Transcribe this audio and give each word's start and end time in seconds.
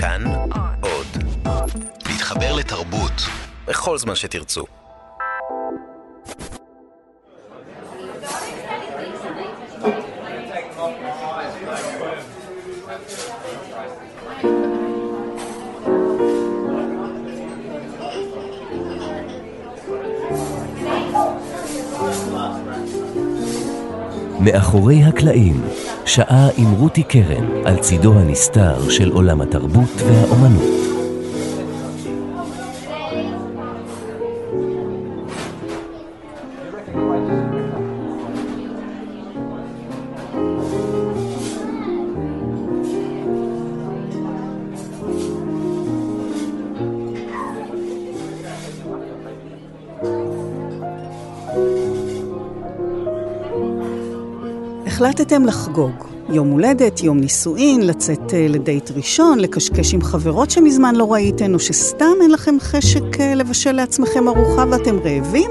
כאן 0.00 0.24
עוד. 0.80 1.06
להתחבר 2.06 2.56
לתרבות 2.56 3.12
בכל 3.66 3.98
זמן 3.98 4.14
שתרצו. 4.14 4.64
מאחורי 24.40 25.04
הקלעים, 25.04 25.62
שעה 26.08 26.48
עם 26.56 26.70
רותי 26.70 27.02
קרן 27.02 27.66
על 27.66 27.76
צידו 27.76 28.18
הנסתר 28.18 28.90
של 28.90 29.10
עולם 29.10 29.40
התרבות 29.40 30.02
והאומנות. 30.06 30.87
החלטתם 55.18 55.44
לחגוג. 55.44 56.04
יום 56.28 56.50
הולדת, 56.50 57.02
יום 57.02 57.20
נישואין, 57.20 57.86
לצאת 57.86 58.34
אה, 58.34 58.46
לדייט 58.48 58.90
ראשון, 58.90 59.38
לקשקש 59.38 59.94
עם 59.94 60.02
חברות 60.02 60.50
שמזמן 60.50 60.94
לא 60.96 61.12
ראיתן, 61.12 61.54
או 61.54 61.58
שסתם 61.58 62.12
אין 62.22 62.30
לכם 62.30 62.54
חשק 62.60 63.20
אה, 63.20 63.34
לבשל 63.34 63.72
לעצמכם 63.72 64.28
ארוחה 64.28 64.64
ואתם 64.70 64.98
רעבים, 64.98 65.50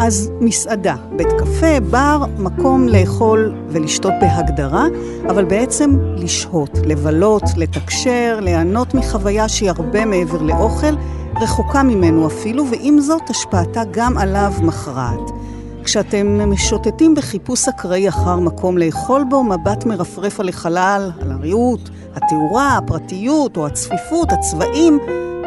אז 0.00 0.30
מסעדה, 0.40 0.96
בית 1.16 1.28
קפה, 1.38 1.80
בר, 1.90 2.24
מקום 2.38 2.88
לאכול 2.88 3.54
ולשתות 3.68 4.12
בהגדרה, 4.20 4.86
אבל 5.28 5.44
בעצם 5.44 5.96
לשהות, 6.16 6.78
לבלות, 6.86 7.44
לתקשר, 7.56 8.38
ליהנות 8.42 8.94
מחוויה 8.94 9.48
שהיא 9.48 9.70
הרבה 9.70 10.04
מעבר 10.04 10.42
לאוכל, 10.42 10.94
רחוקה 11.40 11.82
ממנו 11.82 12.26
אפילו, 12.26 12.66
ועם 12.70 13.00
זאת 13.00 13.30
השפעתה 13.30 13.82
גם 13.90 14.18
עליו 14.18 14.52
מכרעת. 14.62 15.37
כשאתם 15.88 16.50
משוטטים 16.50 17.14
בחיפוש 17.14 17.68
אקראי 17.68 18.08
אחר 18.08 18.36
מקום 18.36 18.78
לאכול 18.78 19.24
בו, 19.30 19.44
מבט 19.44 19.84
מרפרף 19.86 20.40
על 20.40 20.48
החלל, 20.48 21.10
על 21.20 21.32
הריהוט, 21.32 21.88
התאורה, 22.14 22.76
הפרטיות 22.76 23.56
או 23.56 23.66
הצפיפות, 23.66 24.32
הצבעים, 24.32 24.98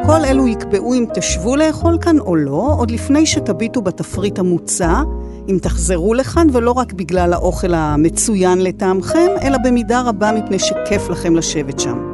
כל 0.05 0.25
אלו 0.25 0.47
יקבעו 0.47 0.93
אם 0.93 1.05
תשבו 1.13 1.55
לאכול 1.55 1.97
כאן 2.01 2.19
או 2.19 2.35
לא, 2.35 2.73
עוד 2.77 2.91
לפני 2.91 3.25
שתביטו 3.25 3.81
בתפריט 3.81 4.39
המוצע, 4.39 5.01
אם 5.49 5.57
תחזרו 5.61 6.13
לכאן, 6.13 6.47
ולא 6.53 6.71
רק 6.71 6.93
בגלל 6.93 7.33
האוכל 7.33 7.73
המצוין 7.73 8.63
לטעמכם, 8.63 9.27
אלא 9.41 9.57
במידה 9.63 10.01
רבה 10.01 10.31
מפני 10.31 10.59
שכיף 10.59 11.09
לכם 11.09 11.35
לשבת 11.35 11.79
שם. 11.79 12.11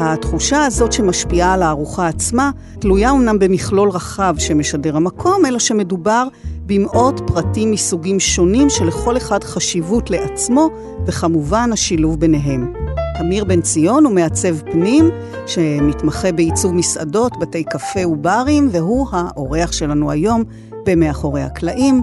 התחושה 0.00 0.64
הזאת 0.64 0.92
שמשפיעה 0.92 1.54
על 1.54 1.62
הארוחה 1.62 2.08
עצמה, 2.08 2.50
תלויה 2.78 3.10
אומנם 3.10 3.38
במכלול 3.38 3.90
רחב 3.90 4.34
שמשדר 4.38 4.96
המקום, 4.96 5.46
אלא 5.46 5.58
שמדובר 5.58 6.28
במאות 6.68 7.20
פרטים 7.26 7.70
מסוגים 7.70 8.20
שונים 8.20 8.70
שלכל 8.70 9.16
אחד 9.16 9.44
חשיבות 9.44 10.10
לעצמו, 10.10 10.68
וכמובן 11.06 11.70
השילוב 11.72 12.20
ביניהם. 12.20 12.72
אמיר 13.20 13.44
בן 13.44 13.60
ציון 13.60 14.04
הוא 14.04 14.14
מעצב 14.14 14.58
פנים, 14.60 15.10
שמתמחה 15.46 16.32
בעיצוב 16.32 16.74
מסעדות, 16.74 17.32
בתי 17.40 17.64
קפה 17.64 18.06
וברים, 18.06 18.68
והוא 18.72 19.08
האורח 19.12 19.72
שלנו 19.72 20.10
היום 20.10 20.42
במאחורי 20.86 21.42
הקלעים. 21.42 22.02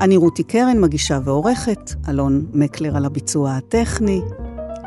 אני 0.00 0.16
רותי 0.16 0.42
קרן, 0.42 0.80
מגישה 0.80 1.18
ועורכת, 1.24 1.90
אלון 2.08 2.44
מקלר 2.52 2.96
על 2.96 3.04
הביצוע 3.04 3.52
הטכני. 3.52 4.20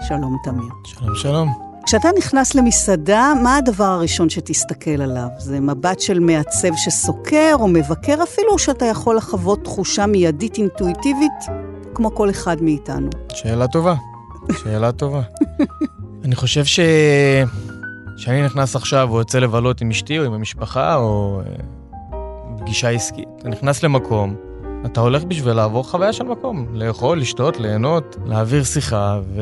שלום 0.07 0.37
תמיר. 0.43 0.69
שלום 0.83 1.15
שלום. 1.15 1.62
כשאתה 1.85 2.07
נכנס 2.17 2.55
למסעדה, 2.55 3.33
מה 3.43 3.57
הדבר 3.57 3.83
הראשון 3.83 4.29
שתסתכל 4.29 5.01
עליו? 5.01 5.27
זה 5.37 5.59
מבט 5.59 5.99
של 5.99 6.19
מעצב 6.19 6.67
שסוקר 6.75 7.55
או 7.59 7.67
מבקר 7.67 8.23
אפילו, 8.23 8.51
או 8.51 8.59
שאתה 8.59 8.85
יכול 8.85 9.15
לחוות 9.15 9.63
תחושה 9.63 10.05
מיידית 10.05 10.57
אינטואיטיבית, 10.57 11.31
כמו 11.93 12.15
כל 12.15 12.29
אחד 12.29 12.61
מאיתנו? 12.61 13.09
שאלה 13.29 13.67
טובה, 13.67 13.95
שאלה 14.63 14.91
טובה. 14.91 15.21
אני 16.25 16.35
חושב 16.35 16.65
ש... 16.65 16.79
כשאני 18.17 18.41
נכנס 18.41 18.75
עכשיו 18.75 19.09
או 19.11 19.19
יוצא 19.19 19.39
לבלות 19.39 19.81
עם 19.81 19.89
אשתי 19.89 20.19
או 20.19 20.23
עם 20.23 20.33
המשפחה 20.33 20.95
או 20.95 21.41
אה, 21.45 22.17
פגישה 22.59 22.89
עסקית, 22.89 23.27
אתה 23.39 23.49
נכנס 23.49 23.83
למקום, 23.83 24.35
אתה 24.85 25.01
הולך 25.01 25.23
בשביל 25.23 25.53
לעבור 25.53 25.83
חוויה 25.83 26.13
של 26.13 26.23
מקום, 26.23 26.67
לאכול, 26.73 27.19
לשתות, 27.19 27.59
ליהנות, 27.59 28.17
להעביר 28.25 28.63
שיחה 28.63 29.19
ו... 29.35 29.41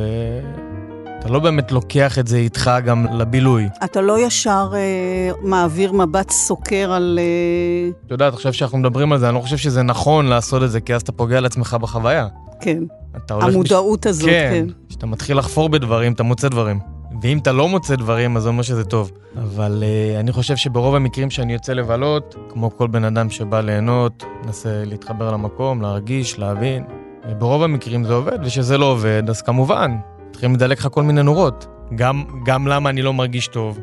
אתה 1.21 1.29
לא 1.29 1.39
באמת 1.39 1.71
לוקח 1.71 2.19
את 2.19 2.27
זה 2.27 2.37
איתך 2.37 2.71
גם 2.85 3.05
לבילוי. 3.13 3.69
אתה 3.83 4.01
לא 4.01 4.19
ישר 4.19 4.71
אה, 4.73 5.31
מעביר 5.41 5.91
מבט 5.91 6.29
סוקר 6.29 6.91
על... 6.91 7.19
אה... 7.21 7.89
את 8.05 8.11
יודעת, 8.11 8.33
עכשיו 8.33 8.53
שאנחנו 8.53 8.77
מדברים 8.77 9.11
על 9.11 9.19
זה, 9.19 9.29
אני 9.29 9.35
לא 9.35 9.41
חושב 9.41 9.57
שזה 9.57 9.83
נכון 9.83 10.25
לעשות 10.25 10.63
את 10.63 10.71
זה, 10.71 10.81
כי 10.81 10.95
אז 10.95 11.01
אתה 11.01 11.11
פוגע 11.11 11.39
לעצמך 11.39 11.77
בחוויה. 11.81 12.27
כן. 12.61 12.83
המודעות 13.29 13.99
בש... 13.99 14.09
הזאת, 14.09 14.29
כן. 14.29 14.49
כן. 14.53 14.73
כשאתה 14.89 15.05
מתחיל 15.05 15.37
לחפור 15.37 15.69
בדברים, 15.69 16.13
אתה 16.13 16.23
מוצא 16.23 16.49
דברים. 16.49 16.79
ואם 17.21 17.37
אתה 17.37 17.51
לא 17.51 17.69
מוצא 17.69 17.95
דברים, 17.95 18.37
אז 18.37 18.43
זה 18.43 18.49
אומר 18.49 18.63
שזה 18.63 18.83
טוב. 18.83 19.11
אבל 19.37 19.83
uh, 19.83 20.19
אני 20.19 20.31
חושב 20.31 20.55
שברוב 20.55 20.95
המקרים 20.95 21.29
שאני 21.29 21.53
יוצא 21.53 21.73
לבלות, 21.73 22.35
כמו 22.49 22.77
כל 22.77 22.87
בן 22.87 23.03
אדם 23.03 23.29
שבא 23.29 23.61
ליהנות, 23.61 24.23
מנסה 24.45 24.83
להתחבר 24.85 25.31
למקום, 25.31 25.81
להרגיש, 25.81 26.39
להבין. 26.39 26.83
וברוב 27.29 27.63
המקרים 27.63 28.03
זה 28.03 28.13
עובד, 28.13 28.37
וכשזה 28.43 28.77
לא 28.77 28.85
עובד, 28.85 29.23
אז 29.29 29.41
כמובן, 29.41 29.97
מתחילים 30.41 30.55
לדלק 30.55 30.79
לך 30.79 30.87
כל 30.91 31.03
מיני 31.03 31.23
נורות. 31.23 31.67
גם, 31.95 32.23
גם 32.45 32.67
למה 32.67 32.89
אני 32.89 33.01
לא 33.01 33.13
מרגיש 33.13 33.47
טוב, 33.47 33.79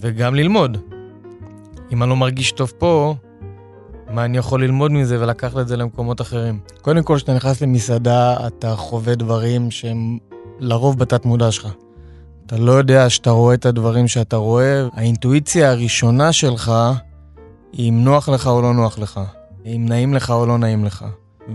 וגם 0.00 0.34
ללמוד. 0.34 0.78
אם 1.92 2.02
אני 2.02 2.10
לא 2.10 2.16
מרגיש 2.16 2.52
טוב 2.52 2.72
פה, 2.78 3.14
מה 4.10 4.24
אני 4.24 4.38
יכול 4.38 4.64
ללמוד 4.64 4.92
מזה 4.92 5.20
ולקחת 5.20 5.58
את 5.58 5.68
זה 5.68 5.76
למקומות 5.76 6.20
אחרים. 6.20 6.60
קודם 6.82 7.02
כל, 7.02 7.16
כשאתה 7.16 7.34
נכנס 7.34 7.62
למסעדה, 7.62 8.46
אתה 8.46 8.76
חווה 8.76 9.14
דברים 9.14 9.70
שהם 9.70 10.18
לרוב 10.58 10.98
בתת 10.98 11.24
מודע 11.24 11.52
שלך. 11.52 11.68
אתה 12.46 12.56
לא 12.56 12.72
יודע 12.72 13.10
שאתה 13.10 13.30
רואה 13.30 13.54
את 13.54 13.66
הדברים 13.66 14.08
שאתה 14.08 14.36
רואה. 14.36 14.88
האינטואיציה 14.92 15.70
הראשונה 15.70 16.32
שלך 16.32 16.72
היא 17.72 17.90
אם 17.90 18.04
נוח 18.04 18.28
לך 18.28 18.46
או 18.46 18.62
לא 18.62 18.74
נוח 18.74 18.98
לך, 18.98 19.20
אם 19.66 19.86
נעים 19.88 20.14
לך 20.14 20.30
או 20.30 20.46
לא 20.46 20.58
נעים 20.58 20.84
לך. 20.84 21.04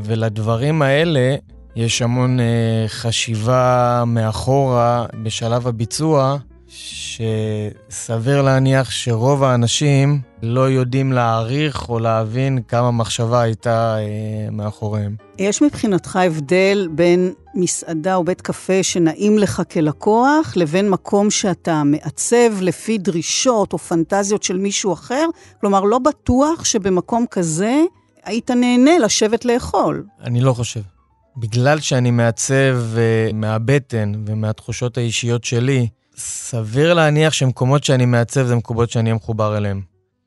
ולדברים 0.03 0.81
האלה 0.81 1.35
יש 1.75 2.01
המון 2.01 2.39
אה, 2.39 2.85
חשיבה 2.87 4.03
מאחורה 4.07 5.05
בשלב 5.23 5.67
הביצוע, 5.67 6.37
שסביר 6.67 8.41
להניח 8.41 8.91
שרוב 8.91 9.43
האנשים 9.43 10.21
לא 10.43 10.69
יודעים 10.69 11.11
להעריך 11.11 11.89
או 11.89 11.99
להבין 11.99 12.59
כמה 12.67 12.91
מחשבה 12.91 13.41
הייתה 13.41 13.97
אה, 13.97 14.51
מאחוריהם. 14.51 15.15
יש 15.39 15.61
מבחינתך 15.61 16.15
הבדל 16.15 16.87
בין 16.91 17.33
מסעדה 17.55 18.15
או 18.15 18.23
בית 18.23 18.41
קפה 18.41 18.83
שנעים 18.83 19.37
לך 19.37 19.61
כלקוח, 19.71 20.53
לבין 20.55 20.89
מקום 20.89 21.31
שאתה 21.31 21.83
מעצב 21.83 22.61
לפי 22.61 22.97
דרישות 22.97 23.73
או 23.73 23.77
פנטזיות 23.77 24.43
של 24.43 24.57
מישהו 24.57 24.93
אחר? 24.93 25.25
כלומר, 25.61 25.81
לא 25.83 25.99
בטוח 25.99 26.65
שבמקום 26.65 27.25
כזה 27.31 27.81
היית 28.23 28.51
נהנה 28.51 28.99
לשבת 28.99 29.45
לאכול. 29.45 30.05
אני 30.23 30.41
לא 30.41 30.53
חושב. 30.53 30.92
בגלל 31.37 31.79
שאני 31.79 32.11
מעצב 32.11 32.77
uh, 32.95 33.33
מהבטן 33.33 34.11
ומהתחושות 34.25 34.97
האישיות 34.97 35.43
שלי, 35.43 35.87
סביר 36.17 36.93
להניח 36.93 37.33
שמקומות 37.33 37.83
שאני 37.83 38.05
מעצב 38.05 38.45
זה 38.45 38.55
מקומות 38.55 38.89
שאני 38.89 39.09
אהיה 39.09 39.15
מחובר 39.15 39.57
אליהם. 39.57 39.81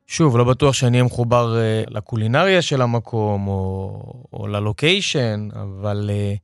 שוב, 0.07 0.37
לא 0.37 0.45
בטוח 0.45 0.75
שאני 0.75 0.97
אהיה 0.97 1.05
מחובר 1.05 1.57
uh, 1.57 1.91
לקולינריה 1.91 2.63
של 2.63 2.83
המקום 2.83 3.49
או, 3.49 4.01
או 4.33 4.47
ללוקיישן, 4.47 5.49
אבל 5.53 6.11
uh, 6.13 6.39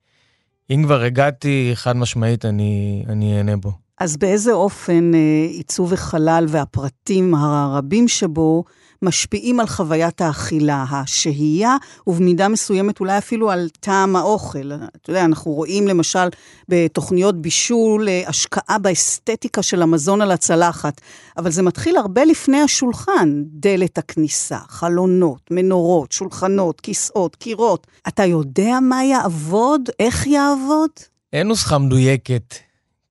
אם 0.74 0.82
כבר 0.84 1.00
הגעתי, 1.02 1.70
חד 1.74 1.96
משמעית 1.96 2.44
אני 2.44 3.34
אהנה 3.38 3.56
בו. 3.56 3.72
אז 3.98 4.16
באיזה 4.16 4.52
אופן 4.52 5.10
uh, 5.12 5.16
עיצוב 5.52 5.92
החלל 5.92 6.44
והפרטים 6.48 7.34
הרבים 7.34 8.08
שבו 8.08 8.64
משפיעים 9.02 9.60
על 9.60 9.66
חוויית 9.66 10.20
האכילה, 10.20 10.84
השהייה, 10.90 11.76
ובמידה 12.06 12.48
מסוימת 12.48 13.00
אולי 13.00 13.18
אפילו 13.18 13.50
על 13.50 13.68
טעם 13.80 14.16
האוכל. 14.16 14.72
אתה 14.72 15.10
יודע, 15.10 15.24
אנחנו 15.24 15.52
רואים 15.52 15.88
למשל 15.88 16.28
בתוכניות 16.68 17.42
בישול 17.42 18.08
השקעה 18.26 18.78
באסתטיקה 18.78 19.62
של 19.62 19.82
המזון 19.82 20.20
על 20.20 20.30
הצלחת, 20.30 21.00
אבל 21.36 21.50
זה 21.50 21.62
מתחיל 21.62 21.96
הרבה 21.96 22.24
לפני 22.24 22.60
השולחן, 22.60 23.42
דלת 23.46 23.98
הכניסה, 23.98 24.58
חלונות, 24.68 25.40
מנורות, 25.50 26.12
שולחנות, 26.12 26.80
כיסאות, 26.80 27.36
קירות. 27.36 27.86
אתה 28.08 28.24
יודע 28.24 28.78
מה 28.82 29.04
יעבוד? 29.04 29.88
איך 30.00 30.26
יעבוד? 30.26 30.90
אין 31.32 31.48
נוסחה 31.48 31.78
מדויקת. 31.78 32.54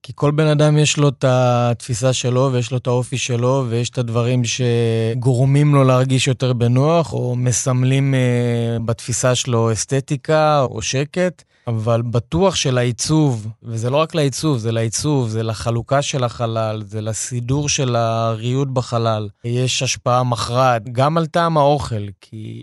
כי 0.04 0.12
כל 0.16 0.32
בן 0.32 0.48
אדם 0.48 0.78
יש 0.78 0.98
לו 0.98 1.10
את 1.10 1.26
התפיסה 1.28 2.14
שלו 2.14 2.50
ויש 2.52 2.72
לו 2.72 2.78
את 2.78 2.88
האופי 2.88 3.18
שלו 3.18 3.66
ויש 3.70 3.90
את 3.90 3.98
הדברים 3.98 4.42
שגורמים 4.44 5.76
לו 5.76 5.84
להרגיש 5.84 6.28
יותר 6.28 6.54
בנוח 6.54 7.14
או 7.14 7.36
מסמלים 7.36 8.14
uh, 8.14 8.84
בתפיסה 8.84 9.36
שלו 9.36 9.72
אסתטיקה 9.72 10.62
או 10.62 10.82
שקט. 10.82 11.44
אבל 11.68 12.02
בטוח 12.02 12.56
שלעיצוב, 12.56 13.48
וזה 13.64 13.90
לא 13.90 13.98
רק 13.98 14.16
לעיצוב, 14.16 14.58
זה 14.58 14.72
לעיצוב, 14.72 15.30
זה 15.30 15.44
לחלוקה 15.44 16.02
של 16.02 16.24
החלל, 16.24 16.84
זה 16.86 17.02
לסידור 17.02 17.70
של 17.70 17.96
הריהוט 17.96 18.68
בחלל. 18.68 19.30
יש 19.44 19.84
השפעה 19.84 20.24
מכרעת 20.24 20.90
גם 20.92 21.18
על 21.18 21.26
טעם 21.26 21.58
האוכל, 21.58 22.06
כי 22.22 22.62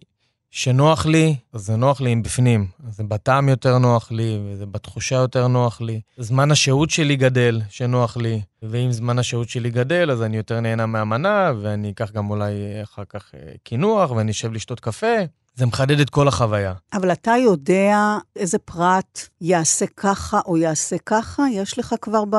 שנוח 0.59 1.07
לי, 1.07 1.37
אז 1.53 1.67
זה 1.67 1.77
נוח 1.77 2.01
לי 2.01 2.11
עם 2.11 2.23
בפנים. 2.23 2.67
זה 2.89 3.05
בטעם 3.05 3.49
יותר 3.49 3.79
נוח 3.79 4.13
לי, 4.13 4.39
וזה 4.45 4.67
בתחושה 4.67 5.17
יותר 5.17 5.49
נוח 5.49 5.81
לי. 5.81 6.01
זמן 6.17 6.51
השהות 6.51 6.91
שלי 6.91 7.17
גדל, 7.17 7.61
שנוח 7.69 8.17
לי. 8.17 8.41
ואם 8.63 8.93
זמן 8.93 9.19
השהות 9.19 9.49
שלי 9.49 9.71
גדל, 9.71 10.11
אז 10.11 10.23
אני 10.23 10.37
יותר 10.37 10.61
נהנה 10.61 10.87
מהמנה, 10.87 11.53
ואני 11.63 11.91
אקח 11.91 12.11
גם 12.11 12.31
אולי 12.31 12.53
אחר 12.83 13.03
כך 13.09 13.35
אה, 13.35 13.53
קינוח, 13.65 14.11
ואני 14.11 14.31
אשב 14.31 14.53
לשתות 14.53 14.81
קפה. 14.81 15.17
זה 15.59 15.67
מחדד 15.67 16.01
את 16.01 16.11
כל 16.11 16.29
החוויה. 16.29 16.73
אבל 16.93 17.13
אתה 17.13 17.35
יודע 17.45 18.19
איזה 18.37 18.59
פרט 18.59 19.29
יעשה 19.41 19.87
ככה 19.97 20.41
או 20.47 20.57
יעשה 20.57 20.97
ככה? 21.07 21.43
יש 21.53 21.79
לך 21.79 21.95
כבר 22.01 22.25
ב... 22.31 22.37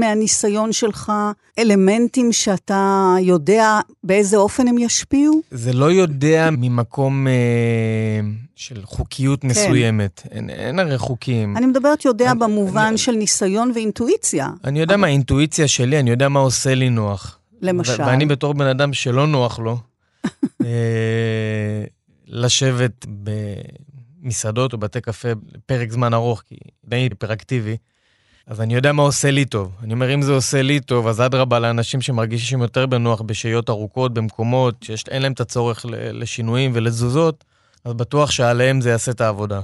מהניסיון 0.00 0.72
שלך 0.72 1.12
אלמנטים 1.58 2.32
שאתה 2.32 3.14
יודע 3.20 3.80
באיזה 4.04 4.36
אופן 4.36 4.68
הם 4.68 4.78
ישפיעו? 4.78 5.40
זה 5.50 5.72
לא 5.72 5.92
יודע 5.92 6.48
ממקום 6.52 7.26
אה, 7.28 7.32
של 8.56 8.80
חוקיות 8.84 9.40
כן. 9.40 9.48
מסוימת. 9.48 10.22
אין, 10.30 10.50
אין 10.50 10.78
הרי 10.78 10.98
חוקים. 10.98 11.56
אני 11.56 11.66
מדברת 11.66 12.04
יודע 12.04 12.30
אני, 12.30 12.38
במובן 12.38 12.86
אני, 12.88 12.98
של 12.98 13.12
ניסיון 13.12 13.72
ואינטואיציה. 13.74 14.48
אני 14.64 14.80
יודע 14.80 14.94
אבל... 14.94 15.00
מה 15.00 15.06
האינטואיציה 15.06 15.68
שלי, 15.68 16.00
אני 16.00 16.10
יודע 16.10 16.28
מה 16.28 16.40
עושה 16.40 16.74
לי 16.74 16.90
נוח. 16.90 17.38
למשל. 17.62 18.02
ואני 18.02 18.26
בתור 18.26 18.54
בן 18.54 18.66
אדם 18.66 18.92
שלא 18.92 19.26
נוח 19.26 19.58
לו, 19.58 19.78
אה, 20.64 21.84
לשבת 22.30 23.06
במסעדות 24.22 24.72
או 24.72 24.78
בתי 24.78 25.00
קפה 25.00 25.28
פרק 25.66 25.90
זמן 25.90 26.14
ארוך, 26.14 26.42
כי 26.46 26.56
אני 26.92 26.96
היפראקטיבי, 26.96 27.76
אז 28.46 28.60
אני 28.60 28.74
יודע 28.74 28.92
מה 28.92 29.02
עושה 29.02 29.30
לי 29.30 29.44
טוב. 29.44 29.76
אני 29.82 29.92
אומר, 29.92 30.14
אם 30.14 30.22
זה 30.22 30.32
עושה 30.32 30.62
לי 30.62 30.80
טוב, 30.80 31.06
אז 31.06 31.20
אדרבה 31.20 31.58
לאנשים 31.58 32.00
שמרגישים 32.00 32.62
יותר 32.62 32.86
בנוח 32.86 33.20
בשהיות 33.20 33.70
ארוכות, 33.70 34.14
במקומות 34.14 34.86
שאין 34.96 35.22
להם 35.22 35.32
את 35.32 35.40
הצורך 35.40 35.86
לשינויים 35.88 36.70
ולתזוזות, 36.74 37.44
אז 37.84 37.92
בטוח 37.92 38.30
שעליהם 38.30 38.80
זה 38.80 38.90
יעשה 38.90 39.12
את 39.12 39.20
העבודה. 39.20 39.60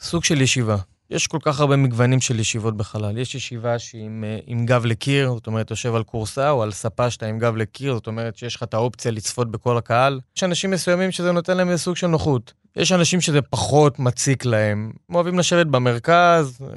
סוג 0.00 0.24
של 0.24 0.40
ישיבה. 0.40 0.76
יש 1.10 1.26
כל 1.26 1.38
כך 1.42 1.60
הרבה 1.60 1.76
מגוונים 1.76 2.20
של 2.20 2.40
ישיבות 2.40 2.76
בחלל. 2.76 3.18
יש 3.18 3.34
ישיבה 3.34 3.78
שהיא 3.78 4.04
עם, 4.04 4.24
אה, 4.26 4.38
עם 4.46 4.66
גב 4.66 4.86
לקיר, 4.86 5.32
זאת 5.34 5.46
אומרת, 5.46 5.70
יושב 5.70 5.94
על 5.94 6.04
כורסה, 6.04 6.50
או 6.50 6.62
על 6.62 6.72
ספה 6.72 7.10
שאתה 7.10 7.26
עם 7.26 7.38
גב 7.38 7.56
לקיר, 7.56 7.94
זאת 7.94 8.06
אומרת 8.06 8.36
שיש 8.36 8.56
לך 8.56 8.62
את 8.62 8.74
האופציה 8.74 9.10
לצפות 9.10 9.50
בכל 9.50 9.76
הקהל. 9.76 10.20
יש 10.36 10.44
אנשים 10.44 10.70
מסוימים 10.70 11.10
שזה 11.10 11.32
נותן 11.32 11.56
להם 11.56 11.76
סוג 11.76 11.96
של 11.96 12.06
נוחות. 12.06 12.52
יש 12.76 12.92
אנשים 12.92 13.20
שזה 13.20 13.42
פחות 13.42 13.98
מציק 13.98 14.44
להם. 14.44 14.92
הם 15.08 15.14
אוהבים 15.14 15.38
לשבת 15.38 15.66
במרכז, 15.66 16.58
אה, 16.62 16.68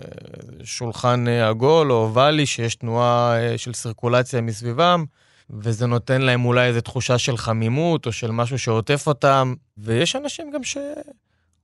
שולחן 0.63 1.27
אה, 1.27 1.49
עגול 1.49 1.91
או 1.91 1.97
אובלי, 1.97 2.45
שיש 2.45 2.75
תנועה 2.75 3.37
של 3.57 3.73
סירקולציה 3.73 4.41
מסביבם. 4.41 5.05
וזה 5.49 5.87
נותן 5.87 6.21
להם 6.21 6.45
אולי 6.45 6.67
איזו 6.67 6.81
תחושה 6.81 7.17
של 7.17 7.37
חמימות 7.37 8.05
או 8.05 8.11
של 8.11 8.31
משהו 8.31 8.59
שעוטף 8.59 9.07
אותם. 9.07 9.53
ויש 9.77 10.15
אנשים 10.15 10.51
גם 10.51 10.63
ש... 10.63 10.77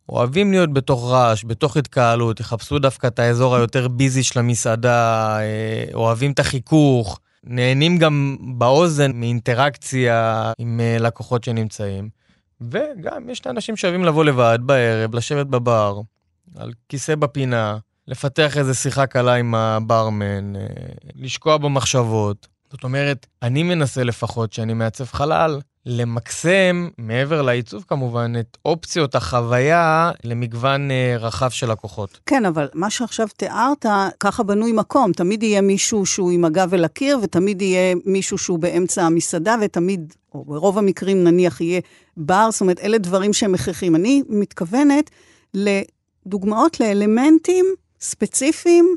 אוהבים 0.09 0.51
להיות 0.51 0.73
בתוך 0.73 1.11
רעש, 1.11 1.43
בתוך 1.45 1.77
התקהלות, 1.77 2.39
יחפשו 2.39 2.79
דווקא 2.79 3.07
את 3.07 3.19
האזור 3.19 3.55
היותר 3.55 3.87
ביזי 3.87 4.23
של 4.23 4.39
המסעדה, 4.39 5.39
אה, 5.39 5.85
אוהבים 5.93 6.31
את 6.31 6.39
החיכוך, 6.39 7.19
נהנים 7.43 7.97
גם 7.97 8.37
באוזן 8.57 9.11
מאינטראקציה 9.13 10.51
עם 10.57 10.79
אה, 10.79 10.97
לקוחות 10.99 11.43
שנמצאים. 11.43 12.09
וגם 12.61 13.29
יש 13.29 13.39
את 13.39 13.47
האנשים 13.47 13.77
שאוהבים 13.77 14.05
לבוא 14.05 14.25
לבד 14.25 14.59
בערב, 14.61 15.15
לשבת 15.15 15.45
בבר, 15.45 16.01
על 16.57 16.73
כיסא 16.89 17.15
בפינה, 17.15 17.77
לפתח 18.07 18.57
איזו 18.57 18.75
שיחה 18.75 19.05
קלה 19.05 19.33
עם 19.33 19.55
הברמן, 19.55 20.55
אה, 20.55 20.61
לשקוע 21.15 21.57
במחשבות. 21.57 22.47
זאת 22.71 22.83
אומרת, 22.83 23.27
אני 23.41 23.63
מנסה 23.63 24.03
לפחות, 24.03 24.53
שאני 24.53 24.73
מעצב 24.73 25.05
חלל, 25.05 25.59
למקסם, 25.85 26.87
מעבר 26.97 27.41
לעיצוב 27.41 27.85
כמובן, 27.87 28.33
את 28.39 28.57
אופציות 28.65 29.15
החוויה 29.15 30.11
למגוון 30.23 30.91
אה, 30.91 31.15
רחב 31.19 31.49
של 31.49 31.71
לקוחות. 31.71 32.19
כן, 32.25 32.45
אבל 32.45 32.67
מה 32.73 32.89
שעכשיו 32.89 33.27
תיארת, 33.37 33.85
ככה 34.19 34.43
בנוי 34.43 34.71
מקום. 34.71 35.11
תמיד 35.11 35.43
יהיה 35.43 35.61
מישהו 35.61 36.05
שהוא 36.05 36.31
עם 36.31 36.45
הגב 36.45 36.73
אל 36.73 36.85
הקיר, 36.85 37.19
ותמיד 37.21 37.61
יהיה 37.61 37.95
מישהו 38.05 38.37
שהוא 38.37 38.59
באמצע 38.59 39.03
המסעדה, 39.03 39.55
ותמיד, 39.61 40.13
או 40.33 40.45
ברוב 40.45 40.77
המקרים 40.77 41.23
נניח, 41.23 41.61
יהיה 41.61 41.81
בר, 42.17 42.51
זאת 42.51 42.61
אומרת, 42.61 42.79
אלה 42.79 42.97
דברים 42.97 43.33
שהם 43.33 43.55
הכרחים. 43.55 43.95
אני 43.95 44.23
מתכוונת 44.29 45.09
לדוגמאות 45.53 46.79
לאלמנטים 46.79 47.65
ספציפיים, 48.01 48.95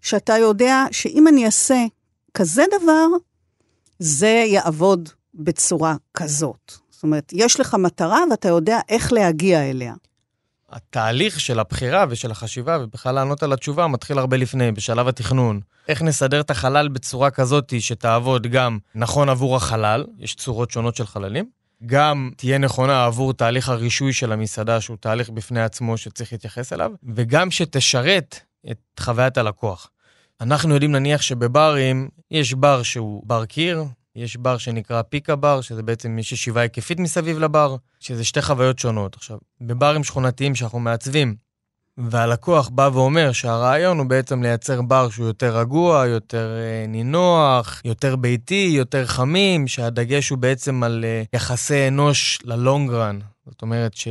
שאתה 0.00 0.38
יודע 0.38 0.84
שאם 0.90 1.28
אני 1.28 1.46
אעשה 1.46 1.84
כזה 2.34 2.64
דבר, 2.80 3.06
זה 3.98 4.44
יעבוד 4.46 5.08
בצורה 5.34 5.94
כזאת. 6.14 6.72
זאת 6.90 7.02
אומרת, 7.02 7.32
יש 7.32 7.60
לך 7.60 7.74
מטרה 7.74 8.20
ואתה 8.30 8.48
יודע 8.48 8.78
איך 8.88 9.12
להגיע 9.12 9.70
אליה. 9.70 9.94
התהליך 10.70 11.40
של 11.40 11.58
הבחירה 11.58 12.04
ושל 12.08 12.30
החשיבה, 12.30 12.78
ובכלל 12.80 13.14
לענות 13.14 13.42
על 13.42 13.52
התשובה, 13.52 13.86
מתחיל 13.86 14.18
הרבה 14.18 14.36
לפני, 14.36 14.72
בשלב 14.72 15.08
התכנון. 15.08 15.60
איך 15.88 16.02
נסדר 16.02 16.40
את 16.40 16.50
החלל 16.50 16.88
בצורה 16.88 17.30
כזאת 17.30 17.72
שתעבוד 17.80 18.46
גם 18.46 18.78
נכון 18.94 19.28
עבור 19.28 19.56
החלל, 19.56 20.04
יש 20.18 20.34
צורות 20.34 20.70
שונות 20.70 20.96
של 20.96 21.06
חללים, 21.06 21.50
גם 21.86 22.30
תהיה 22.36 22.58
נכונה 22.58 23.04
עבור 23.04 23.32
תהליך 23.32 23.68
הרישוי 23.68 24.12
של 24.12 24.32
המסעדה, 24.32 24.80
שהוא 24.80 24.96
תהליך 25.00 25.30
בפני 25.30 25.62
עצמו 25.62 25.96
שצריך 25.96 26.32
להתייחס 26.32 26.72
אליו, 26.72 26.90
וגם 27.14 27.50
שתשרת 27.50 28.40
את 28.70 29.00
חוויית 29.00 29.38
הלקוח. 29.38 29.90
אנחנו 30.40 30.74
יודעים 30.74 30.92
נניח 30.92 31.22
שבברים 31.22 32.08
יש 32.30 32.54
בר 32.54 32.82
שהוא 32.82 33.22
בר 33.26 33.44
קיר, 33.44 33.84
יש 34.16 34.36
בר 34.36 34.58
שנקרא 34.58 35.02
פיקה 35.02 35.36
בר, 35.36 35.60
שזה 35.60 35.82
בעצם 35.82 36.18
יש 36.18 36.32
ישיבה 36.32 36.60
היקפית 36.60 37.00
מסביב 37.00 37.38
לבר, 37.38 37.76
שזה 38.00 38.24
שתי 38.24 38.42
חוויות 38.42 38.78
שונות. 38.78 39.14
עכשיו, 39.16 39.38
בברים 39.60 40.04
שכונתיים 40.04 40.54
שאנחנו 40.54 40.78
מעצבים, 40.78 41.34
והלקוח 41.98 42.68
בא 42.68 42.90
ואומר 42.92 43.32
שהרעיון 43.32 43.98
הוא 43.98 44.06
בעצם 44.06 44.42
לייצר 44.42 44.82
בר 44.82 45.10
שהוא 45.10 45.26
יותר 45.26 45.58
רגוע, 45.58 46.06
יותר 46.06 46.50
אה, 46.58 46.86
נינוח, 46.88 47.80
יותר 47.84 48.16
ביתי, 48.16 48.72
יותר 48.72 49.06
חמים, 49.06 49.68
שהדגש 49.68 50.28
הוא 50.28 50.38
בעצם 50.38 50.82
על 50.82 51.04
אה, 51.04 51.22
יחסי 51.32 51.88
אנוש 51.88 52.38
ללונגרן. 52.44 53.18
זאת 53.46 53.62
אומרת 53.62 53.94
ש... 53.94 54.08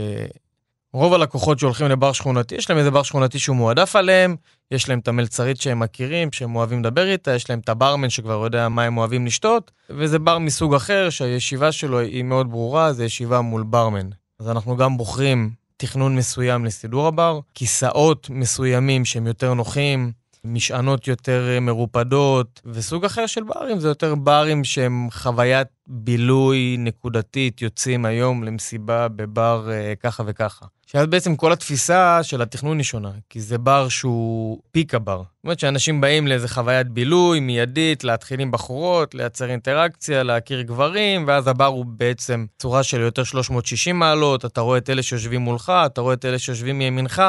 רוב 0.93 1.13
הלקוחות 1.13 1.59
שהולכים 1.59 1.87
לבר 1.87 2.11
שכונתי, 2.11 2.55
יש 2.55 2.69
להם 2.69 2.79
איזה 2.79 2.91
בר 2.91 3.03
שכונתי 3.03 3.39
שהוא 3.39 3.55
מועדף 3.55 3.95
עליהם, 3.95 4.35
יש 4.71 4.89
להם 4.89 4.99
את 4.99 5.07
המלצרית 5.07 5.61
שהם 5.61 5.79
מכירים, 5.79 6.31
שהם 6.31 6.55
אוהבים 6.55 6.79
לדבר 6.79 7.07
איתה, 7.07 7.31
יש 7.35 7.49
להם 7.49 7.59
את 7.59 7.69
הברמן 7.69 8.09
שכבר 8.09 8.43
יודע 8.43 8.69
מה 8.69 8.83
הם 8.83 8.97
אוהבים 8.97 9.25
לשתות, 9.25 9.71
וזה 9.89 10.19
בר 10.19 10.37
מסוג 10.37 10.75
אחר 10.75 11.09
שהישיבה 11.09 11.71
שלו 11.71 11.99
היא 11.99 12.23
מאוד 12.23 12.51
ברורה, 12.51 12.93
זה 12.93 13.05
ישיבה 13.05 13.41
מול 13.41 13.63
ברמן. 13.63 14.09
אז 14.39 14.49
אנחנו 14.49 14.77
גם 14.77 14.97
בוחרים 14.97 15.51
תכנון 15.77 16.15
מסוים 16.15 16.65
לסידור 16.65 17.07
הבר, 17.07 17.39
כיסאות 17.53 18.29
מסוימים 18.29 19.05
שהם 19.05 19.27
יותר 19.27 19.53
נוחים, 19.53 20.11
משענות 20.45 21.07
יותר 21.07 21.57
מרופדות, 21.61 22.61
וסוג 22.65 23.05
אחר 23.05 23.25
של 23.25 23.43
ברים 23.43 23.79
זה 23.79 23.87
יותר 23.87 24.15
ברים 24.15 24.63
שהם 24.63 25.07
חוויית 25.11 25.67
בילוי 25.87 26.75
נקודתית, 26.79 27.61
יוצאים 27.61 28.05
היום 28.05 28.43
למסיבה 28.43 29.07
בבר 29.07 29.69
אה, 29.71 29.93
ככה 29.99 30.23
וככה. 30.25 30.65
שאז 30.91 31.07
בעצם 31.07 31.35
כל 31.35 31.53
התפיסה 31.53 32.23
של 32.23 32.41
התכנון 32.41 32.77
היא 32.77 32.83
שונה, 32.83 33.11
כי 33.29 33.41
זה 33.41 33.57
בר 33.57 33.89
שהוא 33.89 34.61
פיקה 34.71 34.99
בר. 34.99 35.17
זאת 35.17 35.43
אומרת 35.43 35.59
שאנשים 35.59 36.01
באים 36.01 36.27
לאיזה 36.27 36.47
חוויית 36.47 36.87
בילוי 36.87 37.39
מיידית, 37.39 38.03
להתחיל 38.03 38.39
עם 38.39 38.51
בחורות, 38.51 39.15
לייצר 39.15 39.49
אינטראקציה, 39.49 40.23
להכיר 40.23 40.61
גברים, 40.61 41.23
ואז 41.27 41.47
הבר 41.47 41.65
הוא 41.65 41.85
בעצם 41.85 42.45
צורה 42.59 42.83
של 42.83 42.99
יותר 42.99 43.23
360 43.23 43.99
מעלות, 43.99 44.45
אתה 44.45 44.61
רואה 44.61 44.77
את 44.77 44.89
אלה 44.89 45.03
שיושבים 45.03 45.41
מולך, 45.41 45.71
אתה 45.85 46.01
רואה 46.01 46.13
את 46.13 46.25
אלה 46.25 46.39
שיושבים 46.39 46.77
מימינך, 46.77 47.21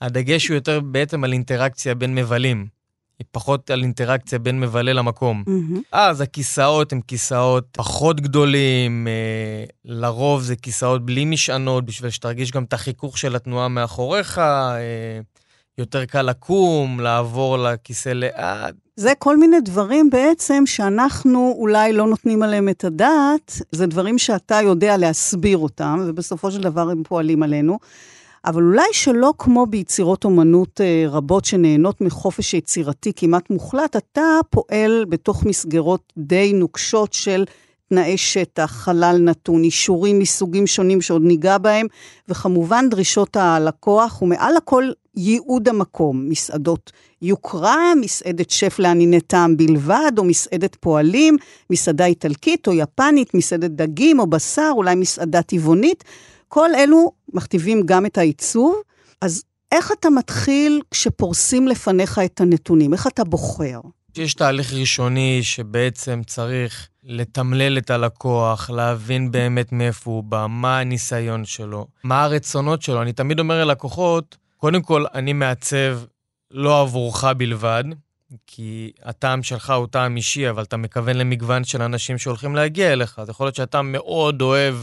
הדגש 0.00 0.48
הוא 0.48 0.54
יותר 0.54 0.80
בעצם 0.80 1.24
על 1.24 1.32
אינטראקציה 1.32 1.94
בין 1.94 2.14
מבלים. 2.14 2.77
היא 3.18 3.26
פחות 3.30 3.70
על 3.70 3.82
אינטראקציה 3.82 4.38
בין 4.38 4.60
מבלה 4.60 4.92
למקום. 4.92 5.44
Mm-hmm. 5.46 5.78
אז 5.92 6.20
הכיסאות 6.20 6.92
הם 6.92 7.00
כיסאות 7.00 7.64
פחות 7.72 8.20
גדולים, 8.20 9.08
אה, 9.08 9.64
לרוב 9.84 10.42
זה 10.42 10.56
כיסאות 10.56 11.06
בלי 11.06 11.24
משענות, 11.24 11.84
בשביל 11.84 12.10
שתרגיש 12.10 12.50
גם 12.50 12.64
את 12.64 12.72
החיכוך 12.72 13.18
של 13.18 13.36
התנועה 13.36 13.68
מאחוריך, 13.68 14.38
אה, 14.38 15.20
יותר 15.78 16.04
קל 16.04 16.22
לקום, 16.22 17.00
לעבור 17.00 17.58
לכיסא 17.58 18.08
לאט. 18.08 18.74
זה 18.96 19.12
כל 19.18 19.36
מיני 19.36 19.60
דברים 19.60 20.10
בעצם 20.10 20.62
שאנחנו 20.66 21.54
אולי 21.58 21.92
לא 21.92 22.06
נותנים 22.06 22.42
עליהם 22.42 22.68
את 22.68 22.84
הדעת, 22.84 23.62
זה 23.72 23.86
דברים 23.86 24.18
שאתה 24.18 24.60
יודע 24.62 24.96
להסביר 24.96 25.58
אותם, 25.58 26.04
ובסופו 26.06 26.50
של 26.50 26.60
דבר 26.60 26.90
הם 26.90 27.02
פועלים 27.02 27.42
עלינו. 27.42 27.78
אבל 28.48 28.62
אולי 28.62 28.88
שלא 28.92 29.34
כמו 29.38 29.66
ביצירות 29.66 30.24
אומנות 30.24 30.80
אה, 30.80 31.04
רבות 31.08 31.44
שנהנות 31.44 32.00
מחופש 32.00 32.54
יצירתי 32.54 33.12
כמעט 33.16 33.50
מוחלט, 33.50 33.96
אתה 33.96 34.22
פועל 34.50 35.04
בתוך 35.08 35.44
מסגרות 35.44 36.12
די 36.18 36.52
נוקשות 36.52 37.12
של 37.12 37.44
תנאי 37.88 38.16
שטח, 38.16 38.70
חלל 38.70 39.16
נתון, 39.20 39.64
אישורים 39.64 40.18
מסוגים 40.18 40.66
שונים 40.66 41.00
שעוד 41.00 41.22
ניגע 41.24 41.58
בהם, 41.58 41.86
וכמובן 42.28 42.88
דרישות 42.90 43.36
הלקוח, 43.36 44.22
ומעל 44.22 44.56
הכל 44.56 44.90
ייעוד 45.16 45.68
המקום, 45.68 46.28
מסעדות 46.28 46.92
יוקרה, 47.22 47.94
מסעדת 48.00 48.50
שף 48.50 48.78
לענייני 48.78 49.20
טעם 49.20 49.56
בלבד, 49.56 50.12
או 50.18 50.24
מסעדת 50.24 50.76
פועלים, 50.80 51.36
מסעדה 51.70 52.06
איטלקית 52.06 52.66
או 52.68 52.72
יפנית, 52.72 53.34
מסעדת 53.34 53.70
דגים 53.70 54.18
או 54.18 54.26
בשר, 54.26 54.70
אולי 54.74 54.94
מסעדה 54.94 55.42
טבעונית. 55.42 56.04
כל 56.48 56.70
אלו 56.74 57.12
מכתיבים 57.32 57.82
גם 57.84 58.06
את 58.06 58.18
העיצוב. 58.18 58.76
אז 59.20 59.44
איך 59.72 59.92
אתה 59.92 60.10
מתחיל 60.10 60.80
כשפורסים 60.90 61.68
לפניך 61.68 62.20
את 62.24 62.40
הנתונים? 62.40 62.92
איך 62.92 63.06
אתה 63.06 63.24
בוחר? 63.24 63.80
יש 64.16 64.34
תהליך 64.34 64.72
ראשוני 64.72 65.40
שבעצם 65.42 66.20
צריך 66.26 66.88
לתמלל 67.04 67.78
את 67.78 67.90
הלקוח, 67.90 68.70
להבין 68.70 69.30
באמת 69.30 69.72
מאיפה 69.72 70.10
הוא 70.10 70.24
בא, 70.24 70.46
מה 70.48 70.78
הניסיון 70.78 71.44
שלו, 71.44 71.86
מה 72.04 72.24
הרצונות 72.24 72.82
שלו. 72.82 73.02
אני 73.02 73.12
תמיד 73.12 73.38
אומר 73.38 73.64
ללקוחות, 73.64 74.36
קודם 74.56 74.82
כל, 74.82 75.04
אני 75.14 75.32
מעצב 75.32 75.98
לא 76.50 76.80
עבורך 76.80 77.24
בלבד, 77.24 77.84
כי 78.46 78.92
הטעם 79.02 79.42
שלך 79.42 79.70
הוא 79.70 79.86
טעם 79.86 80.16
אישי, 80.16 80.50
אבל 80.50 80.62
אתה 80.62 80.76
מכוון 80.76 81.16
למגוון 81.16 81.64
של 81.64 81.82
אנשים 81.82 82.18
שהולכים 82.18 82.56
להגיע 82.56 82.92
אליך. 82.92 83.18
אז 83.18 83.28
יכול 83.28 83.46
להיות 83.46 83.54
שאתה 83.54 83.82
מאוד 83.82 84.42
אוהב 84.42 84.74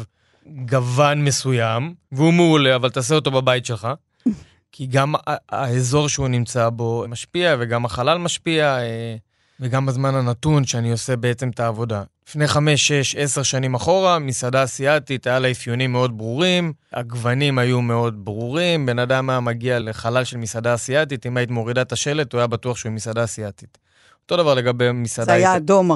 גוון 0.47 1.23
מסוים, 1.23 1.93
והוא 2.11 2.33
מעולה, 2.33 2.75
אבל 2.75 2.89
תעשה 2.89 3.15
אותו 3.15 3.31
בבית 3.31 3.65
שלך. 3.65 3.87
כי 4.71 4.85
גם 4.85 5.13
האזור 5.49 6.09
שהוא 6.09 6.27
נמצא 6.27 6.69
בו 6.69 7.05
משפיע, 7.09 7.55
וגם 7.59 7.85
החלל 7.85 8.17
משפיע, 8.17 8.77
אה, 8.77 9.15
וגם 9.59 9.85
בזמן 9.85 10.15
הנתון 10.15 10.65
שאני 10.65 10.91
עושה 10.91 11.15
בעצם 11.15 11.49
את 11.49 11.59
העבודה. 11.59 12.03
לפני 12.29 12.47
חמש, 12.47 12.87
שש, 12.87 13.15
עשר 13.15 13.43
שנים 13.43 13.75
אחורה, 13.75 14.19
מסעדה 14.19 14.63
אסיאתית, 14.63 15.27
היה 15.27 15.39
לה 15.39 15.51
אפיונים 15.51 15.91
מאוד 15.91 16.17
ברורים, 16.17 16.73
הגוונים 16.93 17.59
היו 17.59 17.81
מאוד 17.81 18.25
ברורים, 18.25 18.85
בן 18.85 18.99
אדם 18.99 19.29
היה 19.29 19.39
מגיע 19.39 19.79
לחלל 19.79 20.23
של 20.23 20.37
מסעדה 20.37 20.73
אסיאתית, 20.73 21.25
אם 21.25 21.37
היית 21.37 21.51
מורידה 21.51 21.81
את 21.81 21.91
השלט, 21.91 22.33
הוא 22.33 22.39
היה 22.39 22.47
בטוח 22.47 22.77
שהוא 22.77 22.91
מסעדה 22.91 23.23
אסיאתית. 23.23 23.77
אותו 24.25 24.43
דבר 24.43 24.53
לגבי 24.53 24.91
מסעדה... 24.91 25.25
זה 25.25 25.33
היה 25.33 25.51
היית... 25.51 25.63
אדום 25.63 25.87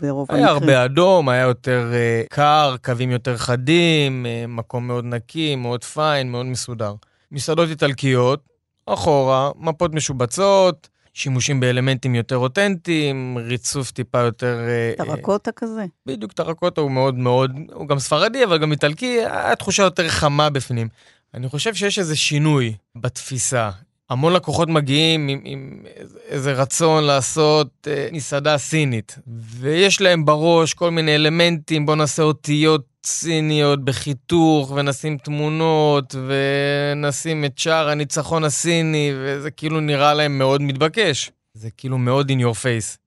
ברוב 0.00 0.20
המקרים. 0.20 0.44
היה 0.44 0.48
הרבה 0.48 0.84
אדום, 0.84 1.28
היה 1.28 1.42
יותר 1.42 1.92
uh, 1.92 2.28
קר, 2.28 2.76
קווים 2.84 3.10
יותר 3.10 3.36
חדים, 3.36 4.26
uh, 4.26 4.46
מקום 4.48 4.86
מאוד 4.86 5.04
נקי, 5.04 5.56
מאוד 5.56 5.84
פיין, 5.84 6.30
מאוד 6.30 6.46
מסודר. 6.46 6.94
מסעדות 7.32 7.68
איטלקיות, 7.68 8.40
אחורה, 8.86 9.50
מפות 9.58 9.94
משובצות, 9.94 10.88
שימושים 11.14 11.60
באלמנטים 11.60 12.14
יותר 12.14 12.36
אותנטיים, 12.36 13.38
ריצוף 13.40 13.90
טיפה 13.90 14.18
יותר... 14.18 14.58
אה, 14.68 15.04
טרקוטה 15.04 15.50
uh, 15.50 15.54
כזה. 15.56 15.84
בדיוק, 16.06 16.32
טרקוטה 16.32 16.80
הוא 16.80 16.90
מאוד 16.90 17.14
מאוד, 17.14 17.52
הוא 17.72 17.88
גם 17.88 17.98
ספרדי, 17.98 18.44
אבל 18.44 18.58
גם 18.58 18.72
איטלקי, 18.72 19.18
התחושה 19.26 19.82
יותר 19.82 20.08
חמה 20.08 20.50
בפנים. 20.50 20.88
אני 21.34 21.48
חושב 21.48 21.74
שיש 21.74 21.98
איזה 21.98 22.16
שינוי 22.16 22.74
בתפיסה. 22.96 23.70
המון 24.10 24.32
לקוחות 24.32 24.68
מגיעים 24.68 25.28
עם, 25.28 25.40
עם 25.44 25.82
איזה 26.28 26.52
רצון 26.52 27.04
לעשות 27.04 27.88
אה, 27.90 28.08
מסעדה 28.12 28.58
סינית, 28.58 29.18
ויש 29.26 30.00
להם 30.00 30.24
בראש 30.24 30.74
כל 30.74 30.90
מיני 30.90 31.14
אלמנטים, 31.14 31.86
בואו 31.86 31.96
נעשה 31.96 32.22
אותיות 32.22 32.84
סיניות 33.06 33.84
בחיתוך, 33.84 34.72
ונשים 34.76 35.18
תמונות, 35.18 36.14
ונשים 36.26 37.44
את 37.44 37.58
שער 37.58 37.88
הניצחון 37.88 38.44
הסיני, 38.44 39.12
וזה 39.16 39.50
כאילו 39.50 39.80
נראה 39.80 40.14
להם 40.14 40.38
מאוד 40.38 40.62
מתבקש. 40.62 41.30
זה 41.54 41.70
כאילו 41.76 41.98
מאוד 41.98 42.30
in 42.30 42.34
your 42.34 42.54
face. 42.54 42.98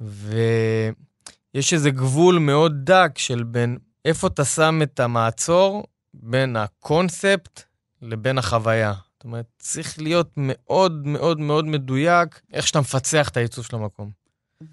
ויש 0.00 1.72
איזה 1.72 1.90
גבול 1.90 2.38
מאוד 2.38 2.72
דק 2.84 3.12
של 3.16 3.42
בין 3.42 3.78
איפה 4.04 4.26
אתה 4.26 4.44
שם 4.44 4.80
את 4.82 5.00
המעצור 5.00 5.84
בין 6.14 6.56
הקונספט 6.56 7.62
לבין 8.02 8.38
החוויה. 8.38 8.92
אומרת, 9.26 9.46
צריך 9.58 9.98
להיות 9.98 10.30
מאוד 10.36 11.06
מאוד 11.06 11.40
מאוד 11.40 11.64
מדויק 11.66 12.40
איך 12.52 12.66
שאתה 12.66 12.80
מפצח 12.80 13.28
את 13.28 13.36
העיצוב 13.36 13.64
של 13.64 13.76
המקום. 13.76 14.10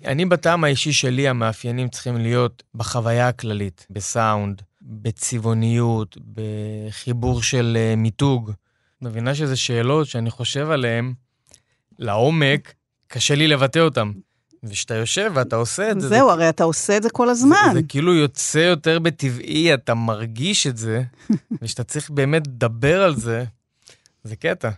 אני 0.06 0.26
בטעם 0.26 0.64
האישי 0.64 0.94
שלי, 0.94 1.28
המאפיינים 1.28 1.90
צריכים 1.90 2.18
להיות 2.18 2.64
בחוויה 2.76 3.28
הכללית, 3.28 3.88
בסאונד, 3.90 4.62
בצבעוניות, 4.82 6.18
בחיבור 6.34 7.42
של 7.42 7.78
uh, 7.78 7.96
מיתוג. 7.96 8.52
מבינה 9.02 9.36
שזה 9.36 9.56
שאלות 9.56 10.08
שאני 10.08 10.30
חושב 10.30 10.70
עליהן 10.70 11.14
לעומק, 12.00 12.74
קשה 13.08 13.36
לי 13.36 13.48
לבטא 13.48 13.80
אותן. 13.80 14.12
וכשאתה 14.64 14.96
יושב 14.96 15.32
ואתה 15.34 15.56
עושה 15.56 15.92
את 15.92 16.02
זה... 16.02 16.08
זהו, 16.08 16.28
זה... 16.28 16.34
הרי 16.34 16.50
אתה 16.50 16.64
עושה 16.64 16.98
את 16.98 17.04
זה 17.04 17.10
כל 17.10 17.30
הזמן. 17.30 17.56
זה, 17.68 17.74
זה 17.74 17.84
כאילו 17.88 18.14
יוצא 18.14 18.58
יותר 18.58 19.00
בטבעי, 19.00 19.74
אתה 19.74 19.94
מרגיש 19.94 20.68
את 20.68 20.78
זה, 20.78 21.04
וכשאתה 21.62 21.84
צריך 21.84 22.10
באמת 22.10 22.48
לדבר 22.48 23.04
על 23.04 23.16
זה, 23.16 23.44
זה 24.24 24.36
קטע. 24.36 24.70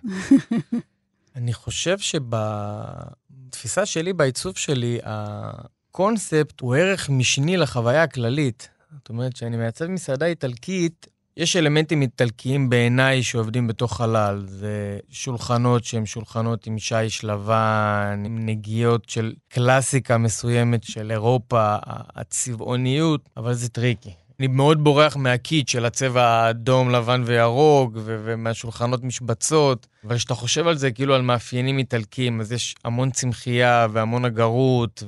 אני 1.36 1.54
חושב 1.54 1.98
שבתפיסה 2.00 3.86
שלי, 3.86 4.14
בעיצוב 4.14 4.58
שלי, 4.58 5.00
הקונספט 5.04 6.62
הוא 6.62 6.76
ערך 6.76 7.10
משני 7.10 7.58
לחוויה 7.58 8.04
הכללית. 8.04 8.70
זאת 8.98 9.10
אומרת, 9.10 9.34
כשאני 9.34 9.58
מייצב 9.58 9.88
מסעדה 9.88 10.26
איטלקית, 10.26 11.08
יש 11.38 11.56
אלמנטים 11.56 12.02
איטלקיים 12.02 12.70
בעיניי 12.70 13.24
שעובדים 13.24 13.68
בתוך 13.68 13.98
חלל. 13.98 14.44
זה 14.48 15.00
שולחנות 15.10 15.84
שהם 15.84 16.06
שולחנות 16.06 16.68
עם 16.68 16.80
שיש 16.80 17.24
לבן, 17.24 18.24
עם 18.26 18.46
נגיעות 18.46 19.10
של 19.10 19.34
קלאסיקה 19.50 20.18
מסוימת 20.18 20.84
של 20.84 21.12
אירופה, 21.12 21.76
הצבעוניות, 22.16 23.30
אבל 23.38 23.54
זה 23.54 23.70
טריקי. 23.70 24.14
אני 24.40 24.48
מאוד 24.48 24.84
בורח 24.84 25.16
מהקיטש 25.16 25.68
של 25.68 25.86
הצבע 25.86 26.24
האדום, 26.24 26.90
לבן 26.90 27.24
וירוק, 27.26 27.92
ו- 27.96 28.22
ומהשולחנות 28.26 29.04
משבצות, 29.04 29.88
אבל 30.04 30.18
כשאתה 30.18 30.36
חושב 30.36 30.68
על 30.68 30.78
זה 30.78 30.92
כאילו 30.92 31.16
על 31.16 31.22
מאפיינים 31.22 31.78
איטלקיים, 31.78 32.42
אז 32.42 32.52
יש 32.52 32.76
המון 32.84 33.12
צמחייה 33.12 33.88
והמון 33.92 34.26
נגרות, 34.26 35.04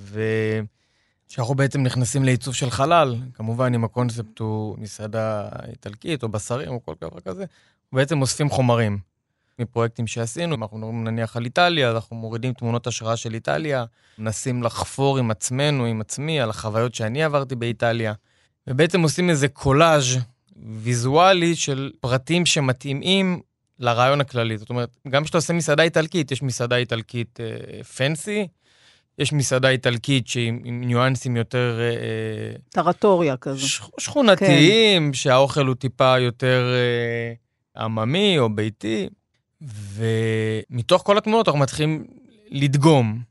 וכשאנחנו 1.27 1.55
בעצם 1.55 1.83
נכנסים 1.83 2.23
לעיצוב 2.23 2.55
של 2.55 2.69
חלל, 2.69 3.15
כמובן 3.33 3.73
אם 3.73 3.83
הקונספט 3.83 4.39
הוא 4.39 4.77
מסעדה 4.79 5.49
איטלקית 5.69 6.23
או 6.23 6.29
בשרים 6.29 6.69
או 6.69 6.83
כל 6.85 6.93
דבר 7.01 7.19
כזה, 7.19 7.45
בעצם 7.93 8.21
אוספים 8.21 8.49
חומרים. 8.49 8.99
מפרויקטים 9.59 10.07
שעשינו, 10.07 10.55
אם 10.55 10.63
אנחנו 10.63 10.77
מדברים 10.77 11.03
נניח 11.03 11.37
על 11.37 11.45
איטליה, 11.45 11.89
אז 11.89 11.95
אנחנו 11.95 12.15
מורידים 12.15 12.53
תמונות 12.53 12.87
השראה 12.87 13.17
של 13.17 13.33
איטליה, 13.33 13.85
מנסים 14.17 14.63
לחפור 14.63 15.17
עם 15.17 15.31
עצמנו, 15.31 15.85
עם 15.85 16.01
עצמי, 16.01 16.41
על 16.41 16.49
החוויות 16.49 16.95
שאני 16.95 17.23
עברתי 17.23 17.55
באיטליה. 17.55 18.13
ובעצם 18.67 19.01
עושים 19.01 19.29
איזה 19.29 19.47
קולאז' 19.47 20.17
ויזואלי 20.65 21.55
של 21.55 21.91
פרטים 21.99 22.45
שמתאימים 22.45 23.41
לרעיון 23.79 24.21
הכללי. 24.21 24.57
זאת 24.57 24.69
אומרת, 24.69 24.89
גם 25.09 25.23
כשאתה 25.23 25.37
עושה 25.37 25.53
מסעדה 25.53 25.83
איטלקית, 25.83 26.31
יש 26.31 26.43
מסעדה 26.43 26.75
איטלקית 26.75 27.39
אה, 27.39 27.83
פנסי, 27.83 28.47
יש 29.19 29.33
מסעדה 29.33 29.69
איטלקית 29.69 30.27
שעם 30.27 30.59
עם 30.65 30.81
ניואנסים 30.81 31.37
יותר... 31.37 31.79
אה, 31.79 32.55
טרטוריה 32.69 33.37
כזה. 33.37 33.67
ש, 33.67 33.81
שכונתיים, 33.97 35.07
כן. 35.07 35.13
שהאוכל 35.13 35.65
הוא 35.67 35.75
טיפה 35.75 36.19
יותר 36.19 36.73
אה, 36.73 37.83
עממי 37.83 38.39
או 38.39 38.49
ביתי, 38.49 39.09
ומתוך 39.61 41.01
כל 41.05 41.17
התמונות 41.17 41.47
אנחנו 41.47 41.59
מתחילים 41.59 42.07
לדגום. 42.49 43.21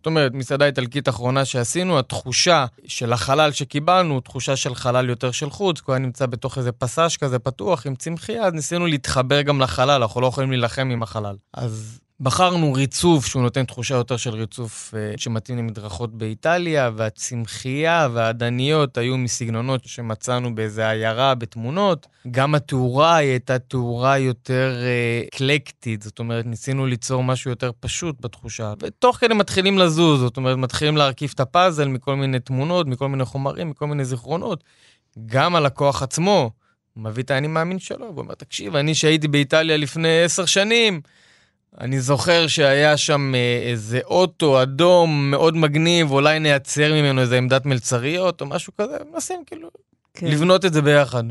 זאת 0.00 0.06
אומרת, 0.06 0.32
מסעדה 0.34 0.66
איטלקית 0.66 1.08
אחרונה 1.08 1.44
שעשינו, 1.44 1.98
התחושה 1.98 2.66
של 2.86 3.12
החלל 3.12 3.52
שקיבלנו, 3.52 4.20
תחושה 4.20 4.56
של 4.56 4.74
חלל 4.74 5.08
יותר 5.08 5.30
של 5.30 5.50
חוץ, 5.50 5.78
כי 5.78 5.84
הוא 5.86 5.94
היה 5.94 5.98
נמצא 5.98 6.26
בתוך 6.26 6.58
איזה 6.58 6.72
פסאז' 6.72 7.16
כזה 7.16 7.38
פתוח 7.38 7.86
עם 7.86 7.94
צמחייה, 7.94 8.44
אז 8.44 8.52
ניסינו 8.52 8.86
להתחבר 8.86 9.42
גם 9.42 9.60
לחלל, 9.60 10.02
אנחנו 10.02 10.20
לא 10.20 10.26
יכולים 10.26 10.50
להילחם 10.50 10.88
עם 10.92 11.02
החלל. 11.02 11.36
אז 11.54 12.00
בחרנו 12.20 12.72
ריצוף 12.72 13.26
שהוא 13.26 13.42
נותן 13.42 13.64
תחושה 13.64 13.94
יותר 13.94 14.16
של 14.16 14.30
ריצוף 14.30 14.94
uh, 14.94 15.20
שמתאים 15.20 15.58
למדרכות 15.58 16.14
באיטליה, 16.14 16.90
והצמחייה 16.96 18.08
והעדניות 18.12 18.98
היו 18.98 19.16
מסגנונות 19.16 19.84
שמצאנו 19.84 20.54
באיזה 20.54 20.90
עיירה 20.90 21.34
בתמונות. 21.34 22.06
גם 22.30 22.54
התאורה 22.54 23.16
היא 23.16 23.30
הייתה 23.30 23.58
תאורה 23.58 24.18
יותר 24.18 24.74
uh, 24.80 25.28
אקלקטית, 25.34 26.02
זאת 26.02 26.18
אומרת, 26.18 26.46
ניסינו 26.46 26.86
ליצור 26.86 27.24
משהו 27.24 27.50
יותר 27.50 27.70
פשוט 27.80 28.16
בתחושה. 28.20 28.72
ותוך 28.82 29.16
כדי 29.16 29.34
מתחילים 29.34 29.78
לזוז, 29.78 30.20
זאת 30.20 30.36
אומרת, 30.36 30.56
מתחילים 30.56 30.96
להרכיב 30.96 31.32
את 31.34 31.40
הפאזל 31.40 31.88
מכל 31.88 32.16
מיני 32.16 32.40
תמונות, 32.40 32.86
מכל 32.86 33.08
מיני 33.08 33.24
חומרים, 33.24 33.70
מכל 33.70 33.86
מיני 33.86 34.04
זיכרונות. 34.04 34.64
גם 35.26 35.56
הלקוח 35.56 36.02
עצמו 36.02 36.50
מביא 36.96 37.22
את 37.22 37.30
האני 37.30 37.46
מאמין 37.46 37.78
שלו, 37.78 38.06
והוא 38.06 38.18
אומר, 38.18 38.34
תקשיב, 38.34 38.76
אני 38.76 38.94
שהייתי 38.94 39.28
באיטליה 39.28 39.76
לפני 39.76 40.22
עשר 40.22 40.44
שנים, 40.44 41.00
אני 41.80 42.00
זוכר 42.00 42.46
שהיה 42.46 42.96
שם 42.96 43.34
אה, 43.34 43.70
איזה 43.70 44.00
אוטו 44.04 44.62
אדום 44.62 45.30
מאוד 45.30 45.56
מגניב, 45.56 46.10
אולי 46.10 46.38
נייצר 46.38 46.92
ממנו 46.92 47.20
איזה 47.20 47.38
עמדת 47.38 47.66
מלצריות 47.66 48.40
או 48.40 48.46
משהו 48.46 48.72
כזה, 48.78 48.96
מנסים 49.12 49.42
כאילו 49.46 49.68
כן. 50.14 50.26
לבנות 50.26 50.64
את 50.64 50.72
זה 50.72 50.82
ביחד. 50.82 51.24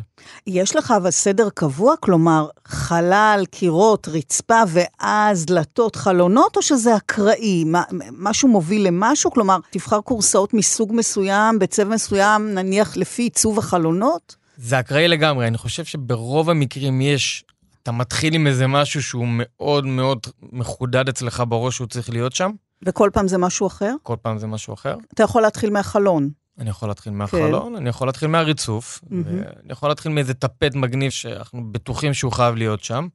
יש 0.48 0.76
לך 0.76 0.94
אבל 0.98 1.12
סדר 1.12 1.50
קבוע? 1.54 1.96
כלומר, 2.00 2.48
חלל, 2.66 3.44
קירות, 3.52 4.08
רצפה 4.08 4.62
ואז 4.68 5.46
דלתות, 5.46 5.96
חלונות, 5.96 6.58
או 6.58 6.62
שזה 6.62 6.96
אקראי? 6.96 7.64
מה, 7.64 7.84
משהו 8.12 8.48
מוביל 8.48 8.88
למשהו? 8.88 9.32
כלומר, 9.32 9.58
תבחר 9.70 10.02
קורסאות 10.02 10.54
מסוג 10.54 10.92
מסוים, 10.94 11.60
בצבע 11.60 11.96
מסוים, 11.96 12.54
נניח 12.54 12.98
לפי 12.98 13.22
עיצוב 13.22 13.60
החלונות? 13.60 14.36
זה 14.58 14.80
אקראי 14.80 15.08
לגמרי. 15.08 15.48
אני 15.48 15.58
חושב 15.58 15.86
שברוב 15.86 16.50
המקרים 16.50 17.02
יש, 17.02 17.44
אתה 17.90 17.98
מתחיל 17.98 18.36
עם 18.36 18.48
איזה 18.48 18.68
משהו 18.68 19.04
שהוא 19.04 19.28
מאוד 19.30 19.86
מאוד 19.86 20.20
מחודד 20.52 21.10
אצלך 21.10 21.44
בראש 21.48 21.76
שהוא 21.76 21.88
צריך 21.88 22.10
להיות 22.10 22.36
שם. 22.36 22.52
וכל 22.86 23.10
פעם 23.14 23.28
זה 23.28 23.38
משהו 23.38 23.68
אחר? 23.68 23.94
כל 24.04 24.16
פעם 24.22 24.38
זה 24.38 24.48
משהו 24.48 24.74
אחר. 24.74 24.96
אתה 25.14 25.24
יכול 25.24 25.42
להתחיל 25.42 25.70
מהחלון. 25.70 26.30
אני 26.60 26.70
יכול 26.70 26.90
להתחיל 26.90 27.14
מהחלון, 27.14 27.72
כן. 27.72 27.76
אני 27.76 27.90
יכול 27.90 28.08
להתחיל 28.08 28.28
מהריצוף, 28.28 29.00
mm-hmm. 29.04 29.14
ואני 29.26 29.72
יכול 29.72 29.90
להתחיל 29.90 30.12
מאיזה 30.12 30.34
טפט 30.34 30.76
מגניב 30.76 31.12
שאנחנו 31.12 31.72
בטוחים 31.72 32.14
שהוא 32.14 32.32
חייב 32.32 32.56
להיות 32.56 32.84
שם, 32.84 33.08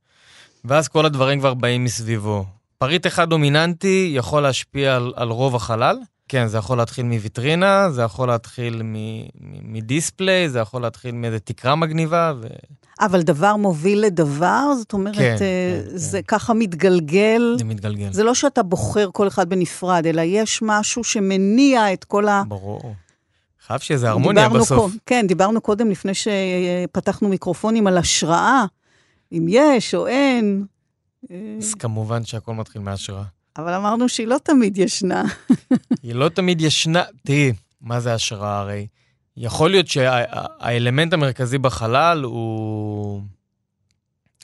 ואז 0.64 0.88
כל 0.88 1.06
הדברים 1.06 1.40
כבר 1.40 1.54
באים 1.54 1.84
מסביבו. 1.84 2.44
פריט 2.78 3.06
אחד 3.06 3.30
דומיננטי 3.30 4.12
יכול 4.16 4.42
להשפיע 4.42 4.96
על, 4.96 5.12
על 5.16 5.28
רוב 5.28 5.56
החלל. 5.56 5.96
כן, 6.28 6.46
זה 6.46 6.58
יכול 6.58 6.78
להתחיל 6.78 7.04
מוויטרינה, 7.06 7.90
זה 7.90 8.02
יכול 8.02 8.28
להתחיל 8.28 8.82
מדיספליי, 9.62 10.48
זה 10.48 10.58
יכול 10.58 10.82
להתחיל 10.82 11.14
מאיזה 11.14 11.38
תקרה 11.38 11.74
מגניבה. 11.74 12.32
ו... 12.40 12.46
אבל 13.00 13.22
דבר 13.22 13.56
מוביל 13.56 14.00
לדבר, 14.00 14.74
זאת 14.78 14.92
אומרת, 14.92 15.14
כן, 15.16 15.36
uh, 15.36 15.38
כן, 15.38 15.96
זה 15.96 16.22
כן. 16.22 16.36
ככה 16.36 16.54
מתגלגל. 16.54 17.54
זה 17.58 17.64
מתגלגל. 17.64 18.12
זה 18.12 18.24
לא 18.24 18.34
שאתה 18.34 18.62
בוחר 18.62 19.08
כל 19.12 19.28
אחד 19.28 19.48
בנפרד, 19.48 20.06
אלא 20.06 20.22
יש 20.24 20.62
משהו 20.62 21.04
שמניע 21.04 21.92
את 21.92 22.04
כל 22.04 22.28
ה... 22.28 22.42
ברור. 22.48 22.94
חייב 23.66 23.80
שיהיה 23.80 23.96
איזה 23.96 24.10
הרמוניה 24.10 24.48
בסוף. 24.48 24.78
קוד, 24.78 24.92
כן, 25.06 25.26
דיברנו 25.26 25.60
קודם, 25.60 25.90
לפני 25.90 26.12
שפתחנו 26.14 27.28
מיקרופונים, 27.28 27.86
על 27.86 27.98
השראה, 27.98 28.64
אם 29.32 29.46
יש 29.48 29.94
או 29.94 30.06
אין. 30.06 30.64
אז 31.58 31.74
כמובן 31.74 32.24
שהכל 32.24 32.54
מתחיל 32.54 32.82
מהשראה. 32.82 33.22
אבל 33.56 33.74
אמרנו 33.74 34.08
שהיא 34.08 34.26
לא 34.26 34.36
תמיד 34.42 34.78
ישנה. 34.78 35.24
היא 36.02 36.14
לא 36.14 36.28
תמיד 36.28 36.60
ישנה. 36.60 37.02
תראי, 37.26 37.52
מה 37.80 38.00
זה 38.00 38.14
השראה 38.14 38.58
הרי? 38.58 38.86
יכול 39.36 39.70
להיות 39.70 39.88
שהאלמנט 39.88 41.12
המרכזי 41.12 41.58
בחלל 41.58 42.22
הוא 42.22 43.22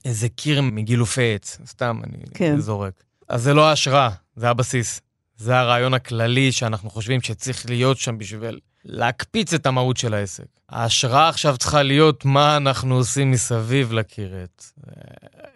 איזה 0.05 0.29
קיר 0.29 0.63
מגילופי 0.63 1.35
עץ, 1.35 1.59
סתם, 1.67 2.01
אני 2.05 2.23
כן. 2.35 2.61
זורק. 2.61 3.03
אז 3.29 3.43
זה 3.43 3.55
לא 3.55 3.69
ההשראה, 3.69 4.11
זה 4.37 4.51
הבסיס. 4.51 5.01
זה 5.37 5.59
הרעיון 5.59 5.95
הכללי 5.95 6.53
שאנחנו 6.53 6.91
חושבים 6.91 7.21
שצריך 7.23 7.67
להיות 7.69 7.99
שם 7.99 8.19
בשביל 8.19 8.61
להקפיץ 8.85 9.55
את 9.55 9.67
המהות 9.67 9.97
של 9.97 10.15
העסק. 10.15 10.45
ההשראה 10.69 11.29
עכשיו 11.29 11.57
צריכה 11.57 11.83
להיות 11.83 12.25
מה 12.25 12.57
אנחנו 12.57 12.95
עושים 12.95 13.31
מסביב 13.31 13.93
לקירת. 13.93 14.65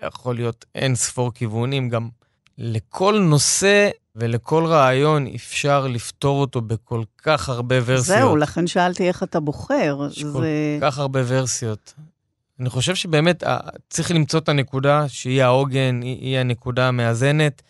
יכול 0.06 0.34
להיות 0.34 0.64
אין 0.74 0.94
ספור 0.94 1.32
כיוונים, 1.32 1.88
גם 1.88 2.08
לכל 2.58 3.18
נושא 3.18 3.90
ולכל 4.16 4.66
רעיון 4.66 5.26
אפשר 5.34 5.86
לפתור 5.86 6.40
אותו 6.40 6.60
בכל 6.60 7.02
כך 7.22 7.48
הרבה 7.48 7.76
ורסיות. 7.84 8.18
זהו, 8.18 8.36
לכן 8.36 8.66
שאלתי 8.66 9.08
איך 9.08 9.22
אתה 9.22 9.40
בוחר. 9.40 9.98
יש 10.10 10.22
זה... 10.22 10.32
כל 10.32 10.44
כך 10.80 10.98
הרבה 10.98 11.20
ורסיות. 11.26 11.94
אני 12.60 12.70
חושב 12.70 12.94
שבאמת 12.94 13.44
צריך 13.90 14.10
למצוא 14.10 14.40
את 14.40 14.48
הנקודה 14.48 15.08
שהיא 15.08 15.42
העוגן, 15.42 16.00
היא 16.02 16.38
הנקודה 16.38 16.88
המאזנת. 16.88 17.62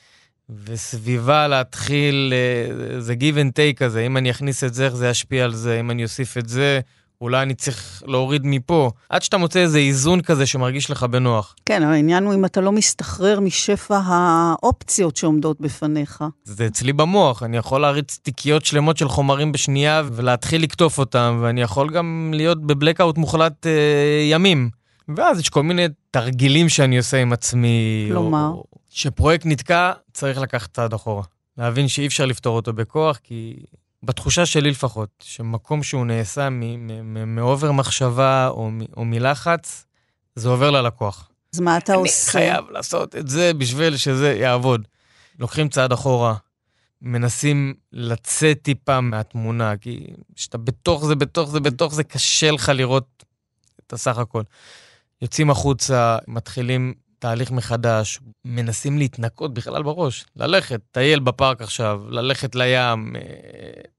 וסביבה 0.64 1.48
להתחיל, 1.48 2.32
אה, 2.32 3.00
זה 3.00 3.14
give 3.20 3.36
and 3.36 3.50
take 3.50 3.76
כזה, 3.76 4.00
אם 4.00 4.16
אני 4.16 4.30
אכניס 4.30 4.64
את 4.64 4.74
זה, 4.74 4.84
איך 4.84 4.94
זה 4.94 5.08
ישפיע 5.08 5.44
על 5.44 5.54
זה, 5.54 5.80
אם 5.80 5.90
אני 5.90 6.02
אוסיף 6.02 6.38
את 6.38 6.48
זה, 6.48 6.80
אולי 7.20 7.42
אני 7.42 7.54
צריך 7.54 8.02
להוריד 8.06 8.42
מפה. 8.44 8.90
עד 9.08 9.22
שאתה 9.22 9.36
מוצא 9.36 9.60
איזה 9.60 9.78
איזון 9.78 10.20
כזה 10.20 10.46
שמרגיש 10.46 10.90
לך 10.90 11.02
בנוח. 11.02 11.54
כן, 11.66 11.82
העניין 11.82 12.24
הוא 12.24 12.34
אם 12.34 12.44
אתה 12.44 12.60
לא 12.60 12.72
מסתחרר 12.72 13.40
משפע 13.40 14.00
האופציות 14.06 15.16
שעומדות 15.16 15.60
בפניך. 15.60 16.24
זה 16.44 16.66
אצלי 16.66 16.92
במוח, 16.92 17.42
אני 17.42 17.56
יכול 17.56 17.80
להריץ 17.80 18.18
תיקיות 18.22 18.64
שלמות 18.64 18.96
של 18.96 19.08
חומרים 19.08 19.52
בשנייה 19.52 20.02
ולהתחיל 20.12 20.62
לקטוף 20.62 20.98
אותם, 20.98 21.38
ואני 21.42 21.62
יכול 21.62 21.90
גם 21.90 22.32
להיות 22.34 22.66
בבלקאוט 22.66 23.18
מוחלט 23.18 23.66
אה, 23.66 23.72
ימים. 24.30 24.70
ואז 25.16 25.40
יש 25.40 25.48
כל 25.48 25.62
מיני 25.62 25.86
תרגילים 26.10 26.68
שאני 26.68 26.98
עושה 26.98 27.22
עם 27.22 27.32
עצמי. 27.32 28.08
כלומר? 28.10 28.48
או, 28.48 28.64
שפרויקט 28.90 29.46
נתקע, 29.46 29.92
צריך 30.12 30.38
לקחת 30.38 30.74
צעד 30.74 30.92
אחורה. 30.92 31.22
להבין 31.58 31.88
שאי 31.88 32.06
אפשר 32.06 32.26
לפתור 32.26 32.56
אותו 32.56 32.72
בכוח, 32.72 33.18
כי 33.22 33.56
בתחושה 34.04 34.46
שלי 34.46 34.70
לפחות, 34.70 35.08
שמקום 35.22 35.82
שהוא 35.82 36.06
נעשה 36.06 36.48
מאובר 37.26 37.72
מחשבה 37.72 38.48
או, 38.48 38.70
או 38.96 39.04
מלחץ, 39.04 39.84
זה 40.34 40.48
עובר 40.48 40.70
ללקוח. 40.70 41.30
אז 41.54 41.60
מה 41.60 41.76
אתה 41.76 41.92
אני 41.92 42.02
עושה? 42.02 42.38
אני 42.38 42.46
חייב 42.46 42.70
לעשות 42.70 43.16
את 43.16 43.28
זה 43.28 43.54
בשביל 43.54 43.96
שזה 43.96 44.32
יעבוד. 44.32 44.88
לוקחים 45.38 45.68
צעד 45.68 45.92
אחורה, 45.92 46.34
מנסים 47.02 47.74
לצאת 47.92 48.58
טיפה 48.62 49.00
מהתמונה, 49.00 49.76
כי 49.76 50.06
כשאתה 50.34 50.58
בתוך 50.58 51.06
זה, 51.06 51.14
בתוך 51.14 51.50
זה, 51.50 51.60
בתוך 51.60 51.94
זה, 51.94 52.04
קשה 52.04 52.50
לך 52.50 52.68
לראות 52.68 53.24
את 53.86 53.92
הסך 53.92 54.18
הכל. 54.18 54.42
יוצאים 55.22 55.50
החוצה, 55.50 56.18
מתחילים 56.28 56.94
תהליך 57.24 57.50
מחדש, 57.50 58.20
מנסים 58.44 58.98
להתנקות 58.98 59.54
בכלל 59.54 59.82
בראש, 59.82 60.24
ללכת, 60.36 60.80
טייל 60.92 61.20
בפארק 61.20 61.62
עכשיו, 61.62 62.02
ללכת 62.08 62.54
לים. 62.54 63.16
אה, 63.16 63.20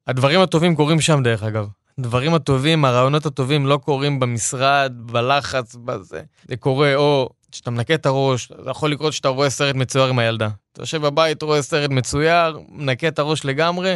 הדברים 0.08 0.42
הטובים 0.42 0.76
קורים 0.76 1.02
שם, 1.02 1.24
דרך 1.24 1.44
אגב. 1.44 1.68
הדברים 2.00 2.34
הטובים, 2.34 2.86
הרעיונות 2.86 3.26
הטובים 3.26 3.66
לא 3.66 3.78
קורים 3.78 4.20
במשרד, 4.20 4.94
בלחץ, 4.96 5.76
בזה. 5.76 6.22
זה 6.48 6.58
קורה 6.58 6.96
או 6.96 7.30
כשאתה 7.52 7.72
מנקה 7.72 7.94
את 7.94 8.06
הראש, 8.06 8.52
זה 8.64 8.70
יכול 8.70 8.92
לקרות 8.92 9.14
שאתה 9.14 9.28
רואה 9.28 9.50
סרט 9.50 9.76
מצויר 9.76 10.06
עם 10.06 10.20
הילדה. 10.20 10.50
אתה 10.74 10.82
יושב 10.82 11.02
בבית, 11.02 11.42
רואה 11.42 11.62
סרט 11.62 11.90
מצויר, 11.90 12.60
מנקה 12.70 13.08
את 13.08 13.20
הראש 13.20 13.46
לגמרי, 13.46 13.96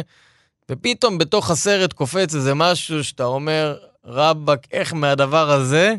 ופתאום 0.70 1.18
בתוך 1.18 1.50
הסרט 1.50 1.92
קופץ 1.92 2.34
איזה 2.34 2.54
משהו 2.54 3.04
שאתה 3.04 3.24
אומר, 3.24 3.76
רבאק, 4.04 4.66
איך 4.72 4.94
מהדבר 4.94 5.50
הזה 5.50 5.94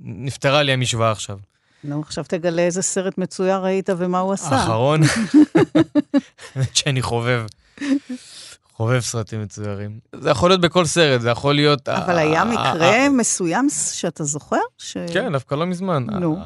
נפתרה 0.00 0.62
לי 0.62 0.72
המשוואה 0.72 1.10
עכשיו. 1.10 1.38
נו, 1.84 2.00
עכשיו 2.00 2.24
תגלה 2.28 2.62
איזה 2.62 2.82
סרט 2.82 3.18
מצויר 3.18 3.56
ראית 3.56 3.90
ומה 3.98 4.18
הוא 4.18 4.32
עשה. 4.32 4.48
האחרון? 4.48 5.00
האמת 6.54 6.76
שאני 6.76 7.02
חובב. 7.02 7.46
חובב 8.72 9.00
סרטים 9.00 9.42
מצוירים. 9.42 9.98
זה 10.16 10.30
יכול 10.30 10.50
להיות 10.50 10.60
בכל 10.60 10.84
סרט, 10.84 11.20
זה 11.20 11.30
יכול 11.30 11.54
להיות... 11.54 11.88
אבל 11.88 12.18
היה 12.18 12.44
מקרה 12.44 13.08
מסוים 13.08 13.68
שאתה 13.92 14.24
זוכר? 14.24 14.56
כן, 15.12 15.32
דווקא 15.32 15.54
לא 15.54 15.66
מזמן. 15.66 16.06
נו. 16.10 16.38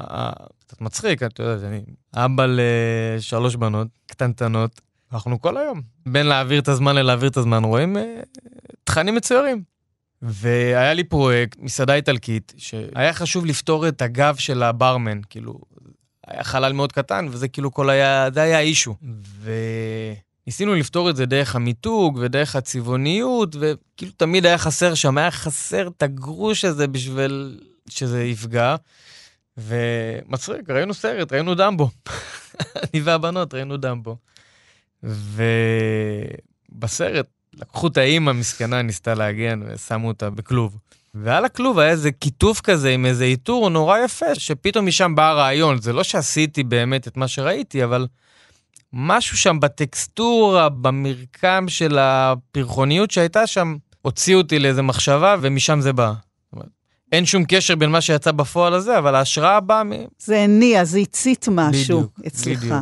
קצת 0.67 0.81
מצחיק, 0.81 1.23
אתה 1.23 1.43
יודע, 1.43 1.67
אני 1.67 1.81
אבא 2.15 2.45
לשלוש 2.47 3.55
בנות 3.55 3.87
קטנטנות, 4.07 4.81
אנחנו 5.13 5.41
כל 5.41 5.57
היום. 5.57 5.81
בין 6.05 6.25
להעביר 6.25 6.59
את 6.59 6.67
הזמן 6.67 6.95
ללהעביר 6.95 7.29
את 7.29 7.37
הזמן, 7.37 7.63
רואים 7.63 7.97
אה, 7.97 8.19
תכנים 8.83 9.15
מצוירים. 9.15 9.76
והיה 10.21 10.93
לי 10.93 11.03
פרויקט, 11.03 11.57
מסעדה 11.59 11.93
איטלקית, 11.93 12.53
שהיה 12.57 13.13
חשוב 13.13 13.45
לפתור 13.45 13.87
את 13.87 14.01
הגב 14.01 14.35
של 14.35 14.63
הברמן, 14.63 15.21
כאילו, 15.29 15.59
היה 16.27 16.43
חלל 16.43 16.73
מאוד 16.73 16.91
קטן, 16.91 17.27
וזה 17.29 17.47
כאילו 17.47 17.73
כל 17.73 17.89
היה, 17.89 18.27
זה 18.33 18.41
היה 18.41 18.59
אישו. 18.59 18.95
וניסינו 20.45 20.75
לפתור 20.75 21.09
את 21.09 21.15
זה 21.15 21.25
דרך 21.25 21.55
המיתוג 21.55 22.19
ודרך 22.21 22.55
הצבעוניות, 22.55 23.55
וכאילו 23.59 24.11
תמיד 24.17 24.45
היה 24.45 24.57
חסר 24.57 24.93
שם, 24.93 25.17
היה 25.17 25.31
חסר 25.31 25.87
את 25.87 26.03
הגרוש 26.03 26.65
הזה 26.65 26.87
בשביל 26.87 27.59
שזה 27.89 28.23
יפגע. 28.23 28.75
ומצחיק, 29.57 30.69
ראינו 30.69 30.93
סרט, 30.93 31.33
ראינו 31.33 31.55
דמבו. 31.55 31.89
אני 32.83 33.01
והבנות 33.01 33.53
ראינו 33.53 33.77
דמבו. 33.77 34.17
ובסרט 36.69 37.27
לקחו 37.53 37.87
את 37.87 37.97
האימא 37.97 38.29
המסכנה, 38.29 38.81
ניסתה 38.81 39.13
להגן, 39.13 39.61
ושמו 39.65 40.07
אותה 40.07 40.29
בכלוב. 40.29 40.77
ועל 41.13 41.45
הכלוב 41.45 41.79
היה 41.79 41.89
איזה 41.89 42.11
כיתוב 42.11 42.59
כזה 42.63 42.89
עם 42.89 43.05
איזה 43.05 43.23
עיטור 43.23 43.69
נורא 43.69 43.97
יפה, 43.97 44.35
שפתאום 44.35 44.85
משם 44.85 45.15
בא 45.15 45.29
הרעיון. 45.29 45.81
זה 45.81 45.93
לא 45.93 46.03
שעשיתי 46.03 46.63
באמת 46.63 47.07
את 47.07 47.17
מה 47.17 47.27
שראיתי, 47.27 47.83
אבל 47.83 48.07
משהו 48.93 49.37
שם 49.37 49.59
בטקסטורה, 49.59 50.69
במרקם 50.69 51.65
של 51.67 51.97
הפרחוניות 51.99 53.11
שהייתה 53.11 53.47
שם, 53.47 53.75
הוציא 54.01 54.35
אותי 54.35 54.59
לאיזה 54.59 54.81
מחשבה, 54.81 55.35
ומשם 55.41 55.81
זה 55.81 55.93
בא. 55.93 56.13
אין 57.11 57.25
שום 57.25 57.43
קשר 57.47 57.75
בין 57.75 57.89
מה 57.89 58.01
שיצא 58.01 58.31
בפועל 58.31 58.73
הזה, 58.73 58.97
אבל 58.97 59.15
ההשראה 59.15 59.59
באה 59.59 59.83
מ... 59.83 59.91
זה 60.19 60.39
הניע, 60.39 60.83
זה 60.83 60.99
הצית 60.99 61.45
משהו 61.51 61.99
בדיוק, 61.99 62.19
אצלך. 62.27 62.63
בדיוק. 62.63 62.73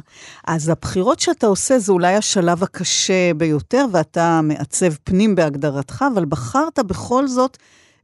אז 0.47 0.69
הבחירות 0.69 1.19
שאתה 1.19 1.47
עושה 1.47 1.79
זה 1.79 1.91
אולי 1.91 2.15
השלב 2.15 2.63
הקשה 2.63 3.33
ביותר, 3.37 3.85
ואתה 3.91 4.39
מעצב 4.43 4.93
פנים 5.03 5.35
בהגדרתך, 5.35 6.05
אבל 6.13 6.25
בחרת 6.25 6.79
בכל 6.79 7.27
זאת 7.27 7.57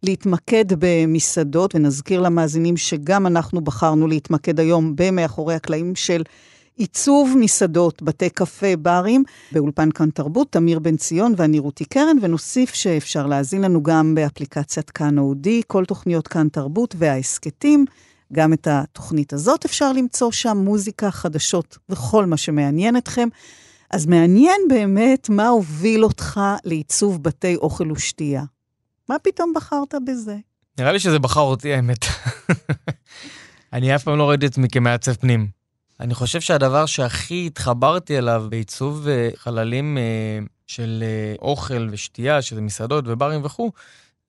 להתמקד 0.03 0.65
במסעדות, 0.79 1.75
ונזכיר 1.75 2.21
למאזינים 2.21 2.77
שגם 2.77 3.27
אנחנו 3.27 3.61
בחרנו 3.61 4.07
להתמקד 4.07 4.59
היום 4.59 4.93
במאחורי 4.95 5.55
הקלעים 5.55 5.95
של 5.95 6.23
עיצוב 6.75 7.35
מסעדות, 7.39 8.01
בתי 8.01 8.29
קפה, 8.29 8.75
ברים, 8.79 9.23
באולפן 9.51 9.91
כאן 9.91 10.09
תרבות, 10.09 10.51
תמיר 10.51 10.79
בן 10.79 10.97
ציון 10.97 11.33
ואני 11.37 11.59
רותי 11.59 11.85
קרן, 11.85 12.17
ונוסיף 12.21 12.73
שאפשר 12.73 13.27
להאזין 13.27 13.61
לנו 13.61 13.83
גם 13.83 14.15
באפליקציית 14.15 14.89
כאן 14.89 15.17
אודי, 15.17 15.61
כל 15.67 15.85
תוכניות 15.85 16.27
כאן 16.27 16.49
תרבות 16.49 16.95
וההסכתים. 16.97 17.85
גם 18.33 18.53
את 18.53 18.67
התוכנית 18.71 19.33
הזאת 19.33 19.65
אפשר 19.65 19.93
למצוא 19.93 20.31
שם, 20.31 20.57
מוזיקה, 20.57 21.11
חדשות 21.11 21.77
וכל 21.89 22.25
מה 22.25 22.37
שמעניין 22.37 22.97
אתכם. 22.97 23.29
אז 23.91 24.05
מעניין 24.05 24.61
באמת 24.69 25.29
מה 25.29 25.47
הוביל 25.47 26.03
אותך 26.03 26.39
לעיצוב 26.63 27.23
בתי 27.23 27.55
אוכל 27.55 27.91
ושתייה. 27.91 28.43
מה 29.09 29.19
פתאום 29.19 29.53
בחרת 29.55 29.93
בזה? 30.07 30.37
נראה 30.79 30.91
לי 30.91 30.99
שזה 30.99 31.19
בחר 31.19 31.41
אותי, 31.41 31.73
האמת. 31.73 32.05
אני 33.73 33.95
אף 33.95 34.03
פעם 34.03 34.17
לא 34.17 34.29
ראיתי 34.29 34.45
את 34.45 34.51
עצמי 34.51 34.67
כמעצב 34.69 35.13
פנים. 35.13 35.60
אני 36.01 36.13
חושב 36.13 36.41
שהדבר 36.41 36.85
שהכי 36.85 37.43
התחברתי 37.47 38.17
אליו 38.17 38.45
בעיצוב 38.49 39.07
אה, 39.07 39.29
חללים 39.35 39.97
אה, 39.97 40.39
של 40.67 41.03
אה, 41.05 41.35
אוכל 41.41 41.87
ושתייה, 41.91 42.41
שזה 42.41 42.61
מסעדות 42.61 43.05
וברים 43.07 43.41
וכו', 43.45 43.71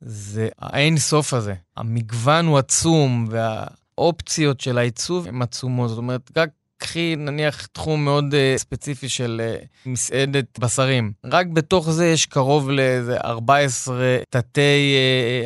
זה 0.01 0.49
האין 0.59 0.99
סוף 0.99 1.35
הזה. 1.35 1.55
המגוון 1.77 2.47
הוא 2.47 2.59
עצום, 2.59 3.29
והאופציות 3.31 4.61
של 4.61 4.79
העיצוב 4.79 5.27
הן 5.27 5.43
עצומות. 5.43 5.89
זאת 5.89 5.99
אומרת, 5.99 6.31
רק 6.37 6.51
קחי 6.79 7.17
נניח 7.17 7.67
תחום 7.67 8.05
מאוד 8.05 8.25
uh, 8.33 8.59
ספציפי 8.59 9.09
של 9.09 9.41
uh, 9.41 9.67
מסעדת 9.87 10.59
בשרים. 10.59 11.13
רק 11.25 11.47
בתוך 11.47 11.91
זה 11.91 12.07
יש 12.07 12.27
קרוב 12.27 12.71
לאיזה 12.71 13.17
14 13.21 14.19
תתי 14.31 14.97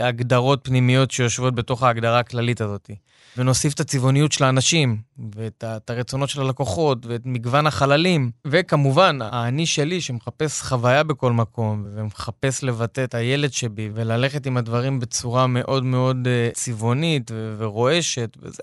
uh, 0.00 0.04
הגדרות 0.04 0.60
פנימיות 0.62 1.10
שיושבות 1.10 1.54
בתוך 1.54 1.82
ההגדרה 1.82 2.18
הכללית 2.18 2.60
הזאת. 2.60 2.90
ונוסיף 3.36 3.74
את 3.74 3.80
הצבעוניות 3.80 4.32
של 4.32 4.44
האנשים, 4.44 4.96
ואת 5.36 5.64
את 5.66 5.90
הרצונות 5.90 6.28
של 6.28 6.40
הלקוחות, 6.40 7.06
ואת 7.06 7.20
מגוון 7.24 7.66
החללים, 7.66 8.30
וכמובן, 8.46 9.18
האני 9.22 9.66
שלי 9.66 10.00
שמחפש 10.00 10.62
חוויה 10.62 11.02
בכל 11.02 11.32
מקום, 11.32 11.84
ומחפש 11.94 12.64
לבטא 12.64 13.04
את 13.04 13.14
הילד 13.14 13.52
שבי, 13.52 13.90
וללכת 13.94 14.46
עם 14.46 14.56
הדברים 14.56 15.00
בצורה 15.00 15.46
מאוד 15.46 15.84
מאוד 15.84 16.16
uh, 16.26 16.54
צבעונית 16.54 17.30
ורועשת 17.58 18.36
וזה. 18.42 18.62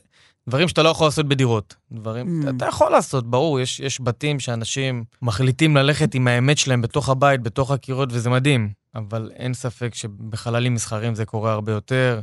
דברים 0.50 0.68
שאתה 0.68 0.84
לא 0.84 0.90
יכול 0.90 1.08
לעשות 1.08 1.28
בדירות. 1.28 1.76
דברים, 1.92 2.44
mm. 2.44 2.50
אתה 2.50 2.66
יכול 2.66 2.92
לעשות, 2.92 3.30
ברור, 3.30 3.60
יש, 3.60 3.80
יש 3.80 4.02
בתים 4.02 4.40
שאנשים 4.40 5.04
מחליטים 5.22 5.78
ללכת 5.78 6.16
עם 6.16 6.28
האמת 6.28 6.58
שלהם 6.58 6.82
בתוך 6.82 7.10
הבית, 7.10 7.42
בתוך 7.42 7.72
הקירות, 7.72 8.10
וזה 8.12 8.30
מדהים. 8.30 8.70
אבל 8.96 9.32
אין 9.36 9.54
ספק 9.54 9.96
שבחללים 9.96 10.74
מסחרים 10.74 11.16
זה 11.16 11.26
קורה 11.26 11.54
הרבה 11.54 11.72
יותר. 11.72 12.20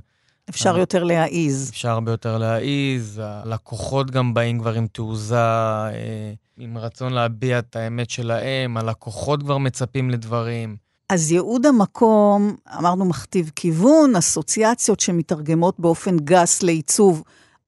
אפשר 0.50 0.78
יותר 0.78 1.04
להעיז. 1.04 1.70
אפשר 1.70 1.88
הרבה 1.88 2.10
יותר 2.10 2.38
להעיז, 2.38 3.20
הלקוחות 3.24 4.10
גם 4.10 4.34
באים 4.34 4.58
כבר 4.60 4.74
עם 4.74 4.86
תעוזה, 4.86 5.36
אה, 5.36 6.32
עם 6.58 6.78
רצון 6.78 7.12
להביע 7.12 7.58
את 7.58 7.76
האמת 7.76 8.10
שלהם, 8.10 8.76
הלקוחות 8.76 9.42
כבר 9.42 9.58
מצפים 9.58 10.10
לדברים. 10.10 10.76
אז 11.10 11.32
ייעוד 11.32 11.66
המקום, 11.66 12.56
אמרנו 12.78 13.04
מכתיב 13.04 13.50
כיוון, 13.56 14.16
אסוציאציות 14.16 15.00
שמתרגמות 15.00 15.80
באופן 15.80 16.16
גס 16.16 16.62
לעיצוב 16.62 17.22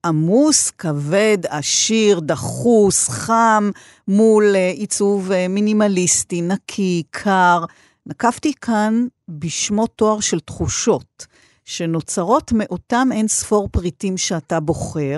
עמוס, 0.07 0.71
כבד, 0.71 1.39
עשיר, 1.49 2.21
דחוס, 2.21 3.09
חם, 3.09 3.71
מול 4.09 4.57
אה, 4.57 4.71
עיצוב 4.71 5.33
אה, 5.33 5.49
מינימליסטי, 5.49 6.43
נקי, 6.43 7.03
קר. 7.11 7.65
נקבתי 8.07 8.53
כאן 8.61 9.07
בשמות 9.29 9.91
תואר 9.97 10.21
של 10.21 10.41
תחושות. 10.41 11.27
שנוצרות 11.65 12.53
מאותם 12.53 13.09
אין 13.13 13.29
ספור 13.29 13.69
פריטים 13.73 14.17
שאתה 14.17 14.61
בוחר. 14.61 15.17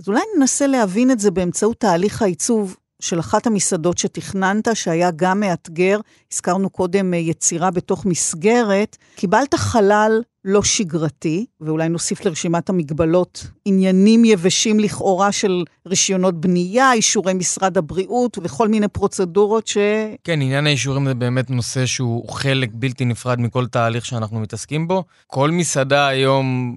אז 0.00 0.08
אולי 0.08 0.20
ננסה 0.36 0.66
להבין 0.66 1.10
את 1.10 1.20
זה 1.20 1.30
באמצעות 1.30 1.80
תהליך 1.80 2.22
העיצוב 2.22 2.76
של 3.00 3.20
אחת 3.20 3.46
המסעדות 3.46 3.98
שתכננת, 3.98 4.68
שהיה 4.74 5.10
גם 5.16 5.40
מאתגר, 5.40 6.00
הזכרנו 6.32 6.70
קודם 6.70 7.14
אה, 7.14 7.18
יצירה 7.18 7.70
בתוך 7.70 8.06
מסגרת, 8.06 8.96
קיבלת 9.16 9.54
חלל 9.54 10.22
לא 10.44 10.62
שגרתי, 10.62 11.46
ואולי 11.60 11.88
נוסיף 11.88 12.24
לרשימת 12.24 12.68
המגבלות 12.68 13.46
עניינים 13.64 14.24
יבשים 14.24 14.80
לכאורה 14.80 15.32
של 15.32 15.64
רישיונות 15.86 16.40
בנייה, 16.40 16.92
אישורי 16.92 17.34
משרד 17.34 17.78
הבריאות 17.78 18.38
וכל 18.42 18.68
מיני 18.68 18.88
פרוצדורות 18.88 19.66
ש... 19.66 19.76
כן, 20.24 20.40
עניין 20.40 20.66
האישורים 20.66 21.08
זה 21.08 21.14
באמת 21.14 21.50
נושא 21.50 21.86
שהוא 21.86 22.28
חלק 22.28 22.70
בלתי 22.72 23.04
נפרד 23.04 23.40
מכל 23.40 23.66
תהליך 23.66 24.06
שאנחנו 24.06 24.40
מתעסקים 24.40 24.88
בו. 24.88 25.04
כל 25.26 25.50
מסעדה 25.50 26.06
היום 26.06 26.76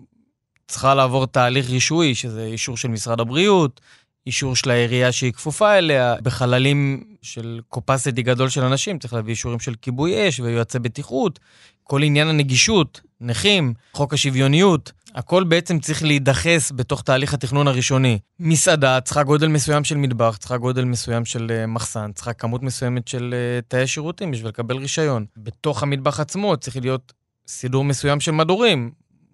צריכה 0.67 0.95
לעבור 0.95 1.25
תהליך 1.25 1.69
רישוי, 1.69 2.15
שזה 2.15 2.43
אישור 2.43 2.77
של 2.77 2.87
משרד 2.87 3.19
הבריאות, 3.19 3.81
אישור 4.29 4.55
של 4.55 4.69
העירייה 4.69 5.11
שהיא 5.11 5.33
כפופה 5.33 5.77
אליה. 5.77 6.15
בחללים 6.23 7.03
של 7.21 7.59
קופסיטי 7.67 8.21
גדול 8.21 8.49
של 8.49 8.63
אנשים 8.63 8.99
צריך 8.99 9.13
להביא 9.13 9.33
אישורים 9.33 9.59
של 9.59 9.73
כיבוי 9.81 10.29
אש 10.29 10.39
ויועצי 10.39 10.79
בטיחות. 10.79 11.39
כל 11.83 12.03
עניין 12.03 12.27
הנגישות, 12.27 13.01
נכים, 13.21 13.73
חוק 13.93 14.13
השוויוניות, 14.13 14.91
הכל 15.15 15.43
בעצם 15.43 15.79
צריך 15.79 16.03
להידחס 16.03 16.71
בתוך 16.75 17.01
תהליך 17.01 17.33
התכנון 17.33 17.67
הראשוני. 17.67 18.19
מסעדה 18.39 19.01
צריכה 19.01 19.23
גודל 19.23 19.47
מסוים 19.47 19.83
של 19.83 19.97
מטבח, 19.97 20.37
צריכה 20.37 20.57
גודל 20.57 20.85
מסוים 20.85 21.25
של 21.25 21.51
uh, 21.63 21.67
מחסן, 21.67 22.11
צריכה 22.11 22.33
כמות 22.33 22.63
מסוימת 22.63 23.07
של 23.07 23.33
uh, 23.33 23.65
תאי 23.67 23.87
שירותים 23.87 24.31
בשביל 24.31 24.47
לקבל 24.47 24.77
רישיון. 24.77 25.25
בתוך 25.37 25.83
המטבח 25.83 26.19
עצמו 26.19 26.57
צריך 26.57 26.77
להיות 26.77 27.13
סידור 27.47 27.83
מסוים 27.83 28.19
של 28.19 28.31
מדורים. 28.31 28.91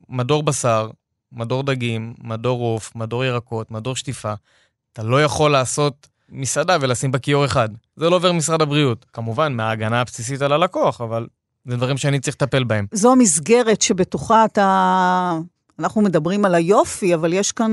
מדור 0.09 0.43
בשר, 0.43 0.89
מדור 1.31 1.63
דגים, 1.63 2.13
מדור 2.23 2.61
עוף, 2.61 2.95
מדור 2.95 3.25
ירקות, 3.25 3.71
מדור 3.71 3.95
שטיפה. 3.95 4.33
אתה 4.95 5.03
לא 5.03 5.23
יכול 5.23 5.51
לעשות 5.51 6.07
מסעדה 6.29 6.77
ולשים 6.81 7.11
בה 7.11 7.19
כיור 7.19 7.45
אחד. 7.45 7.69
זה 7.95 8.09
לא 8.09 8.15
עובר 8.15 8.31
משרד 8.31 8.61
הבריאות. 8.61 9.05
כמובן, 9.13 9.53
מההגנה 9.53 10.01
הבסיסית 10.01 10.41
על 10.41 10.53
הלקוח, 10.53 11.01
אבל 11.01 11.27
זה 11.65 11.75
דברים 11.77 11.97
שאני 11.97 12.19
צריך 12.19 12.35
לטפל 12.41 12.63
בהם. 12.63 12.85
זו 12.91 13.11
המסגרת 13.11 13.81
שבתוכה 13.81 14.45
אתה... 14.45 15.37
אנחנו 15.79 16.01
מדברים 16.01 16.45
על 16.45 16.55
היופי, 16.55 17.15
אבל 17.15 17.33
יש 17.33 17.51
כאן 17.51 17.71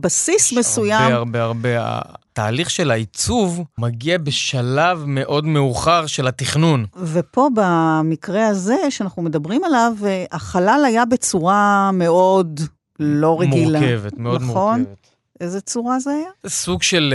בסיס 0.00 0.52
מסוים. 0.52 1.12
הרבה, 1.12 1.42
הרבה, 1.42 1.68
הרבה. 1.74 2.00
התהליך 2.32 2.70
של 2.70 2.90
העיצוב 2.90 3.64
מגיע 3.78 4.18
בשלב 4.18 5.04
מאוד 5.06 5.44
מאוחר 5.44 6.06
של 6.06 6.28
התכנון. 6.28 6.86
ופה, 6.96 7.48
במקרה 7.54 8.46
הזה 8.46 8.76
שאנחנו 8.90 9.22
מדברים 9.22 9.64
עליו, 9.64 9.92
החלל 10.32 10.82
היה 10.86 11.04
בצורה 11.04 11.90
מאוד 11.92 12.60
לא 13.00 13.40
רגילה. 13.40 13.80
מורכבת, 13.80 14.18
מאוד 14.18 14.42
נכון? 14.42 14.78
מורכבת. 14.80 15.07
איזה 15.40 15.60
צורה 15.60 16.00
זה 16.00 16.10
היה? 16.10 16.30
סוג 16.46 16.82
של 16.82 17.14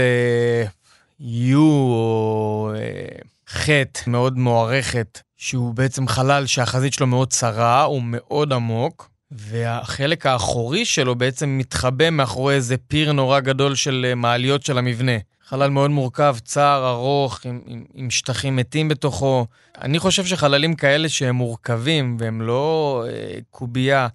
יו 1.20 1.58
uh, 1.58 1.60
או 1.60 2.72
uh, 2.74 3.24
חטא 3.48 4.10
מאוד 4.10 4.38
מוערכת, 4.38 5.20
שהוא 5.36 5.74
בעצם 5.74 6.08
חלל 6.08 6.46
שהחזית 6.46 6.92
שלו 6.92 7.06
מאוד 7.06 7.30
צרה, 7.30 7.82
הוא 7.82 8.02
מאוד 8.04 8.52
עמוק, 8.52 9.10
והחלק 9.30 10.26
האחורי 10.26 10.84
שלו 10.84 11.14
בעצם 11.14 11.58
מתחבא 11.58 12.10
מאחורי 12.10 12.54
איזה 12.54 12.76
פיר 12.76 13.12
נורא 13.12 13.40
גדול 13.40 13.74
של 13.74 14.06
uh, 14.12 14.14
מעליות 14.14 14.62
של 14.62 14.78
המבנה. 14.78 15.18
חלל 15.46 15.70
מאוד 15.70 15.90
מורכב, 15.90 16.36
צר, 16.44 16.88
ארוך, 16.88 17.40
עם, 17.44 17.60
עם, 17.66 17.84
עם 17.94 18.10
שטחים 18.10 18.56
מתים 18.56 18.88
בתוכו. 18.88 19.46
אני 19.82 19.98
חושב 19.98 20.24
שחללים 20.24 20.74
כאלה 20.74 21.08
שהם 21.08 21.34
מורכבים 21.34 22.16
והם 22.20 22.42
לא 22.42 23.04
uh, 23.06 23.42
קובייה, 23.50 24.08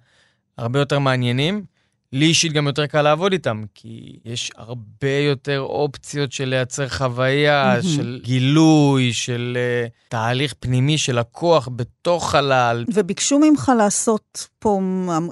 הרבה 0.58 0.78
יותר 0.78 0.98
מעניינים. 0.98 1.64
לי 2.12 2.26
אישית 2.26 2.52
גם 2.52 2.66
יותר 2.66 2.86
קל 2.86 3.02
לעבוד 3.02 3.32
איתם, 3.32 3.62
כי 3.74 4.16
יש 4.24 4.50
הרבה 4.56 5.12
יותר 5.12 5.60
אופציות 5.60 6.32
של 6.32 6.44
לייצר 6.44 6.88
חוויה, 6.88 7.78
mm-hmm. 7.78 7.86
של 7.86 8.20
גילוי, 8.24 9.12
של 9.12 9.58
uh, 9.86 10.08
תהליך 10.08 10.54
פנימי 10.60 10.98
של 10.98 11.18
הכוח 11.18 11.68
בתוך 11.76 12.30
חלל. 12.30 12.84
וביקשו 12.94 13.38
ממך 13.38 13.72
לעשות 13.78 14.48
פה, 14.58 14.80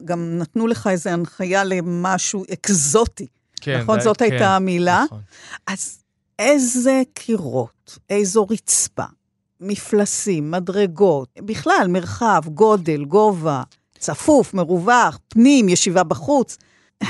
גם 0.04 0.38
נתנו 0.38 0.66
לך 0.66 0.86
איזו 0.86 1.10
הנחיה 1.10 1.64
למשהו 1.64 2.44
אקזוטי. 2.52 3.26
כן, 3.60 3.80
נכון? 3.80 4.00
זאת 4.00 4.18
כן, 4.18 4.24
הייתה 4.24 4.56
המילה. 4.56 5.04
נכון. 5.06 5.20
אז 5.66 6.02
איזה 6.38 7.02
קירות, 7.14 7.98
איזו 8.10 8.46
רצפה, 8.50 9.04
מפלסים, 9.60 10.50
מדרגות, 10.50 11.28
בכלל, 11.38 11.86
מרחב, 11.88 12.42
גודל, 12.46 13.04
גובה, 13.04 13.62
צפוף, 13.98 14.54
מרווח, 14.54 15.18
פנים, 15.28 15.68
ישיבה 15.68 16.02
בחוץ. 16.02 16.56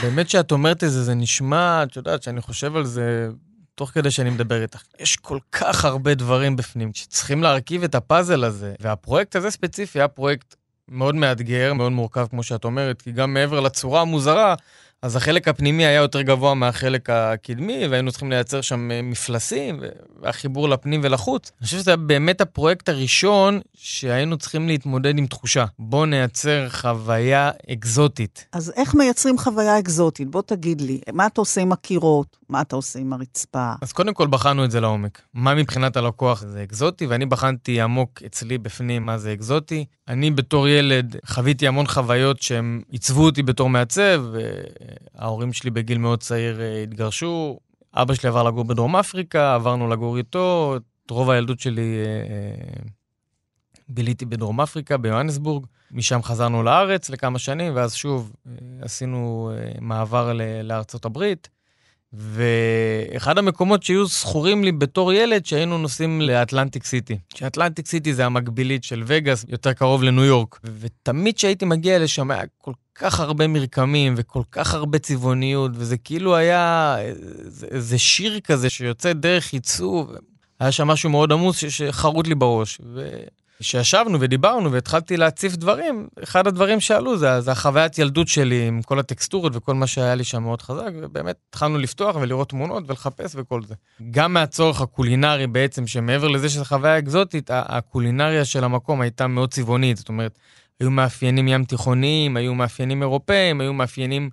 באמת 0.03 0.31
שאת 0.31 0.53
אומרת 0.53 0.85
את 0.85 0.91
זה, 0.91 1.03
זה 1.03 1.15
נשמע, 1.15 1.83
את 1.83 1.97
יודעת, 1.97 2.23
שאני 2.23 2.41
חושב 2.41 2.77
על 2.77 2.85
זה 2.85 3.29
תוך 3.75 3.91
כדי 3.91 4.11
שאני 4.11 4.31
מדבר 4.31 4.63
איתך. 4.63 4.83
יש 5.01 5.17
כל 5.17 5.39
כך 5.53 5.85
הרבה 5.85 6.15
דברים 6.15 6.57
בפנים 6.57 6.91
שצריכים 6.95 7.43
להרכיב 7.43 7.85
את 7.85 7.95
הפאזל 7.95 8.45
הזה. 8.45 8.75
והפרויקט 8.81 9.37
הזה 9.37 9.51
ספציפי 9.51 9.99
היה 9.99 10.09
פרויקט 10.09 10.55
מאוד 10.89 11.15
מאתגר, 11.15 11.73
מאוד 11.75 11.93
מורכב, 11.93 12.27
כמו 12.31 12.43
שאת 12.43 12.65
אומרת, 12.65 13.03
כי 13.03 13.13
גם 13.13 13.35
מעבר 13.35 13.61
לצורה 13.61 14.01
המוזרה, 14.01 14.55
אז 15.03 15.17
החלק 15.17 15.49
הפנימי 15.49 15.87
היה 15.87 16.01
יותר 16.01 16.23
גבוה 16.23 16.55
מהחלק 16.55 17.11
הקדמי, 17.11 17.87
והיינו 17.89 18.11
צריכים 18.11 18.31
לייצר 18.31 18.61
שם 18.61 18.91
אה, 18.91 19.03
מפלסים, 19.03 19.81
והחיבור 20.23 20.69
לפנים 20.69 21.01
ולחוץ. 21.05 21.51
אני 21.59 21.65
חושב 21.65 21.79
שזה 21.79 21.97
באמת 21.97 22.41
הפרויקט 22.41 22.89
הראשון 22.89 23.61
שהיינו 23.75 24.37
צריכים 24.37 24.69
להתמודד 24.69 25.19
עם 25.19 25.27
תחושה. 25.27 25.65
בוא 25.79 26.07
נייצר 26.07 26.69
חוויה 26.69 27.51
אקזוטית. 27.73 28.47
אז 28.53 28.73
איך 28.77 28.95
מייצרים 28.95 29.39
חוויה 29.39 29.79
אקזוטית? 29.79 30.31
בוא 30.31 30.43
תגיד 30.43 30.81
לי, 30.81 31.01
מה 31.13 31.27
אתה 31.27 31.41
עושה 31.41 31.61
עם 31.61 31.73
הקירות? 31.73 32.37
מה 32.49 32.61
אתה 32.61 32.77
עושה 32.77 32.99
עם 32.99 33.13
הרצפה? 33.13 33.73
אז 33.83 33.93
קודם 33.93 34.15
כל 34.15 34.27
בחנו 34.27 34.65
את 34.65 34.71
זה 34.71 34.81
לעומק. 34.81 35.23
מה 35.35 35.55
מבחינת 35.55 35.97
הלקוח 35.97 36.45
זה 36.47 36.63
אקזוטי, 36.63 37.07
ואני 37.07 37.27
בחנתי 37.27 37.81
עמוק 37.81 38.23
אצלי 38.27 38.59
בפנים 38.59 39.07
מה 39.07 39.19
זה 39.19 39.33
אקזוטי. 39.33 39.85
אני 40.09 40.31
בתור 40.31 40.69
ילד 40.69 41.17
חוויתי 41.27 41.69
המון 41.69 41.87
חוויות 41.87 42.43
שהם 42.43 42.83
עיצבו 42.91 43.25
אותי 43.25 43.43
בתור 43.43 43.71
מעצב, 43.71 44.25
ההורים 45.15 45.53
שלי 45.53 45.71
בגיל 45.71 45.99
מאוד 45.99 46.21
צעיר 46.21 46.61
אה, 46.61 46.83
התגרשו, 46.83 47.59
אבא 47.95 48.15
שלי 48.15 48.29
עבר 48.29 48.43
לגור 48.43 48.65
בדרום 48.65 48.97
אפריקה, 48.97 49.55
עברנו 49.55 49.89
לגור 49.89 50.17
איתו, 50.17 50.77
את 50.77 51.11
רוב 51.11 51.31
הילדות 51.31 51.61
שלי 51.61 51.97
אה, 51.97 52.05
אה, 52.05 52.83
ביליתי 53.89 54.25
בדרום 54.25 54.61
אפריקה, 54.61 54.97
ביוהנסבורג. 54.97 55.67
משם 55.91 56.23
חזרנו 56.23 56.63
לארץ 56.63 57.11
לכמה 57.11 57.39
שנים, 57.39 57.73
ואז 57.77 57.95
שוב 57.95 58.33
עשינו 58.81 59.51
מעבר 59.81 60.33
לארצות 60.63 61.05
הברית. 61.05 61.49
ואחד 62.13 63.39
המקומות 63.39 63.83
שהיו 63.83 64.07
זכורים 64.07 64.65
לי 64.65 64.73
בתור 64.73 65.13
ילד, 65.13 65.47
שהיינו 65.47 65.79
נוסעים 65.79 66.21
לאטלנטיק 66.21 66.85
סיטי. 66.85 67.19
שאטלנטיק 67.35 67.87
סיטי 67.87 68.15
זה 68.15 68.27
המקבילית 68.27 68.85
של 68.85 69.03
וגאס, 69.07 69.45
יותר 69.49 69.73
קרוב 69.73 70.03
לניו 70.03 70.25
יורק. 70.25 70.61
ותמיד 70.65 71.37
כשהייתי 71.37 71.65
מגיע 71.65 71.99
לשם 71.99 72.31
היה 72.31 72.43
כל 72.59 72.73
כך 72.99 73.21
הרבה 73.21 73.47
מרקמים 73.47 74.15
וכל 74.17 74.43
כך 74.53 74.75
הרבה 74.75 74.99
צבעוניות, 74.99 75.71
וזה 75.75 75.97
כאילו 75.97 76.37
היה 76.37 76.97
איזה 77.71 77.99
שיר 77.99 78.41
כזה 78.41 78.71
שיוצא 78.71 79.13
דרך 79.13 79.53
עיצוב. 79.53 80.13
היה 80.61 80.73
שם 80.73 80.89
משהו 80.89 81.11
מאוד 81.11 81.33
עמוס 81.33 81.65
שחרוט 81.69 82.27
לי 82.27 82.35
בראש. 82.35 82.81
ו... 82.95 83.09
כשישבנו 83.61 84.21
ודיברנו 84.21 84.73
והתחלתי 84.73 85.17
להציף 85.17 85.57
דברים, 85.57 86.09
אחד 86.23 86.47
הדברים 86.47 86.81
שעלו 86.81 87.19
זה, 87.19 87.41
זה 87.41 87.53
החוויית 87.53 87.99
ילדות 87.99 88.29
שלי 88.29 88.67
עם 88.67 88.83
כל 88.83 88.99
הטקסטורות 88.99 89.57
וכל 89.57 89.75
מה 89.75 89.87
שהיה 89.87 90.15
לי 90.15 90.25
שם 90.25 90.43
מאוד 90.43 90.63
חזק, 90.63 90.91
ובאמת 91.03 91.37
התחלנו 91.49 91.79
לפתוח 91.79 92.17
ולראות 92.17 92.49
תמונות 92.49 92.85
ולחפש 92.87 93.33
וכל 93.35 93.63
זה. 93.63 93.75
גם 94.11 94.33
מהצורך 94.33 94.81
הקולינרי 94.81 95.47
בעצם, 95.47 95.87
שמעבר 95.87 96.29
לזה 96.29 96.49
שזו 96.49 96.65
חוויה 96.65 96.99
אקזוטית, 96.99 97.51
הקולינריה 97.53 98.45
של 98.45 98.65
המקום 98.65 99.01
הייתה 99.01 99.27
מאוד 99.27 99.51
צבעונית, 99.51 99.97
זאת 99.97 100.09
אומרת, 100.09 100.39
היו 100.81 100.91
מאפיינים 100.91 101.49
ים 101.49 101.65
תיכוניים, 101.65 102.37
היו 102.37 102.55
מאפיינים 102.55 103.03
אירופאים, 103.03 103.61
היו 103.61 103.73
מאפיינים 103.73 104.31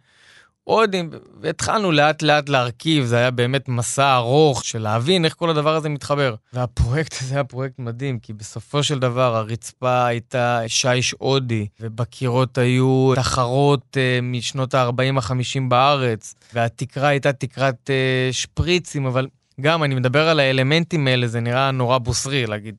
הודים, 0.63 1.09
והתחלנו 1.41 1.91
לאט 1.91 2.21
לאט 2.21 2.49
להרכיב, 2.49 3.05
זה 3.05 3.17
היה 3.17 3.31
באמת 3.31 3.69
מסע 3.69 4.15
ארוך 4.15 4.63
של 4.63 4.81
להבין 4.81 5.25
איך 5.25 5.33
כל 5.33 5.49
הדבר 5.49 5.75
הזה 5.75 5.89
מתחבר. 5.89 6.35
והפרויקט 6.53 7.15
הזה 7.21 7.35
היה 7.35 7.43
פרויקט 7.43 7.79
מדהים, 7.79 8.19
כי 8.19 8.33
בסופו 8.33 8.83
של 8.83 8.99
דבר 8.99 9.35
הרצפה 9.35 10.05
הייתה 10.05 10.61
שיש 10.67 11.15
הודי, 11.17 11.67
ובקירות 11.79 12.57
היו 12.57 13.11
תחרות 13.15 13.97
uh, 13.97 14.21
משנות 14.23 14.73
ה-40-50 14.73 15.61
בארץ, 15.67 16.35
והתקרה 16.53 17.07
הייתה 17.07 17.33
תקרת 17.33 17.89
uh, 17.89 18.33
שפריצים, 18.33 19.05
אבל 19.05 19.27
גם, 19.61 19.83
אני 19.83 19.95
מדבר 19.95 20.29
על 20.29 20.39
האלמנטים 20.39 21.07
האלה, 21.07 21.27
זה 21.27 21.39
נראה 21.39 21.71
נורא 21.71 21.97
בוסרי, 21.97 22.45
להגיד, 22.45 22.75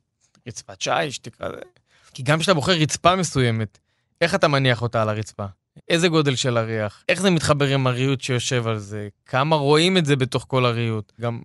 רצפת 0.47 0.81
שיש, 0.81 1.17
תקרה... 1.17 1.49
כי 2.17 2.23
גם 2.23 2.39
כשאתה 2.39 2.53
בוחר 2.53 2.71
רצפה 2.71 3.15
מסוימת, 3.15 3.77
איך 4.21 4.35
אתה 4.35 4.47
מניח 4.47 4.81
אותה 4.81 5.01
על 5.01 5.09
הרצפה? 5.09 5.45
איזה 5.89 6.07
גודל 6.07 6.35
של 6.35 6.57
הריח, 6.57 7.03
איך 7.09 7.21
זה 7.21 7.29
מתחבר 7.29 7.67
עם 7.67 7.87
הריהוט 7.87 8.21
שיושב 8.21 8.67
על 8.67 8.77
זה, 8.77 9.07
כמה 9.25 9.55
רואים 9.55 9.97
את 9.97 10.05
זה 10.05 10.15
בתוך 10.15 10.45
כל 10.47 10.65
הריהוט. 10.65 11.13
גם 11.21 11.41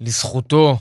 לזכותו 0.00 0.78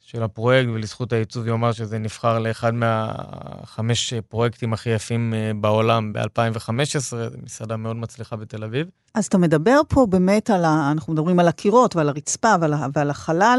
של 0.00 0.22
הפרויקט 0.22 0.68
ולזכות 0.74 1.12
העיצוב 1.12 1.46
יאמר 1.46 1.72
שזה 1.72 1.98
נבחר 1.98 2.38
לאחד 2.38 2.74
מהחמש 2.74 4.14
פרויקטים 4.14 4.72
הכי 4.72 4.90
יפים 4.90 5.34
אה, 5.34 5.50
בעולם 5.60 6.12
ב-2015, 6.12 6.98
זו 6.98 7.16
מסעדה 7.42 7.76
מאוד 7.76 7.96
מצליחה 7.96 8.36
בתל 8.36 8.64
אביב. 8.64 8.86
אז 9.14 9.26
אתה 9.26 9.38
מדבר 9.38 9.80
פה 9.88 10.06
באמת 10.10 10.50
על 10.50 10.64
ה... 10.64 10.90
אנחנו 10.92 11.12
מדברים 11.12 11.38
על 11.38 11.48
הקירות 11.48 11.96
ועל 11.96 12.08
הרצפה 12.08 12.54
ועל. 12.60 12.74
ועל 12.94 13.10
החלל, 13.10 13.58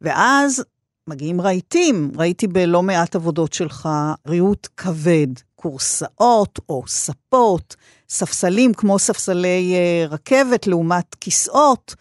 ואז 0.00 0.64
מגיעים 1.06 1.40
רהיטים. 1.40 2.10
ראיתי 2.16 2.46
בלא 2.46 2.82
מעט 2.82 3.16
עבודות 3.16 3.52
שלך 3.52 3.88
ריהוט 4.28 4.68
כבד, 4.76 5.26
כורסאות 5.56 6.58
או 6.68 6.82
ספות, 6.86 7.76
ספסלים 8.08 8.74
כמו 8.74 8.98
ספסלי 8.98 9.74
uh, 9.74 10.12
רכבת 10.12 10.66
לעומת 10.66 11.14
כיסאות, 11.14 11.94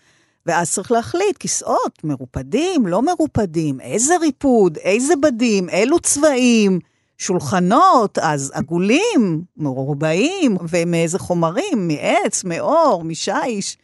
ואז 0.45 0.71
צריך 0.71 0.91
להחליט, 0.91 1.37
כיסאות 1.37 2.03
מרופדים, 2.03 2.87
לא 2.87 3.01
מרופדים, 3.01 3.81
איזה 3.81 4.17
ריפוד, 4.17 4.77
איזה 4.77 5.13
בדים, 5.15 5.69
אילו 5.69 5.99
צבעים, 5.99 6.79
שולחנות, 7.17 8.17
אז 8.17 8.51
עגולים, 8.55 9.43
מרובעים, 9.57 10.57
ומאיזה 10.69 11.19
חומרים, 11.19 11.87
מעץ, 11.87 12.43
מאור, 12.43 13.03
משיש, 13.03 13.77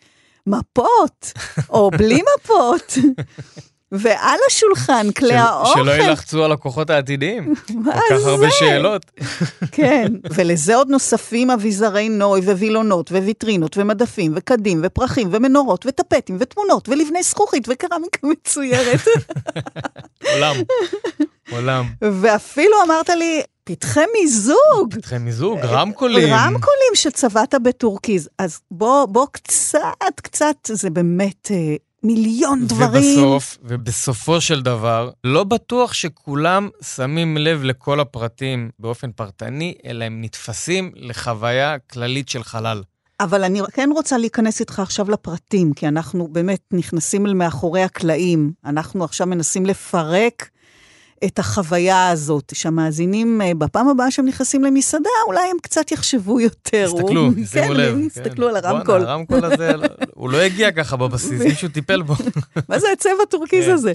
מפות, 0.47 1.33
או 1.69 1.91
בלי 1.91 2.21
מפות. 2.35 2.93
ועל 3.91 4.39
השולחן, 4.47 5.11
כלי 5.11 5.29
של, 5.29 5.35
האוכל... 5.35 5.79
שלא 5.79 5.91
ילחצו 5.91 6.43
על 6.43 6.51
הכוחות 6.51 6.89
העתידיים. 6.89 7.53
מה 7.85 7.93
זה? 7.93 7.99
כל 8.09 8.19
כך 8.19 8.25
הרבה 8.25 8.47
שאלות. 8.51 9.05
כן, 9.71 10.11
ולזה 10.35 10.75
עוד 10.75 10.89
נוספים 10.89 11.51
אביזרי 11.51 12.09
נוי 12.09 12.41
ווילונות 12.41 13.11
וויטרינות 13.11 13.77
ומדפים 13.77 14.33
וקדים 14.35 14.81
ופרחים 14.83 15.29
ומנורות 15.31 15.85
וטפטים 15.85 16.37
ותמונות 16.39 16.89
ולבני 16.89 17.23
זכוכית 17.23 17.67
וקרמיקה 17.69 18.27
מצוירת. 18.27 18.99
עולם, 20.33 20.55
עולם. 21.51 21.85
ואפילו 22.01 22.75
אמרת 22.85 23.09
לי, 23.09 23.41
פתחי 23.63 24.03
מיזוג. 24.21 24.93
פתחי 24.95 25.17
מיזוג, 25.17 25.59
רמקולים. 25.59 26.33
רמקולים 26.33 26.93
שצבעת 26.93 27.55
בטורקיז. 27.63 28.29
אז 28.39 28.59
בוא, 28.71 29.05
בוא 29.05 29.27
קצת, 29.31 30.19
קצת, 30.21 30.55
זה 30.65 30.89
באמת... 30.89 31.51
מיליון 32.07 32.67
דברים. 32.67 33.19
ובסוף, 33.19 33.57
ובסופו 33.63 34.41
של 34.41 34.61
דבר, 34.61 35.09
לא 35.23 35.43
בטוח 35.43 35.93
שכולם 35.93 36.69
שמים 36.95 37.37
לב 37.37 37.63
לכל 37.63 37.99
הפרטים 37.99 38.69
באופן 38.79 39.11
פרטני, 39.11 39.73
אלא 39.85 40.05
הם 40.05 40.21
נתפסים 40.21 40.91
לחוויה 40.95 41.79
כללית 41.79 42.29
של 42.29 42.43
חלל. 42.43 42.83
אבל 43.19 43.43
אני 43.43 43.61
כן 43.73 43.89
רוצה 43.93 44.17
להיכנס 44.17 44.59
איתך 44.59 44.79
עכשיו 44.79 45.11
לפרטים, 45.11 45.73
כי 45.73 45.87
אנחנו 45.87 46.27
באמת 46.27 46.61
נכנסים 46.73 47.25
אל 47.25 47.33
מאחורי 47.33 47.81
הקלעים. 47.81 48.51
אנחנו 48.65 49.03
עכשיו 49.03 49.27
מנסים 49.27 49.65
לפרק 49.65 50.49
את 51.25 51.39
החוויה 51.39 52.09
הזאת, 52.09 52.53
שהמאזינים, 52.55 53.41
אה, 53.41 53.51
בפעם 53.57 53.87
הבאה 53.87 54.11
שהם 54.11 54.25
נכנסים 54.25 54.63
למסעדה, 54.63 55.09
אולי 55.27 55.49
הם 55.51 55.57
קצת 55.61 55.91
יחשבו 55.91 56.39
יותר. 56.39 56.85
יסתכלו, 56.87 57.29
שימו 57.45 57.67
כן, 57.67 57.73
לב. 57.73 57.97
יסתכלו 57.97 58.47
כן. 58.49 58.55
על 58.55 58.65
הרמקול. 58.65 58.99
בואנה, 58.99 59.11
הרמקול 59.11 59.45
הזה, 59.45 59.71
הוא 60.13 60.29
לא 60.29 60.37
הגיע 60.37 60.71
ככה 60.71 60.95
בבסיס, 60.97 61.41
מישהו 61.41 61.69
טיפל 61.69 62.01
בו. 62.01 62.13
מה 62.69 62.79
זה 62.79 62.87
הצבע 62.93 63.23
הטורקיז 63.23 63.65
כן. 63.65 63.71
הזה? 63.71 63.93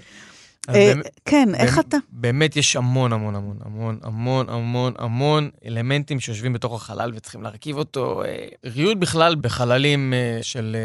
אה, 0.68 0.92
כן, 1.24 1.54
איך 1.54 1.78
אתה? 1.78 1.96
באמת 2.10 2.56
יש 2.56 2.76
המון 2.76 3.12
המון 3.12 3.34
המון 3.34 3.56
המון 3.64 3.98
המון 4.02 4.48
המון 4.48 4.94
המון 4.98 5.50
אלמנטים 5.64 6.20
שיושבים 6.20 6.52
בתוך 6.52 6.74
החלל 6.74 7.12
וצריכים 7.14 7.42
להרכיב 7.42 7.76
אותו. 7.76 8.24
אה, 8.24 8.46
ריהוט 8.64 8.96
בכלל 8.98 9.34
בחללים 9.34 10.14
אה, 10.14 10.38
של 10.42 10.76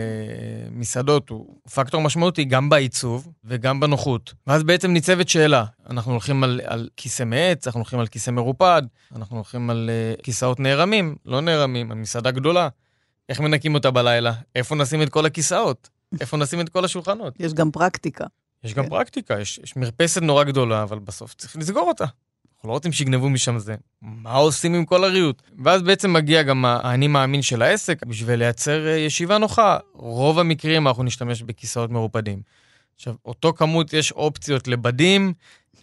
מסעדות 0.72 1.30
הוא 1.30 1.56
פקטור 1.74 2.02
משמעותי 2.02 2.46
גם 2.46 2.70
בעיצוב 2.70 3.28
וגם 3.46 3.80
בנוחות. 3.80 4.34
ואז 4.48 4.63
בעצם 4.63 4.92
ניצבת 4.92 5.30
שאלה, 5.30 5.66
אנחנו 5.90 6.12
הולכים 6.12 6.44
על, 6.44 6.62
על 6.63 6.90
כיסא 6.98 7.24
מעץ, 7.24 7.68
אנחנו 7.68 7.80
הולכים 7.80 8.00
על 8.00 8.08
כיסא 8.08 8.32
מרופד, 8.32 8.82
אנחנו 9.16 9.36
הולכים 9.36 9.70
על 9.70 9.90
כיסאות 10.24 10.60
נערמים, 10.60 11.16
לא 11.26 11.42
נערמים, 11.42 11.92
על 11.92 11.98
מסעדה 11.98 12.32
גדולה. 12.32 12.70
איך 13.30 13.40
מנקים 13.40 13.74
אותה 13.74 13.92
בלילה? 13.92 14.34
איפה 14.56 14.76
נשים 14.76 15.02
את 15.02 15.10
כל 15.10 15.26
הכיסאות? 15.26 15.90
איפה 16.22 16.38
נשים 16.38 16.62
את 16.62 16.70
כל 16.70 16.86
השולחנות? 16.86 17.34
יש 17.40 17.54
גם 17.54 17.72
פרקטיקה. 17.72 18.26
יש 18.63 18.74
גם 18.74 18.84
כן. 18.84 18.89
פרקטיקה, 18.89 19.39
יש, 19.39 19.60
יש 19.63 19.76
מרפסת 19.76 20.22
נורא 20.22 20.43
גדולה, 20.43 20.84
אבל 20.84 21.00
בסוף 21.00 21.34
צריך 21.34 21.58
לסגור 21.58 21.88
אותה. 21.88 22.06
אנחנו 22.58 22.70
לא 22.70 22.74
רוצים 22.74 22.91
שיגנבו 22.91 23.30
משם 23.30 23.60
זה. 23.60 23.76
מה 24.02 24.34
עושים 24.34 24.74
עם 24.74 24.86
כל 24.86 25.04
הריהוט? 25.04 25.41
ואז 25.63 25.82
בעצם 25.82 26.13
מגיע 26.13 26.43
גם 26.43 26.65
האני 26.65 27.08
מאמין 27.08 27.41
של 27.41 27.62
העסק, 27.62 28.06
בשביל 28.06 28.39
לייצר 28.39 28.88
אה, 28.88 28.91
ישיבה 28.91 29.38
נוחה. 29.38 29.78
רוב 29.93 30.39
המקרים 30.39 30.88
אנחנו 30.88 31.04
נשתמש 31.04 31.41
בכיסאות 31.41 31.91
מרופדים. 31.91 32.41
עכשיו, 32.96 33.15
אותו 33.26 33.54
כמות 33.54 33.93
יש 33.93 34.12
אופציות 34.12 34.67
לבדים, 34.67 35.34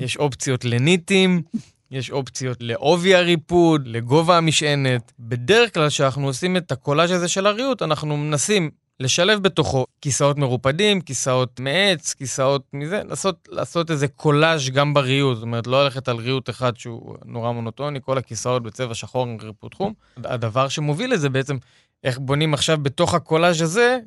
יש 0.00 0.16
אופציות 0.16 0.64
לניטים, 0.64 1.42
יש 1.90 2.10
אופציות 2.10 2.56
לעובי 2.60 3.14
הריפוד, 3.14 3.86
לגובה 3.86 4.36
המשענת. 4.36 5.12
בדרך 5.20 5.74
כלל 5.74 5.88
כשאנחנו 5.88 6.26
עושים 6.26 6.56
את 6.56 6.72
הקולאז' 6.72 7.10
הזה 7.10 7.28
של 7.28 7.46
הריהוט, 7.46 7.82
אנחנו 7.82 8.16
מנסים 8.16 8.70
לשלב 9.00 9.42
בתוכו 9.42 9.86
כיסאות 10.00 10.38
מרופדים, 10.38 11.00
כיסאות 11.00 11.60
מעץ, 11.60 12.14
כיסאות 12.14 12.62
מזה, 12.72 13.02
לעשות, 13.04 13.48
לעשות 13.52 13.90
איזה 13.90 14.08
קולאז' 14.08 14.70
גם 14.70 14.94
בריהוט, 14.94 15.34
זאת 15.36 15.42
אומרת, 15.42 15.66
לא 15.66 15.84
ללכת 15.84 16.08
על 16.08 16.16
ריהוט 16.16 16.50
אחד 16.50 16.76
שהוא 16.76 17.16
נורא 17.24 17.52
מונוטוני, 17.52 17.98
כל 18.02 18.18
הכיסאות 18.18 18.62
בצבע 18.62 18.94
שחור 18.94 19.22
עם 19.22 19.36
ריפוד 19.42 19.74
חום. 19.74 19.92
הדבר 20.16 20.68
שמוביל 20.68 21.12
לזה 21.12 21.28
בעצם, 21.28 21.56
איך 22.04 22.18
בונים 22.18 22.54
עכשיו 22.54 22.78
בתוך 22.82 23.14
הקולאז' 23.14 23.62
הזה 23.62 23.98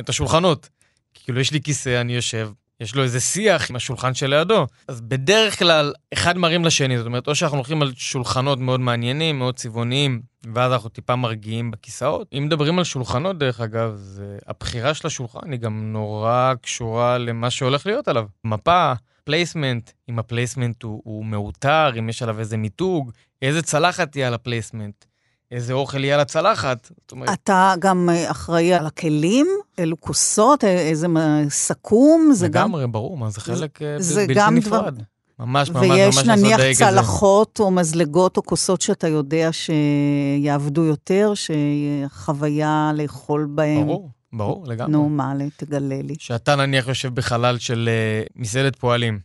את 0.00 0.08
השולחנות. 0.08 0.68
כאילו, 1.14 1.40
יש 1.40 1.52
לי 1.52 1.60
כיסא, 1.60 2.00
אני 2.00 2.14
יושב, 2.14 2.50
יש 2.80 2.94
לו 2.94 3.02
איזה 3.02 3.20
שיח 3.20 3.70
עם 3.70 3.76
השולחן 3.76 4.14
שלידו. 4.14 4.66
אז 4.88 5.00
בדרך 5.00 5.58
כלל, 5.58 5.92
אחד 6.14 6.38
מרים 6.38 6.64
לשני, 6.64 6.98
זאת 6.98 7.06
אומרת, 7.06 7.28
או 7.28 7.34
שאנחנו 7.34 7.56
הולכים 7.56 7.82
על 7.82 7.92
שולחנות 7.96 8.58
מאוד 8.58 8.80
מעניינים, 8.80 9.38
מאוד 9.38 9.56
צבעוניים, 9.56 10.22
ואז 10.54 10.72
אנחנו 10.72 10.88
טיפה 10.88 11.16
מרגיעים 11.16 11.70
בכיסאות. 11.70 12.28
אם 12.38 12.44
מדברים 12.46 12.78
על 12.78 12.84
שולחנות, 12.84 13.38
דרך 13.38 13.60
אגב, 13.60 13.94
זה... 13.94 14.38
הבחירה 14.46 14.94
של 14.94 15.06
השולחן 15.06 15.52
היא 15.52 15.60
גם 15.60 15.92
נורא 15.92 16.54
קשורה 16.62 17.18
למה 17.18 17.50
שהולך 17.50 17.86
להיות 17.86 18.08
עליו. 18.08 18.26
מפה, 18.44 18.92
placement, 19.24 19.90
אם 20.10 20.18
ה 20.18 20.24
placement 20.24 20.82
הוא, 20.82 21.02
הוא 21.04 21.24
מאותר, 21.24 21.98
אם 21.98 22.08
יש 22.08 22.22
עליו 22.22 22.38
איזה 22.38 22.56
מיתוג, 22.56 23.12
איזה 23.42 23.62
צלחת 23.62 24.12
תהיה 24.12 24.26
על 24.26 24.34
ה 24.34 24.40
placement. 24.40 25.04
איזה 25.52 25.72
אוכל 25.72 26.04
יהיה 26.04 26.14
על 26.14 26.20
הצלחת. 26.20 26.90
אומרת... 27.12 27.28
אתה 27.28 27.74
גם 27.78 28.08
אה, 28.12 28.30
אחראי 28.30 28.74
על 28.74 28.86
הכלים? 28.86 29.46
אלו 29.78 30.00
כוסות? 30.00 30.64
אה, 30.64 30.78
איזה 30.78 31.06
סכו"ם? 31.48 32.32
זה 32.32 32.48
גם... 32.48 32.68
לגמרי, 32.68 32.86
ברור, 32.86 33.18
מה, 33.18 33.30
זה 33.30 33.40
חלק 33.40 33.82
אה, 33.82 33.96
זה 33.98 34.26
בלתי 34.26 34.40
גם 34.40 34.54
נפרד. 34.54 34.94
דבר... 34.94 35.04
ממש, 35.38 35.70
ממש, 35.70 35.84
ממש 35.84 36.16
לעשות 36.16 36.24
דייג 36.24 36.34
ויש 36.34 36.38
נניח 36.38 36.60
צלחות 36.78 37.60
או 37.60 37.70
מזלגות 37.70 38.36
או 38.36 38.42
כוסות 38.42 38.80
שאתה 38.80 39.08
יודע 39.08 39.50
שיעבדו 39.52 40.84
יותר, 40.84 41.32
שחוויה 41.34 42.90
לאכול 42.94 43.48
בהן. 43.50 43.86
ברור, 43.86 44.10
ברור, 44.32 44.66
לגמרי. 44.66 44.92
נו, 44.92 45.08
מה, 45.08 45.32
תגלה 45.56 46.02
לי. 46.02 46.14
שאתה 46.18 46.56
נניח 46.56 46.88
יושב 46.88 47.14
בחלל 47.14 47.58
של 47.58 47.88
uh, 48.26 48.32
מסעדת 48.36 48.76
פועלים. 48.76 49.18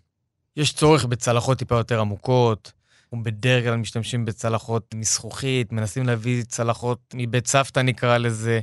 יש 0.57 0.73
צורך 0.73 1.05
בצלחות 1.05 1.57
טיפה 1.57 1.75
יותר 1.75 1.99
עמוקות, 1.99 2.71
אנחנו 3.13 3.23
בדרך 3.23 3.63
כלל 3.63 3.75
משתמשים 3.75 4.25
בצלחות 4.25 4.95
מזכוכית, 4.95 5.71
מנסים 5.71 6.07
להביא 6.07 6.43
צלחות 6.43 6.99
מבית 7.13 7.47
סבתא 7.47 7.79
נקרא 7.79 8.17
לזה, 8.17 8.59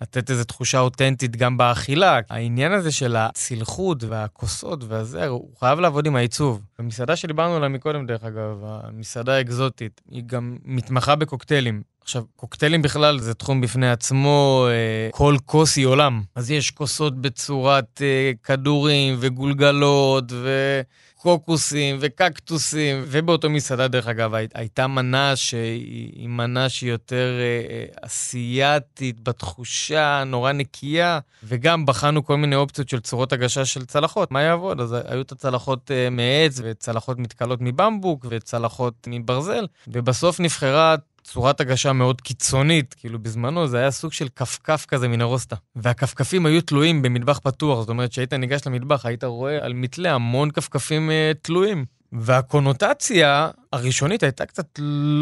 לתת 0.00 0.30
איזו 0.30 0.44
תחושה 0.44 0.80
אותנטית 0.80 1.36
גם 1.36 1.56
באכילה. 1.56 2.20
העניין 2.30 2.72
הזה 2.72 2.92
של 2.92 3.16
הצלחות 3.16 4.04
והכוסות 4.04 4.84
והזה, 4.84 5.26
הוא 5.26 5.48
חייב 5.58 5.80
לעבוד 5.80 6.06
עם 6.06 6.16
העיצוב. 6.16 6.60
המסעדה 6.78 7.16
שדיברנו 7.16 7.56
עליה 7.56 7.68
מקודם, 7.68 8.06
דרך 8.06 8.24
אגב, 8.24 8.64
המסעדה 8.64 9.36
האקזוטית, 9.36 10.00
היא 10.10 10.22
גם 10.26 10.56
מתמחה 10.64 11.16
בקוקטיילים. 11.16 11.82
עכשיו, 12.02 12.24
קוקטיילים 12.36 12.82
בכלל 12.82 13.18
זה 13.18 13.34
תחום 13.34 13.60
בפני 13.60 13.90
עצמו, 13.90 14.66
אה, 14.70 15.08
כל 15.12 15.36
כוס 15.46 15.76
היא 15.76 15.86
עולם. 15.86 16.22
אז 16.34 16.50
יש 16.50 16.70
כוסות 16.70 17.20
בצורת 17.20 18.02
אה, 18.02 18.32
כדורים 18.42 19.16
וגולגלות 19.20 20.32
ו... 20.32 20.80
קוקוסים 21.22 21.96
וקקטוסים, 22.00 23.04
ובאותו 23.06 23.50
מסעדה, 23.50 23.88
דרך 23.88 24.06
אגב, 24.06 24.34
הייתה 24.54 24.86
מנה 24.86 25.36
שהיא 25.36 26.28
מנה 26.28 26.68
שהיא 26.68 26.90
יותר 26.90 27.38
אה, 27.38 27.74
אה, 27.74 28.06
אסייתית 28.06 29.22
בתחושה, 29.22 30.24
נורא 30.26 30.52
נקייה, 30.52 31.18
וגם 31.44 31.86
בחנו 31.86 32.24
כל 32.24 32.36
מיני 32.36 32.56
אופציות 32.56 32.88
של 32.88 33.00
צורות 33.00 33.32
הגשה 33.32 33.64
של 33.64 33.86
צלחות, 33.86 34.30
מה 34.30 34.42
יעבוד? 34.42 34.80
אז 34.80 34.96
היו 35.04 35.20
את 35.20 35.32
הצלחות 35.32 35.90
אה, 35.90 36.10
מעץ, 36.10 36.60
וצלחות 36.62 37.18
מתכלות 37.18 37.58
מבמבוק, 37.62 38.26
וצלחות 38.28 38.94
מברזל, 39.10 39.66
ובסוף 39.88 40.40
נבחרה 40.40 40.94
צורת 41.24 41.60
הגשה 41.60 41.92
מאוד 41.92 42.20
קיצונית, 42.20 42.94
כאילו 42.94 43.18
בזמנו 43.18 43.66
זה 43.66 43.78
היה 43.78 43.90
סוג 43.90 44.12
של 44.12 44.28
כפכף 44.36 44.86
כזה 44.88 45.08
מן 45.08 45.20
הרוסטה. 45.20 45.56
והכפכפים 45.76 46.46
היו 46.46 46.60
תלויים 46.60 47.02
במטבח 47.02 47.38
פתוח, 47.38 47.80
זאת 47.80 47.88
אומרת 47.88 48.12
שהיית 48.12 48.32
ניגש 48.32 48.60
למטבח, 48.66 49.06
היית 49.06 49.24
רואה 49.24 49.58
על 49.64 49.72
מתלה 49.72 50.12
המון 50.12 50.50
כפכפים 50.50 51.10
uh, 51.10 51.38
תלויים. 51.42 51.84
והקונוטציה 52.12 53.50
הראשונית 53.72 54.22
הייתה 54.22 54.46
קצת 54.46 54.66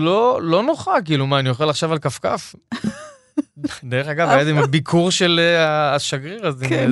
לא, 0.05 0.41
לא 0.43 0.63
נוחה, 0.63 1.03
כאילו 1.05 1.27
מה, 1.27 1.39
אני 1.39 1.49
אוכל 1.49 1.71
עכשיו 1.71 1.93
על 1.93 1.99
כפכף? 1.99 2.55
דרך 3.85 4.07
אגב, 4.07 4.29
היה 4.29 4.39
איזה 4.39 4.67
ביקור 4.71 5.11
של 5.11 5.41
uh, 5.41 5.95
השגריר 5.95 6.47
הזה. 6.47 6.67
כן. 6.67 6.91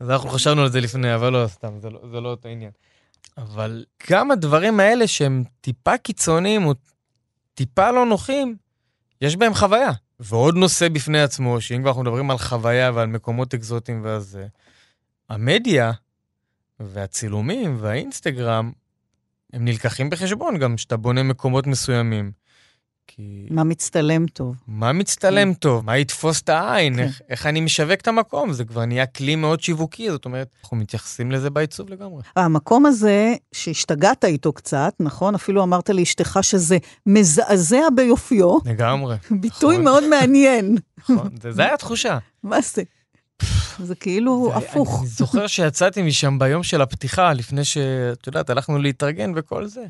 אז 0.00 0.10
אנחנו 0.10 0.30
חשבנו 0.30 0.62
על 0.62 0.70
זה 0.70 0.80
לפני, 0.80 1.14
אבל 1.14 1.32
לא, 1.32 1.46
סתם, 1.46 1.68
זה 1.80 1.90
לא, 1.90 2.00
זה 2.12 2.20
לא 2.20 2.28
אותו 2.28 2.48
עניין. 2.48 2.70
אבל 3.38 3.84
גם 4.10 4.30
הדברים 4.30 4.80
האלה 4.80 5.06
שהם 5.06 5.44
טיפה 5.60 5.98
קיצוניים, 5.98 6.62
טיפה 7.54 7.90
לא 7.90 8.06
נוחים, 8.06 8.56
יש 9.20 9.36
בהם 9.36 9.54
חוויה. 9.54 9.92
ועוד 10.20 10.56
נושא 10.56 10.88
בפני 10.88 11.20
עצמו, 11.22 11.60
שאם 11.60 11.80
כבר 11.80 11.90
אנחנו 11.90 12.02
מדברים 12.02 12.30
על 12.30 12.38
חוויה 12.38 12.90
ועל 12.94 13.06
מקומות 13.06 13.54
אקזוטיים 13.54 14.02
וזה, 14.04 14.46
המדיה 15.28 15.92
והצילומים 16.80 17.76
והאינסטגרם, 17.80 18.72
הם 19.52 19.64
נלקחים 19.64 20.10
בחשבון 20.10 20.58
גם 20.58 20.76
כשאתה 20.76 20.96
בונה 20.96 21.22
מקומות 21.22 21.66
מסוימים. 21.66 22.32
כי... 23.06 23.46
מה 23.50 23.64
מצטלם 23.64 24.26
טוב. 24.26 24.56
מה 24.66 24.92
מצטלם 24.92 25.52
כן. 25.54 25.58
טוב, 25.58 25.84
מה 25.84 25.98
יתפוס 25.98 26.42
את 26.42 26.48
העין, 26.48 26.96
כן. 26.96 27.02
איך, 27.02 27.20
איך 27.28 27.46
אני 27.46 27.60
משווק 27.60 28.00
את 28.00 28.08
המקום, 28.08 28.52
זה 28.52 28.64
כבר 28.64 28.84
נהיה 28.84 29.06
כלי 29.06 29.36
מאוד 29.36 29.60
שיווקי, 29.60 30.10
זאת 30.10 30.24
אומרת, 30.24 30.48
אנחנו 30.62 30.76
מתייחסים 30.76 31.32
לזה 31.32 31.50
בעיצוב 31.50 31.90
לגמרי. 31.90 32.22
המקום 32.36 32.86
הזה, 32.86 33.34
שהשתגעת 33.52 34.24
איתו 34.24 34.52
קצת, 34.52 34.94
נכון? 35.00 35.34
אפילו 35.34 35.62
אמרת 35.62 35.90
לאשתך 35.90 36.38
שזה 36.42 36.78
מזעזע 37.06 37.90
ביופיו. 37.94 38.58
לגמרי. 38.64 39.16
ביטוי 39.40 39.74
נכון. 39.74 39.84
מאוד 39.84 40.08
מעניין. 40.08 40.76
נכון, 40.98 41.28
זה, 41.42 41.52
זה 41.52 41.62
היה 41.62 41.74
התחושה. 41.74 42.18
מה 42.42 42.60
זה? 42.60 42.82
זה 43.78 43.94
כאילו 43.94 44.50
זה, 44.52 44.56
הפוך. 44.56 45.00
אני 45.00 45.08
זוכר 45.08 45.46
שיצאתי 45.46 46.02
משם 46.02 46.38
ביום 46.38 46.62
של 46.62 46.82
הפתיחה, 46.82 47.32
לפני 47.32 47.64
שאת 47.64 48.26
יודעת, 48.26 48.50
הלכנו 48.50 48.78
להתארגן 48.78 49.32
וכל 49.36 49.66
זה. 49.66 49.84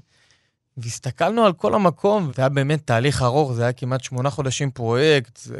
והסתכלנו 0.76 1.44
על 1.44 1.52
כל 1.52 1.74
המקום, 1.74 2.30
זה 2.36 2.42
היה 2.42 2.48
באמת 2.48 2.86
תהליך 2.86 3.22
ארוך, 3.22 3.52
זה 3.52 3.62
היה 3.62 3.72
כמעט 3.72 4.04
שמונה 4.04 4.30
חודשים 4.30 4.70
פרויקט, 4.70 5.36
זה... 5.36 5.58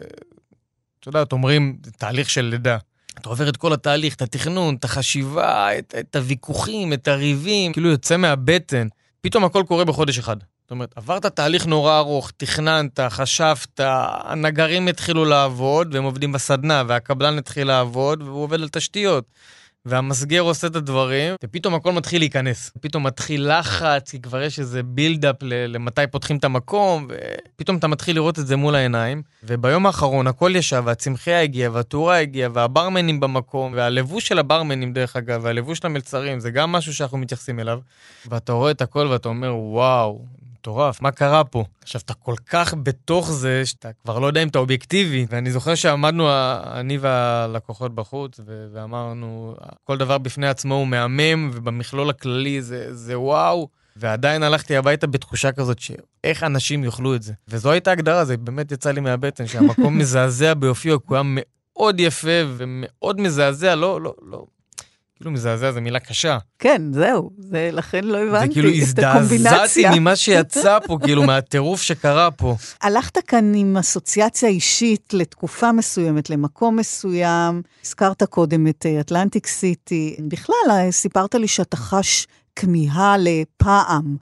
את 1.00 1.06
יודעת, 1.06 1.32
אומרים, 1.32 1.76
זה 1.84 1.90
תהליך 1.90 2.30
של 2.30 2.42
לידה. 2.42 2.78
אתה 3.18 3.28
עובר 3.28 3.48
את 3.48 3.56
כל 3.56 3.72
התהליך, 3.72 4.14
את 4.14 4.22
התכנון, 4.22 4.74
את 4.74 4.84
החשיבה, 4.84 5.78
את, 5.78 5.94
את 6.00 6.16
הוויכוחים, 6.16 6.92
את 6.92 7.08
הריבים, 7.08 7.72
כאילו 7.72 7.88
יוצא 7.88 8.16
מהבטן. 8.16 8.88
פתאום 9.20 9.44
הכל 9.44 9.64
קורה 9.68 9.84
בחודש 9.84 10.18
אחד. 10.18 10.36
זאת 10.62 10.70
אומרת, 10.70 10.92
עברת 10.96 11.26
תהליך 11.26 11.66
נורא 11.66 11.98
ארוך, 11.98 12.30
תכננת, 12.36 13.00
חשבת, 13.00 13.80
הנגרים 14.24 14.88
התחילו 14.88 15.24
לעבוד, 15.24 15.94
והם 15.94 16.04
עובדים 16.04 16.32
בסדנה, 16.32 16.82
והקבלן 16.88 17.38
התחיל 17.38 17.66
לעבוד, 17.66 18.22
והוא 18.22 18.42
עובד 18.42 18.60
על 18.60 18.68
תשתיות. 18.68 19.24
והמסגר 19.86 20.40
עושה 20.40 20.66
את 20.66 20.76
הדברים, 20.76 21.34
ופתאום 21.44 21.74
הכל 21.74 21.92
מתחיל 21.92 22.20
להיכנס. 22.20 22.72
פתאום 22.80 23.06
מתחיל 23.06 23.58
לחץ, 23.58 24.10
כי 24.10 24.20
כבר 24.20 24.42
יש 24.42 24.58
איזה 24.58 24.82
בילדאפ 24.82 25.36
למתי 25.42 26.06
פותחים 26.10 26.36
את 26.36 26.44
המקום, 26.44 27.08
ופתאום 27.56 27.76
אתה 27.76 27.86
מתחיל 27.86 28.16
לראות 28.16 28.38
את 28.38 28.46
זה 28.46 28.56
מול 28.56 28.74
העיניים. 28.74 29.22
וביום 29.44 29.86
האחרון 29.86 30.26
הכל 30.26 30.52
ישב, 30.56 30.82
והצמחייה 30.86 31.42
הגיעה, 31.42 31.72
והתאורה 31.72 32.18
הגיעה, 32.18 32.50
והברמנים 32.52 33.20
במקום, 33.20 33.72
והלבוש 33.76 34.28
של 34.28 34.38
הברמנים, 34.38 34.92
דרך 34.92 35.16
אגב, 35.16 35.40
והלבוש 35.44 35.78
של 35.78 35.86
המלצרים, 35.86 36.40
זה 36.40 36.50
גם 36.50 36.72
משהו 36.72 36.94
שאנחנו 36.94 37.18
מתייחסים 37.18 37.60
אליו. 37.60 37.78
ואתה 38.26 38.52
רואה 38.52 38.70
את 38.70 38.82
הכל 38.82 39.06
ואתה 39.10 39.28
אומר, 39.28 39.56
וואו, 39.56 40.24
מטורף, 40.62 41.02
מה 41.02 41.10
קרה 41.10 41.44
פה? 41.44 41.64
עכשיו, 41.82 42.00
אתה 42.04 42.14
כל 42.14 42.34
כך 42.46 42.74
בתוך 42.82 43.30
זה, 43.30 43.66
שאתה 43.66 43.88
כבר 44.04 44.18
לא 44.18 44.26
יודע 44.26 44.42
אם 44.42 44.48
אתה 44.48 44.58
אובייקטיבי. 44.58 45.26
ואני 45.30 45.52
זוכר 45.52 45.74
שעמדנו, 45.74 46.28
אני 46.72 46.98
והלקוחות 46.98 47.94
בחוץ, 47.94 48.40
ואמרנו, 48.72 49.54
כל 49.84 49.98
דבר 49.98 50.18
בפני 50.18 50.48
עצמו 50.48 50.74
הוא 50.74 50.86
מהמם, 50.86 51.50
ובמכלול 51.54 52.10
הכללי 52.10 52.62
זה, 52.62 52.94
זה 52.94 53.18
וואו. 53.18 53.68
ועדיין 53.96 54.42
הלכתי 54.42 54.76
הביתה 54.76 55.06
בתחושה 55.06 55.52
כזאת 55.52 55.78
שאיך 55.78 56.42
אנשים 56.42 56.84
יאכלו 56.84 57.14
את 57.14 57.22
זה. 57.22 57.32
וזו 57.48 57.70
הייתה 57.70 57.90
הגדרה, 57.90 58.24
זה 58.24 58.36
באמת 58.36 58.72
יצא 58.72 58.90
לי 58.90 59.00
מהבטן, 59.00 59.46
שהמקום 59.46 59.96
מזעזע 59.98 60.54
ביופיו, 60.54 61.00
כי 61.00 61.06
הוא 61.08 61.16
היה 61.16 61.22
מאוד 61.24 62.00
יפה 62.00 62.40
ומאוד 62.46 63.20
מזעזע, 63.20 63.74
לא, 63.74 64.00
לא, 64.00 64.14
לא, 64.22 64.44
כאילו 65.22 65.32
מזעזע, 65.32 65.72
זו 65.72 65.80
מילה 65.80 65.98
קשה. 66.00 66.38
כן, 66.58 66.82
זהו, 66.92 67.30
זה 67.38 67.70
לכן 67.72 68.04
לא 68.04 68.18
הבנתי 68.18 68.46
זה 68.46 68.52
כאילו 68.52 68.68
הזדעזעתי 68.68 69.84
ממה 70.00 70.16
שיצא 70.16 70.78
פה, 70.86 70.98
כאילו 71.02 71.22
מהטירוף 71.22 71.82
שקרה 71.82 72.30
פה. 72.30 72.56
הלכת 72.82 73.18
כאן 73.26 73.54
עם 73.54 73.76
אסוציאציה 73.76 74.48
אישית 74.48 75.14
לתקופה 75.14 75.72
מסוימת, 75.72 76.30
למקום 76.30 76.76
מסוים. 76.76 77.62
הזכרת 77.84 78.22
קודם 78.22 78.66
את 78.66 78.86
אטלנטיק 79.00 79.46
סיטי. 79.46 80.16
בכלל, 80.28 80.70
אה, 80.70 80.92
סיפרת 80.92 81.34
לי 81.34 81.48
שאתה 81.48 81.76
חש 81.76 82.26
כמיהה 82.56 83.16
לפעם, 83.18 84.16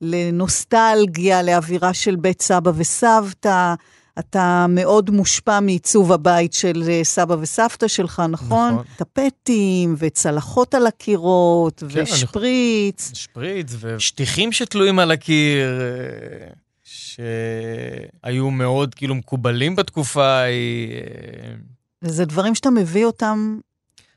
לנוסטלגיה, 0.00 1.42
לאווירה 1.42 1.94
של 1.94 2.16
בית 2.16 2.42
סבא 2.42 2.70
וסבתא. 2.74 3.74
אתה 4.18 4.66
מאוד 4.68 5.10
מושפע 5.10 5.60
מעיצוב 5.60 6.12
הבית 6.12 6.52
של 6.52 6.82
אה, 6.88 7.04
סבא 7.04 7.36
וסבתא 7.40 7.88
שלך, 7.88 8.22
נכון? 8.28 8.72
נכון. 8.72 8.84
טפטים 8.96 9.94
וצלחות 9.98 10.74
על 10.74 10.86
הקירות, 10.86 11.82
כן, 11.88 12.02
ושפריץ. 12.02 13.08
אני... 13.08 13.16
שפריץ 13.16 13.74
ושטיחים 13.80 14.52
שתלויים 14.52 14.98
על 14.98 15.10
הקיר, 15.10 15.80
אה, 15.80 16.48
שהיו 16.84 18.50
מאוד 18.50 18.94
כאילו 18.94 19.14
מקובלים 19.14 19.76
בתקופה 19.76 20.26
ההיא. 20.26 20.92
אה. 20.92 21.54
וזה 22.02 22.24
דברים 22.24 22.54
שאתה 22.54 22.70
מביא 22.70 23.04
אותם 23.04 23.58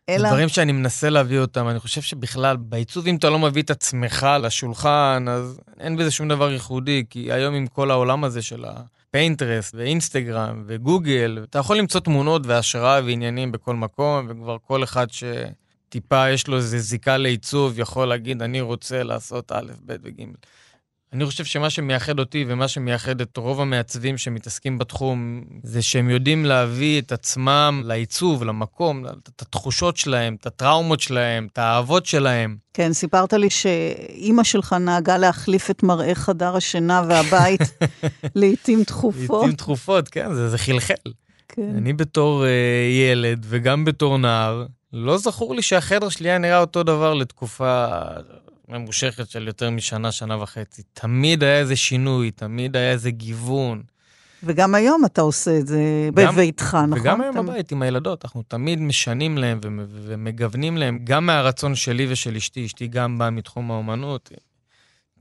אלא... 0.09 0.21
זה 0.21 0.27
דברים 0.27 0.49
שאני 0.49 0.71
מנסה 0.71 1.09
להביא 1.09 1.39
אותם. 1.39 1.67
אני 1.67 1.79
חושב 1.79 2.02
שבכלל, 2.02 2.58
בעיצוב, 2.58 3.08
אם 3.08 3.15
אתה 3.15 3.29
לא 3.29 3.39
מביא 3.39 3.62
את 3.62 3.69
עצמך 3.69 4.27
לשולחן, 4.41 5.25
אז 5.29 5.60
אין 5.79 5.97
בזה 5.97 6.12
שום 6.12 6.29
דבר 6.29 6.52
ייחודי, 6.52 7.04
כי 7.10 7.31
היום 7.31 7.56
עם 7.56 7.67
כל 7.67 7.91
העולם 7.91 8.23
הזה 8.23 8.41
של 8.41 8.65
פינטרסט 9.12 9.75
ואינסטגרם 9.75 10.63
וגוגל, 10.67 11.45
אתה 11.49 11.60
יכול 11.60 11.77
למצוא 11.77 12.01
תמונות 12.01 12.41
והשראה 12.45 13.01
ועניינים 13.05 13.51
בכל 13.51 13.75
מקום, 13.75 14.27
וכבר 14.29 14.57
כל 14.63 14.83
אחד 14.83 15.07
שטיפה 15.12 16.29
יש 16.29 16.47
לו 16.47 16.57
איזה 16.57 16.79
זיקה 16.79 17.17
לעיצוב 17.17 17.79
יכול 17.79 18.07
להגיד, 18.07 18.41
אני 18.41 18.62
רוצה 18.62 19.03
לעשות 19.03 19.51
א', 19.51 19.71
ב' 19.85 19.95
וג'. 20.03 20.23
אני 21.13 21.25
חושב 21.25 21.45
שמה 21.45 21.69
שמייחד 21.69 22.19
אותי 22.19 22.45
ומה 22.47 22.67
שמייחד 22.67 23.21
את 23.21 23.37
רוב 23.37 23.62
המעצבים 23.62 24.17
שמתעסקים 24.17 24.77
בתחום, 24.77 25.43
זה 25.63 25.81
שהם 25.81 26.10
יודעים 26.10 26.45
להביא 26.45 27.01
את 27.01 27.12
עצמם 27.12 27.81
לעיצוב, 27.85 28.43
למקום, 28.43 29.05
את 29.05 29.41
התחושות 29.41 29.97
שלהם, 29.97 30.35
את 30.39 30.45
הטראומות 30.45 30.99
שלהם, 30.99 31.47
את 31.53 31.57
האהבות 31.57 32.05
שלהם. 32.05 32.57
כן, 32.73 32.93
סיפרת 32.93 33.33
לי 33.33 33.49
שאימא 33.49 34.43
שלך 34.43 34.73
נהגה 34.73 35.17
להחליף 35.17 35.71
את 35.71 35.83
מראה 35.83 36.15
חדר 36.15 36.55
השינה 36.55 37.03
והבית 37.10 37.62
לעיתים 38.35 38.83
תכופות. 38.83 39.41
לעיתים 39.41 39.55
תכופות, 39.55 40.07
כן, 40.07 40.33
זה, 40.33 40.49
זה 40.49 40.57
חלחל. 40.57 40.93
כן. 41.47 41.75
אני 41.77 41.93
בתור 41.93 42.43
uh, 42.43 42.47
ילד 42.91 43.45
וגם 43.49 43.85
בתור 43.85 44.17
נער, 44.17 44.65
לא 44.93 45.17
זכור 45.17 45.55
לי 45.55 45.62
שהחדר 45.62 46.10
שלי 46.10 46.29
היה 46.29 46.37
נראה 46.37 46.60
אותו 46.60 46.83
דבר 46.83 47.13
לתקופה 47.13 47.87
ממושכת 48.69 49.29
של 49.29 49.47
יותר 49.47 49.69
משנה, 49.69 50.11
שנה 50.11 50.43
וחצי. 50.43 50.81
תמיד 50.93 51.43
היה 51.43 51.59
איזה 51.59 51.75
שינוי, 51.75 52.31
תמיד 52.31 52.75
היה 52.75 52.91
איזה 52.91 53.11
גיוון. 53.11 53.83
וגם 54.43 54.75
היום 54.75 55.05
אתה 55.05 55.21
עושה 55.21 55.57
את 55.57 55.67
זה 55.67 56.09
גם, 56.13 56.33
בביתך, 56.33 56.77
נכון? 56.87 56.99
וגם 56.99 57.21
היום 57.21 57.35
בבית 57.35 57.71
עם 57.71 57.81
הילדות, 57.81 58.25
אנחנו 58.25 58.43
תמיד 58.47 58.79
משנים 58.79 59.37
להם 59.37 59.59
ומגוונים 59.63 60.77
להם, 60.77 60.99
גם 61.03 61.25
מהרצון 61.25 61.75
שלי 61.75 62.07
ושל 62.09 62.35
אשתי, 62.35 62.65
אשתי 62.65 62.87
גם 62.87 63.17
באה 63.17 63.29
מתחום 63.29 63.71
האומנות, 63.71 64.31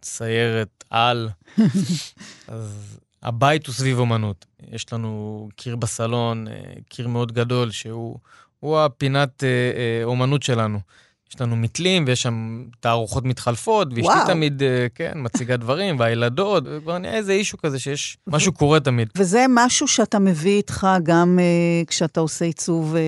ציירת 0.00 0.84
על. 0.90 1.28
אז 2.48 2.98
הבית 3.22 3.66
הוא 3.66 3.74
סביב 3.74 3.98
אומנות. 3.98 4.46
יש 4.70 4.92
לנו 4.92 5.48
קיר 5.56 5.76
בסלון, 5.76 6.48
אה, 6.48 6.54
קיר 6.88 7.08
מאוד 7.08 7.32
גדול, 7.32 7.70
שהוא 7.70 8.18
הפינת 8.78 9.44
אה, 9.44 9.48
אה, 9.48 10.04
אומנות 10.04 10.42
שלנו. 10.42 10.80
יש 11.34 11.40
לנו 11.40 11.56
מתלים, 11.56 12.04
ויש 12.06 12.22
שם 12.22 12.64
תערוכות 12.80 13.24
מתחלפות, 13.24 13.88
ואשתי 13.88 14.02
וואו. 14.02 14.26
תמיד, 14.26 14.62
אה, 14.62 14.86
כן, 14.94 15.12
מציגה 15.16 15.56
דברים, 15.56 15.98
והילדות, 15.98 16.64
וכבר 16.66 16.98
נהיה 16.98 17.14
איזה 17.14 17.32
אישו 17.32 17.58
כזה 17.58 17.78
שיש, 17.78 18.16
משהו 18.26 18.52
קורה 18.52 18.80
תמיד. 18.80 19.08
וזה 19.16 19.44
משהו 19.48 19.88
שאתה 19.88 20.18
מביא 20.18 20.56
איתך 20.56 20.86
גם 21.02 21.38
uh, 21.38 21.86
כשאתה 21.86 22.20
עושה 22.20 22.44
עיצוב 22.44 22.94
uh, 22.94 22.98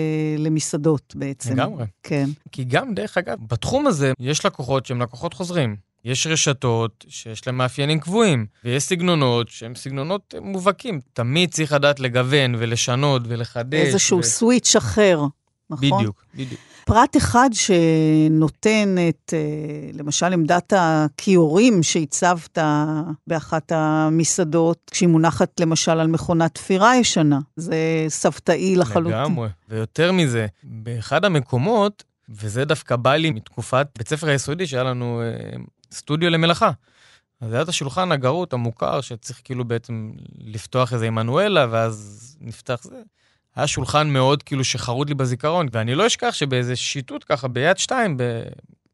למסעדות 0.41 1.15
בעצם. 1.17 1.53
לגמרי. 1.53 1.85
כן. 2.03 2.29
כי 2.53 2.65
גם, 2.65 2.95
דרך 2.95 3.19
אגב, 3.19 3.39
בתחום 3.49 3.87
הזה 3.87 4.13
יש 4.21 4.47
לקוחות 4.47 4.87
שהם 4.87 5.03
לקוחות 5.03 5.35
חוזרים. 5.35 5.77
יש 6.05 6.27
רשתות 6.27 7.05
שיש 7.09 7.47
להם 7.47 7.57
מאפיינים 7.57 8.01
קבועים, 8.01 8.47
ויש 8.65 8.83
סגנונות 8.83 9.49
שהם 9.49 9.75
סגנונות 9.75 10.35
מובהקים. 10.43 11.01
תמיד 11.13 11.51
צריך 11.51 11.73
לדעת 11.73 12.01
לגוון 12.01 12.55
ולשנות 12.59 13.23
ולחדש. 13.29 13.87
איזשהו 13.87 14.19
ו... 14.19 14.23
סוויץ' 14.23 14.77
אחר, 14.77 15.21
נכון? 15.71 15.99
בדיוק, 15.99 16.25
בדיוק. 16.35 16.61
פרט 16.85 17.17
אחד 17.17 17.51
שנותן 17.53 18.97
את, 19.09 19.35
אה, 19.37 19.91
למשל, 19.93 20.33
עמדת 20.33 20.73
הכיורים 20.77 21.83
שהצבת 21.83 22.59
באחת 23.27 23.73
המסעדות, 23.73 24.91
כשהיא 24.91 25.09
מונחת 25.09 25.61
למשל 25.61 25.91
על 26.01 26.07
מכונת 26.07 26.55
תפירה 26.55 26.97
ישנה. 26.97 27.39
זה 27.57 28.05
סבתאי 28.09 28.77
לחלוטין. 28.77 29.21
לגמרי. 29.21 29.49
ויותר 29.69 30.13
מזה, 30.13 30.47
באחד 30.63 31.25
המקומות, 31.25 32.05
וזה 32.29 32.65
דווקא 32.65 32.97
בא 32.97 33.15
לי 33.15 33.31
מתקופת 33.31 33.87
בית 33.99 34.09
ספר 34.09 34.29
היסודי, 34.29 34.67
שהיה 34.67 34.83
לנו 34.83 35.23
אה, 35.23 35.57
סטודיו 35.93 36.31
למלאכה. 36.31 36.71
אז 37.41 37.53
היה 37.53 37.63
את 37.63 37.69
השולחן 37.69 38.13
הגרות 38.13 38.53
המוכר, 38.53 39.01
שצריך 39.01 39.41
כאילו 39.45 39.65
בעצם 39.65 40.13
לפתוח 40.39 40.93
איזה 40.93 41.07
עמנואלה, 41.07 41.67
ואז 41.71 42.37
נפתח 42.41 42.81
זה. 42.83 43.03
היה 43.57 43.67
שולחן 43.67 44.11
מאוד 44.11 44.43
כאילו 44.43 44.65
שחרוט 44.65 45.09
לי 45.09 45.15
בזיכרון, 45.15 45.67
ואני 45.73 45.95
לא 45.95 46.07
אשכח 46.07 46.31
שבאיזה 46.33 46.77
שיטוט 46.77 47.25
ככה, 47.29 47.49
ביד 47.49 47.79
שתיים, 47.79 48.17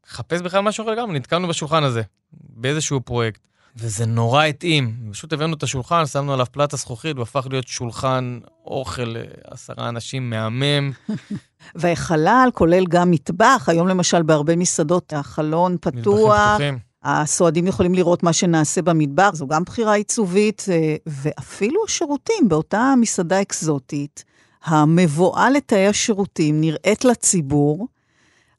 לחפש 0.07 0.41
בכלל 0.41 0.61
משהו 0.61 0.83
אחר 0.83 0.91
לגמרי, 0.91 1.19
נתקלנו 1.19 1.47
בשולחן 1.47 1.83
הזה, 1.83 2.01
באיזשהו 2.31 3.01
פרויקט. 3.01 3.47
וזה 3.79 4.05
נורא 4.05 4.43
התאים. 4.43 4.95
פשוט 5.11 5.33
הבאנו 5.33 5.53
את 5.53 5.63
השולחן, 5.63 6.05
שמנו 6.05 6.33
עליו 6.33 6.45
פלטה 6.51 6.77
זכוכית, 6.77 7.17
והפך 7.17 7.47
להיות 7.49 7.67
שולחן 7.67 8.39
אוכל 8.65 9.15
לעשרה 9.47 9.89
אנשים, 9.89 10.29
מהמם. 10.29 10.91
והחלל 11.75 12.49
כולל 12.53 12.85
גם 12.89 13.11
מטבח, 13.11 13.65
היום 13.67 13.87
למשל 13.87 14.23
בהרבה 14.23 14.55
מסעדות 14.55 15.13
החלון 15.13 15.77
פתוח. 15.81 16.59
הסועדים 17.03 17.67
יכולים 17.67 17.93
לראות 17.93 18.23
מה 18.23 18.33
שנעשה 18.33 18.81
במטבח, 18.81 19.29
זו 19.33 19.47
גם 19.47 19.63
בחירה 19.63 19.93
עיצובית, 19.93 20.65
אה, 20.71 20.95
ואפילו 21.05 21.83
השירותים 21.85 22.49
באותה 22.49 22.93
מסעדה 23.01 23.41
אקזוטית. 23.41 24.25
המבואה 24.67 25.49
לתאי 25.49 25.87
השירותים 25.87 26.61
נראית 26.61 27.05
לציבור, 27.05 27.87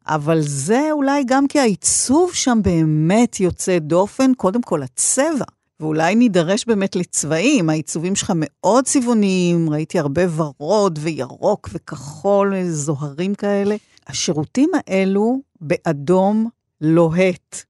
אבל 0.06 0.40
זה 0.40 0.88
אולי 0.92 1.22
גם 1.26 1.46
כי 1.46 1.60
העיצוב 1.60 2.34
שם 2.34 2.58
באמת 2.62 3.40
יוצא 3.40 3.78
דופן, 3.78 4.34
קודם 4.34 4.62
כל 4.62 4.82
הצבע. 4.82 5.44
ואולי 5.80 6.14
נידרש 6.14 6.64
באמת 6.66 6.96
לצבעים, 6.96 7.70
העיצובים 7.70 8.16
שלך 8.16 8.32
מאוד 8.34 8.84
צבעוניים, 8.84 9.70
ראיתי 9.70 9.98
הרבה 9.98 10.22
ורוד 10.36 10.98
וירוק 11.02 11.68
וכחול, 11.72 12.54
זוהרים 12.64 13.34
כאלה. 13.34 13.76
השירותים 14.06 14.70
האלו 14.74 15.40
באדום 15.60 16.48
לוהט. 16.80 17.62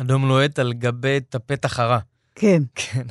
אדום 0.00 0.28
לוהט 0.28 0.58
על 0.58 0.72
גבי 0.72 1.20
טפט 1.20 1.64
החרה. 1.64 1.98
כן. 2.34 2.62
כן. 2.74 3.02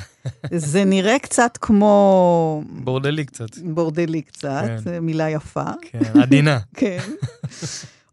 זה 0.52 0.84
נראה 0.84 1.20
קצת 1.20 1.58
כמו... 1.62 2.64
בורדלי 2.70 3.26
קצת. 3.26 3.58
בורדלי 3.58 4.22
קצת, 4.22 4.64
כן. 4.84 5.00
מילה 5.00 5.30
יפה. 5.30 5.64
כן, 5.82 6.20
עדינה. 6.22 6.60
כן. 6.76 7.00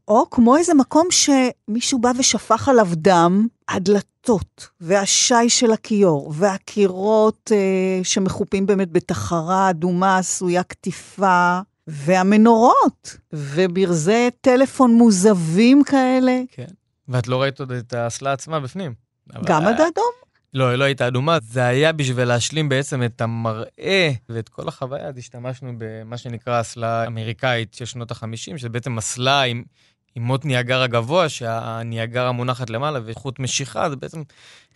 או 0.09 0.31
כמו 0.31 0.57
איזה 0.57 0.75
מקום 0.75 1.09
שמישהו 1.11 1.99
בא 1.99 2.13
ושפך 2.19 2.69
עליו 2.69 2.89
דם, 2.93 3.47
הדלתות, 3.69 4.69
והשי 4.81 5.49
של 5.49 5.73
הכיור, 5.73 6.33
והקירות 6.37 7.53
אה, 7.55 8.05
שמחופים 8.05 8.67
באמת 8.67 8.93
בתחרה 8.93 9.71
אדומה 9.71 10.19
עשויה 10.19 10.63
קטיפה, 10.63 11.61
והמנורות, 11.87 13.17
וברזי 13.33 14.29
טלפון 14.41 14.95
מוזבים 14.95 15.85
כאלה. 15.85 16.43
כן. 16.51 16.67
ואת 17.09 17.29
לא 17.29 17.43
ראית 17.43 17.61
עוד 17.61 17.73
את 17.73 17.93
האסלה 17.93 18.33
עצמה 18.33 18.61
בפנים. 18.61 18.95
גם 19.45 19.67
עד 19.67 19.81
אדום? 19.81 20.20
לא, 20.55 20.69
היא 20.69 20.77
לא 20.77 20.85
הייתה 20.85 21.07
אדומה, 21.09 21.39
זה 21.43 21.67
היה 21.67 21.93
בשביל 21.93 22.25
להשלים 22.25 22.69
בעצם 22.69 23.03
את 23.03 23.21
המראה 23.21 24.11
ואת 24.29 24.49
כל 24.49 24.69
החוויה, 24.69 25.09
אז 25.09 25.19
השתמשנו 25.19 25.73
במה 25.79 26.17
שנקרא 26.17 26.61
אסלה 26.61 27.07
אמריקאית 27.07 27.75
של 27.75 27.85
שנות 27.85 28.11
ה-50, 28.11 28.35
שזה 28.37 28.69
בעצם 28.69 28.99
אסלה 28.99 29.43
עם, 29.43 29.63
עם 30.15 30.23
מוט 30.23 30.45
ניאגר 30.45 30.83
הגבוה, 30.83 31.29
שהניאגר 31.29 32.27
המונחת 32.27 32.71
למעלה 32.71 33.01
וחוט 33.05 33.39
משיכה, 33.39 33.91
זה 33.91 33.97
בעצם 33.97 34.23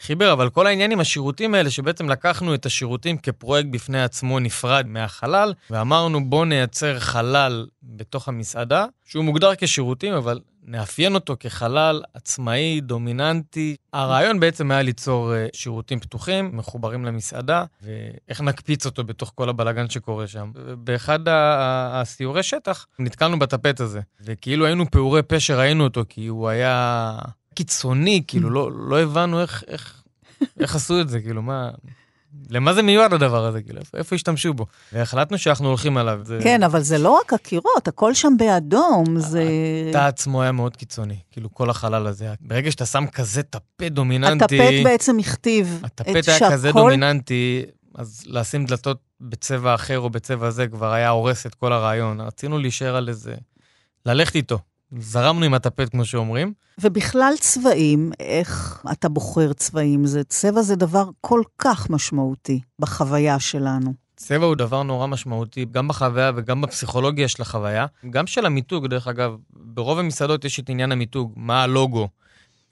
חיבר, 0.00 0.32
אבל 0.32 0.50
כל 0.50 0.66
העניין 0.66 0.92
עם 0.92 1.00
השירותים 1.00 1.54
האלה, 1.54 1.70
שבעצם 1.70 2.08
לקחנו 2.10 2.54
את 2.54 2.66
השירותים 2.66 3.18
כפרויקט 3.18 3.68
בפני 3.70 4.02
עצמו 4.02 4.40
נפרד 4.40 4.86
מהחלל, 4.86 5.54
ואמרנו 5.70 6.30
בואו 6.30 6.44
נייצר 6.44 7.00
חלל 7.00 7.66
בתוך 7.82 8.28
המסעדה, 8.28 8.86
שהוא 9.04 9.24
מוגדר 9.24 9.50
כשירותים, 9.58 10.14
אבל 10.14 10.40
נאפיין 10.66 11.14
אותו 11.14 11.36
כחלל 11.40 12.02
עצמאי, 12.14 12.80
דומיננטי. 12.80 13.76
הרעיון 13.92 14.40
בעצם 14.40 14.70
היה 14.70 14.82
ליצור 14.82 15.32
uh, 15.32 15.56
שירותים 15.56 16.00
פתוחים, 16.00 16.56
מחוברים 16.56 17.04
למסעדה, 17.04 17.64
ואיך 17.82 18.40
נקפיץ 18.40 18.86
אותו 18.86 19.04
בתוך 19.04 19.32
כל 19.34 19.48
הבלגן 19.48 19.90
שקורה 19.90 20.26
שם. 20.26 20.50
באחד 20.78 21.18
הסיורי 21.28 22.42
שטח 22.42 22.86
נתקלנו 22.98 23.38
בטפט 23.38 23.80
הזה, 23.80 24.00
וכאילו 24.20 24.66
היינו 24.66 24.90
פעורי 24.90 25.22
פה 25.22 25.40
שראינו 25.40 25.84
אותו, 25.84 26.04
כי 26.08 26.26
הוא 26.26 26.48
היה 26.48 27.18
קיצוני, 27.54 28.22
כאילו 28.26 28.50
לא, 28.50 28.70
לא 28.72 29.00
הבנו 29.00 29.40
איך, 29.40 29.64
איך, 29.68 30.02
איך 30.60 30.74
עשו 30.74 31.00
את 31.00 31.08
זה, 31.08 31.20
כאילו 31.20 31.42
מה... 31.42 31.70
למה 32.50 32.74
זה 32.74 32.82
מיועד 32.82 33.12
הדבר 33.12 33.44
הזה? 33.44 33.62
כאילו, 33.62 33.80
איפה 33.94 34.16
השתמשו 34.16 34.54
בו? 34.54 34.66
והחלטנו 34.92 35.38
שאנחנו 35.38 35.68
הולכים 35.68 35.96
עליו. 35.96 36.20
זה... 36.22 36.38
כן, 36.42 36.62
אבל 36.62 36.80
זה 36.82 36.98
לא 36.98 37.18
רק 37.20 37.32
הקירות, 37.32 37.88
הכל 37.88 38.14
שם 38.14 38.32
באדום, 38.38 39.20
זה... 39.20 39.44
התא 39.90 40.06
עצמו 40.06 40.42
היה 40.42 40.52
מאוד 40.52 40.76
קיצוני, 40.76 41.16
כאילו 41.30 41.54
כל 41.54 41.70
החלל 41.70 42.06
הזה. 42.06 42.28
ברגע 42.40 42.70
שאתה 42.70 42.86
שם 42.86 43.06
כזה 43.06 43.42
טפט 43.42 43.92
דומיננטי... 43.92 44.44
הטפט 44.44 44.84
בעצם 44.84 45.18
הכתיב 45.18 45.80
הטפט 45.84 46.14
היה 46.14 46.22
שהכל... 46.22 46.52
כזה 46.52 46.72
דומיננטי, 46.72 47.62
אז 47.94 48.22
לשים 48.26 48.64
דלתות 48.66 48.98
בצבע 49.20 49.74
אחר 49.74 49.98
או 49.98 50.10
בצבע 50.10 50.46
הזה 50.46 50.66
כבר 50.66 50.92
היה 50.92 51.08
הורס 51.08 51.46
את 51.46 51.54
כל 51.54 51.72
הרעיון. 51.72 52.20
רצינו 52.20 52.58
להישאר 52.58 52.96
על 52.96 53.08
איזה... 53.08 53.34
ללכת 54.06 54.36
איתו. 54.36 54.58
זרמנו 54.98 55.44
עם 55.44 55.54
הטפט, 55.54 55.90
כמו 55.90 56.04
שאומרים. 56.04 56.52
ובכלל 56.80 57.32
צבעים, 57.40 58.12
איך 58.20 58.82
אתה 58.92 59.08
בוחר 59.08 59.52
צבעים? 59.52 60.06
זה, 60.06 60.24
צבע 60.24 60.62
זה 60.62 60.76
דבר 60.76 61.10
כל 61.20 61.42
כך 61.58 61.90
משמעותי 61.90 62.60
בחוויה 62.78 63.40
שלנו. 63.40 63.94
צבע 64.16 64.46
הוא 64.46 64.54
דבר 64.56 64.82
נורא 64.82 65.06
משמעותי, 65.06 65.66
גם 65.70 65.88
בחוויה 65.88 66.32
וגם 66.36 66.60
בפסיכולוגיה 66.60 67.28
של 67.28 67.42
החוויה. 67.42 67.86
גם 68.10 68.26
של 68.26 68.46
המיתוג, 68.46 68.86
דרך 68.86 69.08
אגב, 69.08 69.36
ברוב 69.50 69.98
המסעדות 69.98 70.44
יש 70.44 70.60
את 70.60 70.68
עניין 70.68 70.92
המיתוג, 70.92 71.32
מה 71.36 71.62
הלוגו, 71.62 72.08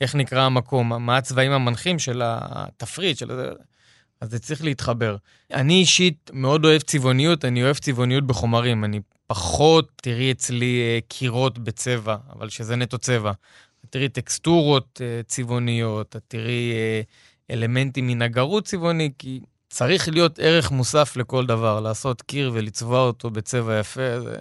איך 0.01 0.15
נקרא 0.15 0.43
המקום, 0.43 1.07
מה 1.07 1.17
הצבעים 1.17 1.53
המנחים 1.53 1.99
של 1.99 2.23
התפריט, 2.25 3.19
של... 3.19 3.31
אז 4.21 4.31
זה 4.31 4.39
צריך 4.39 4.65
להתחבר. 4.65 5.17
אני 5.53 5.75
אישית 5.75 6.31
מאוד 6.33 6.65
אוהב 6.65 6.83
צבעוניות, 6.83 7.45
אני 7.45 7.63
אוהב 7.63 7.77
צבעוניות 7.77 8.27
בחומרים. 8.27 8.85
אני 8.85 9.01
פחות, 9.33 9.89
תראי 9.97 10.33
אצלי 10.33 10.81
אה, 10.81 10.99
קירות 11.09 11.59
בצבע, 11.59 12.17
אבל 12.33 12.49
שזה 12.49 12.77
נטו 12.77 12.99
צבע. 12.99 13.33
תראי 13.91 14.09
טקסטורות 14.09 15.01
אה, 15.05 15.21
צבעוניות, 15.27 16.17
תראי 16.29 16.73
אה, 16.73 17.01
אלמנטים 17.51 18.07
מנגרות 18.07 18.65
צבעוני, 18.65 19.11
כי 19.19 19.41
צריך 19.71 20.09
להיות 20.09 20.39
ערך 20.39 20.71
מוסף 20.71 21.17
לכל 21.17 21.47
דבר. 21.47 21.81
לעשות 21.81 22.23
קיר 22.23 22.51
ולצבוע 22.55 23.01
אותו 23.01 23.31
בצבע 23.31 23.79
יפה, 23.79 24.21
זה 24.21 24.37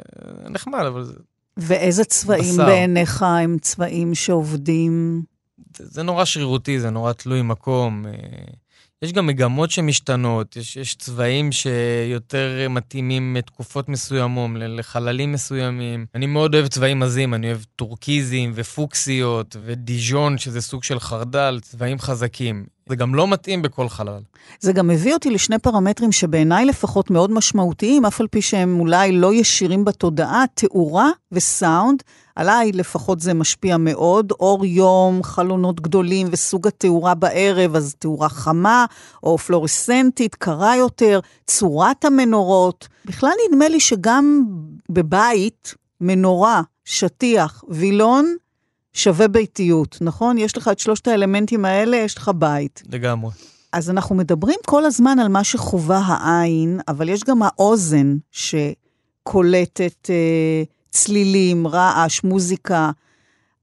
נחמד, 0.50 0.84
אבל 0.88 1.04
זה... 1.04 1.14
ואיזה 1.58 2.04
צבעים 2.04 2.54
בשר. 2.54 2.66
בעיניך 2.66 3.24
הם 3.24 3.58
צבעים 3.62 4.16
שעובדים? 4.16 5.24
זה, 5.78 5.86
זה 5.88 6.04
נורא 6.04 6.26
שרירותי, 6.26 6.80
זה 6.80 6.90
נורא 6.90 7.14
תלוי 7.14 7.42
מקום. 7.42 8.06
יש 9.04 9.14
גם 9.14 9.28
מגמות 9.28 9.72
שמשתנות, 9.72 10.58
יש, 10.58 10.78
יש 10.78 10.96
צבעים 10.96 11.52
שיותר 11.52 12.68
מתאימים 12.70 13.36
לתקופות 13.36 13.90
מסוימות, 13.90 14.52
לחללים 14.56 15.32
מסוימים. 15.32 16.06
אני 16.16 16.26
מאוד 16.26 16.56
אוהב 16.56 16.68
צבעים 16.68 17.04
עזים, 17.04 17.34
אני 17.34 17.48
אוהב 17.48 17.60
טורקיזים 17.76 18.52
ופוקסיות 18.56 19.56
ודיז'ון, 19.66 20.38
שזה 20.38 20.62
סוג 20.62 20.84
של 20.84 21.00
חרדל, 21.00 21.60
צבעים 21.62 22.00
חזקים. 22.00 22.66
זה 22.90 22.96
גם 22.96 23.16
לא 23.16 23.28
מתאים 23.28 23.62
בכל 23.62 23.90
חלל. 23.90 24.22
זה 24.60 24.74
גם 24.74 24.88
מביא 24.88 25.14
אותי 25.14 25.30
לשני 25.30 25.60
פרמטרים 25.60 26.12
שבעיניי 26.12 26.66
לפחות 26.66 27.12
מאוד 27.12 27.32
משמעותיים, 27.32 28.06
אף 28.06 28.22
על 28.22 28.28
פי 28.28 28.42
שהם 28.42 28.80
אולי 28.80 29.12
לא 29.12 29.34
ישירים 29.34 29.86
בתודעה, 29.86 30.44
תאורה 30.54 31.10
וסאונד. 31.32 32.04
עליי 32.42 32.72
לפחות 32.72 33.20
זה 33.20 33.34
משפיע 33.34 33.78
מאוד. 33.78 34.32
אור 34.32 34.66
יום, 34.66 35.24
חלונות 35.24 35.82
גדולים 35.82 36.28
וסוג 36.32 36.68
התאורה 36.68 37.16
בערב, 37.16 37.76
אז 37.76 37.96
תאורה 38.00 38.30
חמה 38.30 38.86
או 39.24 39.38
פלורסנטית, 39.38 40.36
קרה 40.36 40.76
יותר, 40.76 41.20
צורת 41.48 42.06
המנורות. 42.06 42.88
בכלל 43.06 43.32
נדמה 43.48 43.68
לי 43.68 43.80
שגם 43.80 44.46
בבית, 44.90 45.76
מנורה, 46.02 46.62
שטיח, 46.86 47.64
וילון, 47.70 48.36
שווה 48.94 49.28
ביתיות, 49.28 49.98
נכון? 50.02 50.38
יש 50.38 50.58
לך 50.58 50.68
את 50.68 50.80
שלושת 50.80 51.08
האלמנטים 51.08 51.66
האלה, 51.66 51.98
יש 51.98 52.18
לך 52.18 52.32
בית. 52.36 52.84
לגמרי. 52.90 53.32
אז 53.74 53.90
אנחנו 53.90 54.16
מדברים 54.16 54.60
כל 54.66 54.86
הזמן 54.86 55.20
על 55.20 55.28
מה 55.28 55.44
שחובה 55.44 55.98
העין, 55.98 56.80
אבל 56.88 57.10
יש 57.10 57.24
גם 57.24 57.40
האוזן 57.44 58.16
שקולטת 58.32 60.10
אה, 60.10 60.64
צלילים, 60.92 61.68
רעש, 61.68 62.24
מוזיקה. 62.24 62.92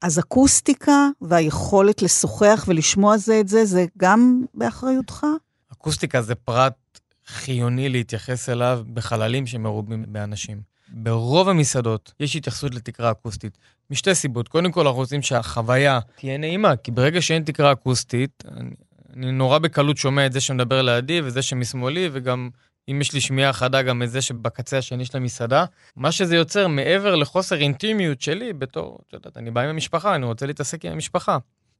אז 0.02 0.18
אקוסטיקה 0.18 1.08
והיכולת 1.20 2.02
לשוחח 2.02 2.64
ולשמוע 2.68 3.16
זה 3.16 3.40
את 3.40 3.48
זה, 3.48 3.64
זה 3.64 3.86
גם 3.98 4.44
באחריותך? 4.54 5.26
אקוסטיקה 5.72 6.22
זה 6.22 6.34
פרט 6.34 6.74
חיוני 7.26 7.88
להתייחס 7.88 8.48
אליו 8.48 8.82
בחללים 8.94 9.46
שמרובים 9.46 10.04
באנשים. 10.08 10.60
ברוב 10.88 11.48
המסעדות 11.48 12.12
יש 12.20 12.36
התייחסות 12.36 12.74
לתקרה 12.74 13.10
אקוסטית, 13.10 13.58
משתי 13.90 14.14
סיבות. 14.14 14.48
קודם 14.48 14.72
כל, 14.72 14.86
אנחנו 14.86 15.00
רוצים 15.00 15.22
שהחוויה 15.22 16.00
תהיה 16.16 16.38
נעימה, 16.38 16.76
כי 16.76 16.90
ברגע 16.90 17.22
שאין 17.22 17.42
תקרה 17.42 17.72
אקוסטית, 17.72 18.44
אני, 18.56 18.70
אני 19.16 19.32
נורא 19.32 19.58
בקלות 19.58 19.96
שומע 19.96 20.26
את 20.26 20.32
זה 20.32 20.40
שמדבר 20.40 20.82
לידי 20.82 21.20
וזה 21.20 21.42
שמשמאלי, 21.42 22.08
וגם 22.12 22.50
אם 22.90 23.00
יש 23.00 23.12
לי 23.12 23.20
שמיעה 23.20 23.52
חדה, 23.52 23.82
גם 23.82 24.02
את 24.02 24.10
זה 24.10 24.22
שבקצה 24.22 24.78
השני 24.78 25.04
של 25.04 25.16
המסעדה. 25.16 25.64
מה 25.96 26.12
שזה 26.12 26.36
יוצר, 26.36 26.68
מעבר 26.68 27.14
לחוסר 27.14 27.56
אינטימיות 27.56 28.20
שלי, 28.20 28.52
בתור, 28.52 28.98
את 29.08 29.12
יודעת, 29.12 29.36
אני 29.36 29.50
בא 29.50 29.60
עם 29.60 29.68
המשפחה, 29.68 30.14
אני 30.14 30.26
רוצה 30.26 30.46
להתעסק 30.46 30.84
עם 30.84 30.92
המשפחה. 30.92 31.38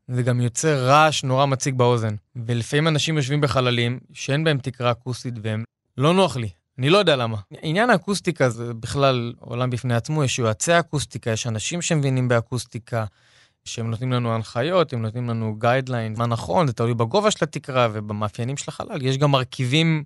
זה 0.09 0.23
גם 0.23 0.41
יוצר 0.41 0.87
רעש 0.87 1.25
נורא 1.25 1.47
מציג 1.47 1.75
באוזן. 1.75 2.15
ולפעמים 2.37 2.89
אנשים 2.89 3.17
יושבים 3.17 3.41
בחללים 3.41 4.01
שאין 4.13 4.45
בהם 4.45 4.59
תקרה 4.59 4.91
אקוסטית 4.91 5.35
והם 5.43 5.65
לא 5.99 6.15
נוח 6.15 6.37
לי. 6.37 6.49
אני 6.79 6.91
לא 6.91 6.99
יודע 6.99 7.17
למה. 7.17 7.37
עניין 7.63 7.91
האקוסטיקה 7.91 8.49
זה 8.49 8.75
בכלל 8.75 9.33
עולם 9.41 9.71
בפני 9.71 9.95
עצמו, 9.95 10.25
יש 10.25 10.39
יועצי 10.39 10.79
אקוסטיקה, 10.79 11.31
יש 11.31 11.47
אנשים 11.47 11.83
שמבינים 11.83 12.29
באקוסטיקה, 12.29 13.05
שהם 13.65 13.91
נותנים 13.91 14.13
לנו 14.13 14.35
הנחיות, 14.35 14.93
הם 14.93 15.03
נותנים 15.03 15.29
לנו 15.29 15.57
guideline, 15.59 16.15
מה 16.19 16.27
נכון, 16.27 16.67
זה 16.67 16.73
תלוי 16.73 16.95
בגובה 16.95 17.31
של 17.31 17.39
התקרה 17.43 17.89
ובמאפיינים 17.93 18.57
של 18.57 18.65
החלל. 18.69 19.03
יש 19.03 19.19
גם 19.19 19.31
מרכיבים 19.31 20.05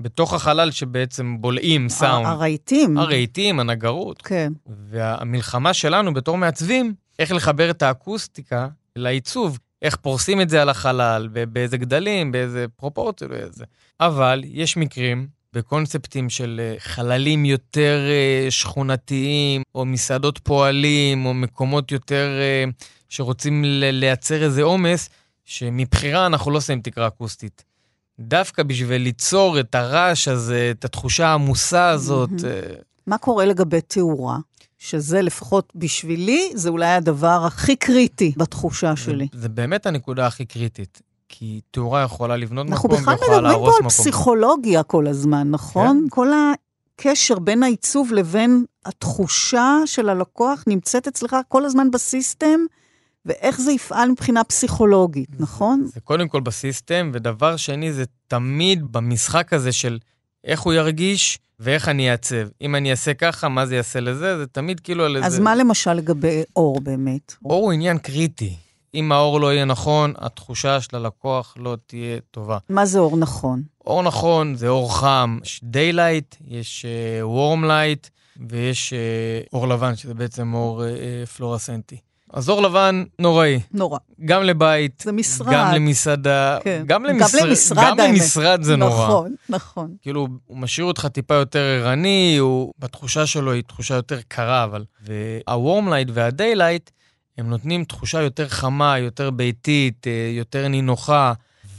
בתוך 0.00 0.34
החלל 0.34 0.70
שבעצם 0.70 1.36
בולעים 1.40 1.88
סאונד. 1.88 2.26
הרהיטים. 2.26 2.98
הרהיטים, 2.98 3.60
הנגרות. 3.60 4.22
כן. 4.22 4.52
והמלחמה 4.90 5.74
שלנו 5.74 6.14
בתור 6.14 6.38
מעצבים, 6.38 6.94
איך 7.18 7.32
לחבר 7.32 7.70
את 7.70 7.82
האקוסטיקה 7.82 8.68
לעיצוב. 8.96 9.58
איך 9.82 9.96
פורסים 9.96 10.40
את 10.40 10.48
זה 10.48 10.62
על 10.62 10.68
החלל, 10.68 11.28
באיזה 11.48 11.76
גדלים, 11.76 12.32
באיזה 12.32 12.66
פרופורציות, 12.76 13.30
באיזה... 13.30 13.64
אבל 14.00 14.42
יש 14.44 14.76
מקרים 14.76 15.26
בקונספטים 15.52 16.30
של 16.30 16.60
אה, 16.64 16.74
חללים 16.78 17.44
יותר 17.44 18.00
אה, 18.08 18.50
שכונתיים, 18.50 19.62
או 19.74 19.84
מסעדות 19.84 20.38
פועלים, 20.38 21.26
או 21.26 21.34
מקומות 21.34 21.92
יותר 21.92 22.28
אה, 22.40 22.64
שרוצים 23.08 23.64
לייצר 23.92 24.42
איזה 24.42 24.62
עומס, 24.62 25.10
שמבחירה 25.44 26.26
אנחנו 26.26 26.50
לא 26.50 26.60
שמים 26.60 26.80
תקרה 26.80 27.06
אקוסטית. 27.06 27.64
דווקא 28.20 28.62
בשביל 28.62 29.02
ליצור 29.02 29.60
את 29.60 29.74
הרעש 29.74 30.28
הזה, 30.28 30.72
את 30.78 30.84
התחושה 30.84 31.26
העמוסה 31.26 31.88
הזאת. 31.88 32.30
מה 33.06 33.18
קורה 33.18 33.44
לגבי 33.44 33.80
תאורה? 33.80 34.38
שזה 34.78 35.22
לפחות 35.22 35.72
בשבילי, 35.74 36.52
זה 36.54 36.68
אולי 36.68 36.86
הדבר 36.86 37.44
הכי 37.46 37.76
קריטי 37.76 38.32
בתחושה 38.36 38.96
שלי. 38.96 39.28
זה, 39.32 39.40
זה 39.40 39.48
באמת 39.48 39.86
הנקודה 39.86 40.26
הכי 40.26 40.44
קריטית. 40.44 41.02
כי 41.28 41.60
תאורה 41.70 42.02
יכולה 42.02 42.36
לבנות 42.36 42.66
מקום 42.66 42.90
ויכולה 42.90 43.06
להרוס 43.06 43.20
מקום. 43.20 43.32
אנחנו 43.32 43.40
בכלל 43.40 43.50
מדברים 43.50 43.70
פה 43.70 43.84
על 43.84 43.90
פסיכולוגיה 43.90 44.82
כל 44.82 45.06
הזמן, 45.06 45.50
נכון? 45.50 46.00
כן. 46.02 46.08
כל 46.10 46.28
הקשר 46.98 47.38
בין 47.38 47.62
העיצוב 47.62 48.12
לבין 48.12 48.64
התחושה 48.84 49.76
של 49.86 50.08
הלקוח 50.08 50.64
נמצאת 50.66 51.08
אצלך 51.08 51.36
כל 51.48 51.64
הזמן 51.64 51.90
בסיסטם, 51.90 52.60
ואיך 53.26 53.60
זה 53.60 53.72
יפעל 53.72 54.10
מבחינה 54.10 54.44
פסיכולוגית, 54.44 55.28
נכון? 55.40 55.86
זה 55.94 56.00
קודם 56.00 56.28
כל 56.28 56.40
בסיסטם, 56.40 57.10
ודבר 57.14 57.56
שני, 57.56 57.92
זה 57.92 58.04
תמיד 58.28 58.92
במשחק 58.92 59.52
הזה 59.52 59.72
של 59.72 59.98
איך 60.44 60.60
הוא 60.60 60.72
ירגיש 60.72 61.38
ואיך 61.60 61.88
אני 61.88 62.10
אעצב. 62.10 62.48
אם 62.60 62.74
אני 62.74 62.90
אעשה 62.90 63.14
ככה, 63.14 63.48
מה 63.48 63.66
זה 63.66 63.76
יעשה 63.76 64.00
לזה? 64.00 64.38
זה 64.38 64.46
תמיד 64.46 64.80
כאילו 64.80 65.04
על 65.04 65.16
איזה... 65.16 65.26
אז 65.26 65.38
מה 65.38 65.56
למשל 65.56 65.92
לגבי 65.92 66.42
אור 66.56 66.80
באמת? 66.80 67.34
אור 67.44 67.64
הוא 67.64 67.72
עניין 67.72 67.98
קריטי. 67.98 68.56
אם 68.94 69.12
האור 69.12 69.40
לא 69.40 69.52
יהיה 69.52 69.64
נכון, 69.64 70.12
התחושה 70.18 70.80
של 70.80 70.96
הלקוח 70.96 71.54
לא 71.58 71.76
תהיה 71.86 72.18
טובה. 72.30 72.58
מה 72.68 72.86
זה 72.86 72.98
אור 72.98 73.16
נכון? 73.16 73.62
אור 73.86 74.02
נכון 74.02 74.54
זה 74.54 74.68
אור 74.68 74.96
חם, 74.98 75.38
יש 75.42 75.60
daylight, 75.72 76.36
יש 76.48 76.84
uh, 76.84 77.24
warm 77.24 77.64
light 77.64 78.08
ויש 78.48 78.92
uh, 78.92 79.48
אור 79.52 79.68
לבן, 79.68 79.96
שזה 79.96 80.14
בעצם 80.14 80.54
אור 80.54 80.82
uh, 80.82 81.28
פלורסנטי. 81.28 81.96
אז 82.34 82.48
אור 82.48 82.62
לבן 82.62 83.04
נוראי. 83.18 83.60
נורא. 83.72 83.98
גם 84.24 84.42
לבית, 84.42 85.02
זה 85.04 85.12
משרד. 85.12 85.52
גם 85.52 85.74
למסעדה, 85.74 86.58
כן. 86.62 86.82
גם, 86.86 87.04
למשר... 87.04 87.38
גם 87.40 87.48
למשרד, 87.48 87.78
גם 87.98 87.98
למשרד 87.98 88.62
זה 88.62 88.76
נורא. 88.76 89.06
נכון, 89.06 89.34
נכון. 89.48 89.96
כאילו, 90.02 90.28
הוא 90.46 90.58
משאיר 90.58 90.86
אותך 90.86 91.06
טיפה 91.06 91.34
יותר 91.34 91.60
ערני, 91.60 92.36
הוא, 92.40 92.72
בתחושה 92.78 93.26
שלו 93.26 93.52
היא 93.52 93.62
תחושה 93.62 93.94
יותר 93.94 94.20
קרה, 94.28 94.64
אבל... 94.64 94.84
וה-warm 95.04 95.88
light 95.88 96.10
וה-daylight, 96.12 96.90
הם 97.38 97.48
נותנים 97.48 97.84
תחושה 97.84 98.22
יותר 98.22 98.48
חמה, 98.48 98.98
יותר 98.98 99.30
ביתית, 99.30 100.06
אה, 100.06 100.30
יותר 100.32 100.68
נינוחה, 100.68 101.32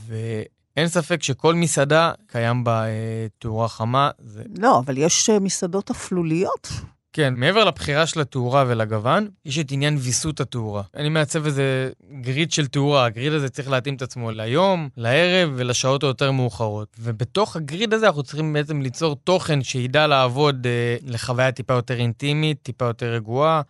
ואין 0.08 0.88
ספק 0.88 1.24
שכל 1.24 1.56
מסעדה 1.56 2.12
קיים 2.28 2.64
בה 2.64 2.86
אה, 2.86 3.28
תאורה 3.40 3.68
חמה. 3.68 4.10
זה... 4.20 4.44
לא, 4.58 4.80
אבל 4.80 4.98
יש 4.98 5.30
אה, 5.30 5.40
מסעדות 5.40 5.90
אפלוליות. 5.90 6.68
כן, 7.16 7.34
מעבר 7.38 7.64
לבחירה 7.64 8.06
של 8.06 8.22
התאורה 8.22 8.64
ולגוון, 8.68 9.28
יש 9.46 9.60
את 9.60 9.72
עניין 9.72 9.98
ויסות 10.00 10.40
התאורה. 10.40 10.84
אני 10.96 11.10
מעצב 11.10 11.46
איזה 11.46 11.92
גריד 12.22 12.52
של 12.52 12.68
תאורה, 12.68 13.06
הגריד 13.06 13.34
הזה 13.34 13.50
צריך 13.50 13.70
להתאים 13.70 13.96
את 13.96 14.02
עצמו 14.02 14.32
ליום, 14.32 14.90
לערב 14.98 15.52
ולשעות 15.56 16.04
היותר 16.04 16.32
מאוחרות. 16.32 16.88
ובתוך 17.00 17.56
הגריד 17.56 17.94
הזה 17.94 18.08
אנחנו 18.08 18.24
צריכים 18.24 18.54
בעצם 18.54 18.82
ליצור 18.82 19.16
תוכן 19.24 19.64
שידע 19.64 20.08
לעבוד 20.08 20.68
אה, 20.68 20.98
לחוויה 21.06 21.52
טיפה 21.52 21.74
יותר 21.74 21.96
אינטימית, 22.00 22.58
טיפה 22.64 22.86
יותר 22.86 23.06
רגועה. 23.06 23.62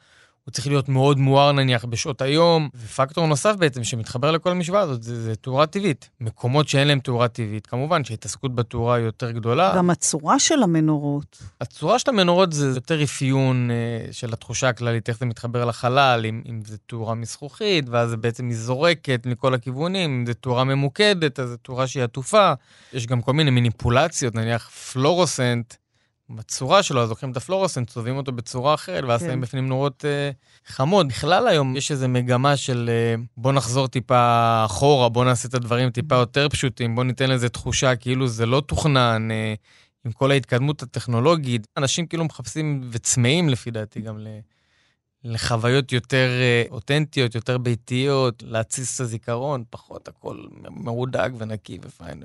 הוא 0.45 0.51
צריך 0.51 0.67
להיות 0.67 0.89
מאוד 0.89 1.19
מואר 1.19 1.51
נניח 1.51 1.85
בשעות 1.85 2.21
היום, 2.21 2.69
ופקטור 2.75 3.27
נוסף 3.27 3.55
בעצם 3.55 3.83
שמתחבר 3.83 4.31
לכל 4.31 4.51
המשוואה 4.51 4.81
הזאת 4.81 5.03
זה, 5.03 5.21
זה 5.23 5.35
תאורה 5.35 5.65
טבעית. 5.65 6.09
מקומות 6.21 6.67
שאין 6.67 6.87
להם 6.87 6.99
תאורה 6.99 7.27
טבעית, 7.27 7.67
כמובן 7.67 8.03
שהתעסקות 8.03 8.55
בתאורה 8.55 8.95
היא 8.95 9.05
יותר 9.05 9.31
גדולה. 9.31 9.73
גם 9.77 9.89
הצורה 9.89 10.39
של 10.39 10.63
המנורות. 10.63 11.43
הצורה 11.61 11.99
של 11.99 12.09
המנורות 12.09 12.53
זה 12.53 12.67
יותר 12.75 13.03
אפיון 13.03 13.71
אה, 13.71 14.07
של 14.11 14.33
התחושה 14.33 14.69
הכללית, 14.69 15.09
איך 15.09 15.19
זה 15.19 15.25
מתחבר 15.25 15.65
לחלל, 15.65 16.25
אם, 16.29 16.41
אם 16.49 16.61
זה 16.65 16.77
תאורה 16.77 17.15
מזכוכית, 17.15 17.89
ואז 17.89 18.09
זה 18.09 18.17
בעצם 18.17 18.47
היא 18.47 18.57
זורקת 18.57 19.25
מכל 19.25 19.53
הכיוונים, 19.53 20.19
אם 20.19 20.25
זה 20.25 20.33
תאורה 20.33 20.63
ממוקדת, 20.63 21.39
אז 21.39 21.49
זו 21.49 21.57
תאורה 21.57 21.87
שהיא 21.87 22.03
עטופה. 22.03 22.53
יש 22.93 23.07
גם 23.07 23.21
כל 23.21 23.33
מיני 23.33 23.51
מניפולציות, 23.51 24.35
נניח 24.35 24.69
פלורוסנט. 24.69 25.73
בצורה 26.29 26.83
שלו, 26.83 27.01
אז 27.01 27.09
לוקחים 27.09 27.31
את 27.31 27.37
הפלורוסנט, 27.37 27.89
צובעים 27.89 28.17
אותו 28.17 28.31
בצורה 28.31 28.73
אחרת, 28.73 29.03
ואז 29.03 29.19
כן. 29.19 29.27
שמים 29.27 29.41
בפנים 29.41 29.67
נורות 29.67 30.05
אה, 30.05 30.31
חמות. 30.65 31.07
בכלל 31.07 31.47
היום 31.47 31.77
יש 31.77 31.91
איזו 31.91 32.07
מגמה 32.07 32.57
של 32.57 32.89
אה, 32.89 33.23
בוא 33.37 33.51
נחזור 33.51 33.87
טיפה 33.87 34.61
אחורה, 34.65 35.09
בוא 35.09 35.25
נעשה 35.25 35.47
את 35.47 35.53
הדברים 35.53 35.89
טיפה 35.89 36.15
יותר 36.15 36.49
פשוטים, 36.49 36.95
בוא 36.95 37.03
ניתן 37.03 37.29
לזה 37.29 37.49
תחושה 37.49 37.95
כאילו 37.95 38.27
זה 38.27 38.45
לא 38.45 38.61
תוכנן. 38.61 39.31
אה, 39.31 39.53
עם 40.05 40.11
כל 40.11 40.31
ההתקדמות 40.31 40.83
הטכנולוגית, 40.83 41.67
אנשים 41.77 42.07
כאילו 42.07 42.25
מחפשים 42.25 42.89
וצמאים 42.91 43.49
לפי 43.49 43.71
דעתי 43.71 44.01
גם 44.01 44.19
ל... 44.19 44.27
לחוויות 45.23 45.91
יותר 45.91 46.29
אה, 46.41 46.63
אותנטיות, 46.71 47.35
יותר 47.35 47.57
ביתיות, 47.57 48.43
להתסיס 48.47 48.95
את 48.95 49.01
הזיכרון, 49.01 49.63
פחות 49.69 50.07
הכל 50.07 50.45
מהודק 50.69 51.29
ונקי 51.37 51.77
ופיין. 51.81 52.23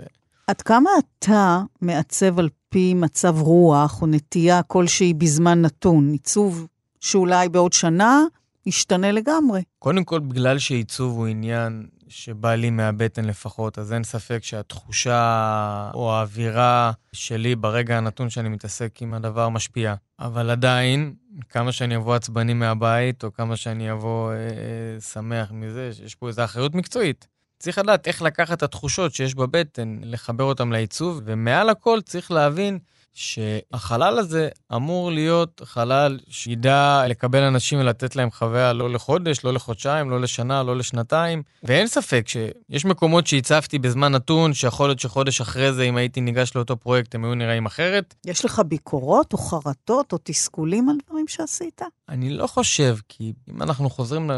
עד 0.50 0.62
כמה 0.62 0.90
אתה 1.00 1.60
מעצב 1.80 2.38
על 2.38 2.48
פי 2.68 2.94
מצב 2.94 3.40
רוח 3.40 4.02
או 4.02 4.06
נטייה 4.06 4.62
כלשהי 4.62 5.14
בזמן 5.14 5.62
נתון? 5.62 6.12
עיצוב 6.12 6.66
שאולי 7.00 7.48
בעוד 7.48 7.72
שנה 7.72 8.20
ישתנה 8.66 9.12
לגמרי. 9.12 9.62
קודם 9.78 10.04
כל, 10.04 10.20
בגלל 10.20 10.58
שעיצוב 10.58 11.18
הוא 11.18 11.26
עניין 11.26 11.86
שבא 12.08 12.54
לי 12.54 12.70
מהבטן 12.70 13.24
לפחות, 13.24 13.78
אז 13.78 13.92
אין 13.92 14.04
ספק 14.04 14.38
שהתחושה 14.42 15.90
או 15.94 16.12
האווירה 16.12 16.92
שלי 17.12 17.54
ברגע 17.56 17.96
הנתון 17.98 18.30
שאני 18.30 18.48
מתעסק 18.48 19.02
עם 19.02 19.14
הדבר 19.14 19.48
משפיעה. 19.48 19.94
אבל 20.20 20.50
עדיין, 20.50 21.14
כמה 21.48 21.72
שאני 21.72 21.96
אבוא 21.96 22.14
עצבני 22.14 22.54
מהבית, 22.54 23.24
או 23.24 23.32
כמה 23.32 23.56
שאני 23.56 23.92
אבוא 23.92 24.32
אה, 24.32 24.36
אה, 24.36 25.00
שמח 25.00 25.52
מזה, 25.52 25.90
שיש 25.92 26.14
פה 26.14 26.28
איזו 26.28 26.44
אחריות 26.44 26.74
מקצועית. 26.74 27.26
צריך 27.60 27.78
לדעת 27.78 28.06
איך 28.08 28.22
לקחת 28.22 28.58
את 28.58 28.62
התחושות 28.62 29.14
שיש 29.14 29.34
בבטן, 29.34 29.98
לחבר 30.02 30.44
אותן 30.44 30.68
לעיצוב, 30.68 31.20
ומעל 31.24 31.68
הכל 31.68 32.00
צריך 32.00 32.30
להבין 32.30 32.78
שהחלל 33.14 34.18
הזה 34.18 34.48
אמור 34.74 35.12
להיות 35.12 35.62
חלל 35.64 36.18
שידע 36.28 37.04
לקבל 37.08 37.42
אנשים 37.42 37.80
ולתת 37.80 38.16
להם 38.16 38.30
חוויה 38.30 38.72
לא 38.72 38.90
לחודש, 38.90 39.44
לא 39.44 39.52
לחודשיים, 39.52 40.10
לא 40.10 40.20
לשנה, 40.20 40.62
לא 40.62 40.76
לשנתיים. 40.76 41.42
ואין 41.62 41.86
ספק 41.86 42.28
שיש 42.28 42.84
מקומות 42.84 43.26
שהצפתי 43.26 43.78
בזמן 43.78 44.12
נתון, 44.12 44.54
שיכול 44.54 44.88
להיות 44.88 44.98
שחודש 44.98 45.40
אחרי 45.40 45.72
זה, 45.72 45.82
אם 45.82 45.96
הייתי 45.96 46.20
ניגש 46.20 46.52
לאותו 46.54 46.76
פרויקט, 46.76 47.14
הם 47.14 47.24
היו 47.24 47.34
נראים 47.34 47.66
אחרת. 47.66 48.14
יש 48.26 48.44
לך 48.44 48.62
ביקורות 48.68 49.32
או 49.32 49.38
חרטות 49.38 50.12
או 50.12 50.18
תסכולים 50.22 50.88
על 50.88 50.96
דברים 51.06 51.28
שעשית? 51.28 51.82
אני 52.08 52.30
לא 52.30 52.46
חושב, 52.46 52.96
כי 53.08 53.32
אם 53.50 53.62
אנחנו 53.62 53.90
חוזרים 53.90 54.30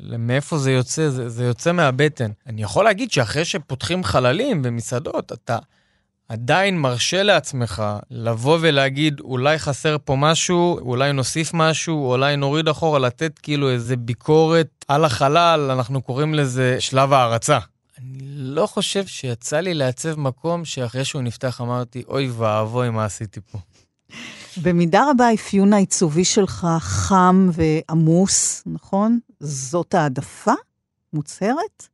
למאיפה 0.00 0.58
זה 0.58 0.72
יוצא, 0.72 1.08
זה, 1.08 1.28
זה 1.28 1.44
יוצא 1.44 1.72
מהבטן. 1.72 2.30
אני 2.46 2.62
יכול 2.62 2.84
להגיד 2.84 3.12
שאחרי 3.12 3.44
שפותחים 3.44 4.04
חללים 4.04 4.62
במסעדות, 4.62 5.32
אתה... 5.32 5.58
עדיין 6.30 6.78
מרשה 6.78 7.22
לעצמך 7.22 7.82
לבוא 8.10 8.58
ולהגיד, 8.60 9.20
אולי 9.20 9.58
חסר 9.58 9.96
פה 10.04 10.16
משהו, 10.18 10.78
אולי 10.78 11.12
נוסיף 11.12 11.50
משהו, 11.54 12.10
אולי 12.10 12.36
נוריד 12.36 12.68
אחורה, 12.68 12.98
לתת 12.98 13.38
כאילו 13.38 13.70
איזה 13.70 13.96
ביקורת 13.96 14.84
על 14.88 15.04
החלל, 15.04 15.70
אנחנו 15.70 16.02
קוראים 16.02 16.34
לזה 16.34 16.76
שלב 16.80 17.12
הערצה. 17.12 17.58
אני 17.98 18.18
לא 18.30 18.66
חושב 18.66 19.06
שיצא 19.06 19.60
לי 19.60 19.74
לעצב 19.74 20.18
מקום 20.18 20.64
שאחרי 20.64 21.04
שהוא 21.04 21.22
נפתח 21.22 21.60
אמרתי, 21.60 22.02
אוי 22.08 22.30
ואבוי, 22.30 22.90
מה 22.90 23.04
עשיתי 23.04 23.40
פה. 23.52 23.58
במידה 24.62 25.04
רבה 25.10 25.26
האפיון 25.26 25.72
העיצובי 25.72 26.24
שלך 26.24 26.66
חם 26.78 27.50
ועמוס, 27.52 28.62
נכון? 28.66 29.18
זאת 29.40 29.94
העדפה 29.94 30.54
מוצהרת? 31.12 31.89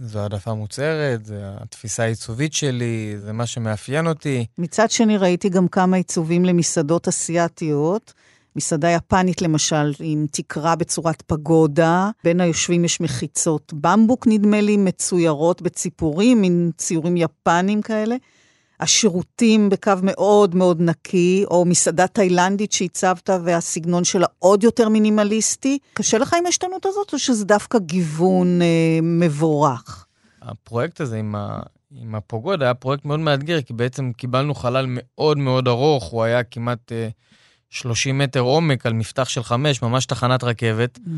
זו 0.00 0.18
העדפה 0.18 0.54
מוצהרת, 0.54 1.26
זו 1.26 1.34
התפיסה 1.38 2.02
העיצובית 2.02 2.52
שלי, 2.52 3.14
זה 3.18 3.32
מה 3.32 3.46
שמאפיין 3.46 4.06
אותי. 4.06 4.46
מצד 4.58 4.90
שני, 4.90 5.16
ראיתי 5.16 5.48
גם 5.48 5.68
כמה 5.68 5.96
עיצובים 5.96 6.44
למסעדות 6.44 7.08
אסיאתיות. 7.08 8.12
מסעדה 8.56 8.90
יפנית 8.90 9.42
למשל, 9.42 9.92
עם 10.00 10.26
תקרה 10.30 10.76
בצורת 10.76 11.22
פגודה, 11.22 12.10
בין 12.24 12.40
היושבים 12.40 12.84
יש 12.84 13.00
מחיצות 13.00 13.72
במבוק, 13.74 14.26
נדמה 14.26 14.60
לי, 14.60 14.76
מצוירות 14.76 15.62
בציפורים, 15.62 16.40
מין 16.40 16.70
ציורים 16.76 17.16
יפנים 17.16 17.82
כאלה. 17.82 18.16
השירותים 18.80 19.68
בקו 19.68 19.92
מאוד 20.02 20.54
מאוד 20.54 20.80
נקי, 20.80 21.44
או 21.50 21.64
מסעדה 21.64 22.06
תאילנדית 22.06 22.72
שהצבת 22.72 23.30
והסגנון 23.44 24.04
שלה 24.04 24.26
עוד 24.38 24.64
יותר 24.64 24.88
מינימליסטי. 24.88 25.78
קשה 25.94 26.18
לך 26.18 26.34
עם 26.38 26.46
ההשתנות 26.46 26.86
הזאת, 26.86 27.12
או 27.12 27.18
שזה 27.18 27.44
דווקא 27.44 27.78
גיוון 27.78 28.62
אה, 28.62 28.98
מבורך? 29.02 30.06
הפרויקט 30.42 31.00
הזה 31.00 31.16
עם, 31.16 31.34
ה... 31.34 31.60
עם 32.00 32.14
הפוגוד 32.14 32.62
היה 32.62 32.74
פרויקט 32.74 33.04
מאוד 33.04 33.20
מאתגר, 33.20 33.62
כי 33.62 33.72
בעצם 33.72 34.12
קיבלנו 34.12 34.54
חלל 34.54 34.86
מאוד 34.88 35.38
מאוד 35.38 35.68
ארוך, 35.68 36.04
הוא 36.04 36.22
היה 36.22 36.42
כמעט 36.42 36.92
אה, 36.92 37.08
30 37.70 38.18
מטר 38.18 38.40
עומק 38.40 38.86
על 38.86 38.92
מפתח 38.92 39.28
של 39.28 39.42
5, 39.42 39.82
ממש 39.82 40.06
תחנת 40.06 40.44
רכבת. 40.44 40.98
Mm. 40.98 41.10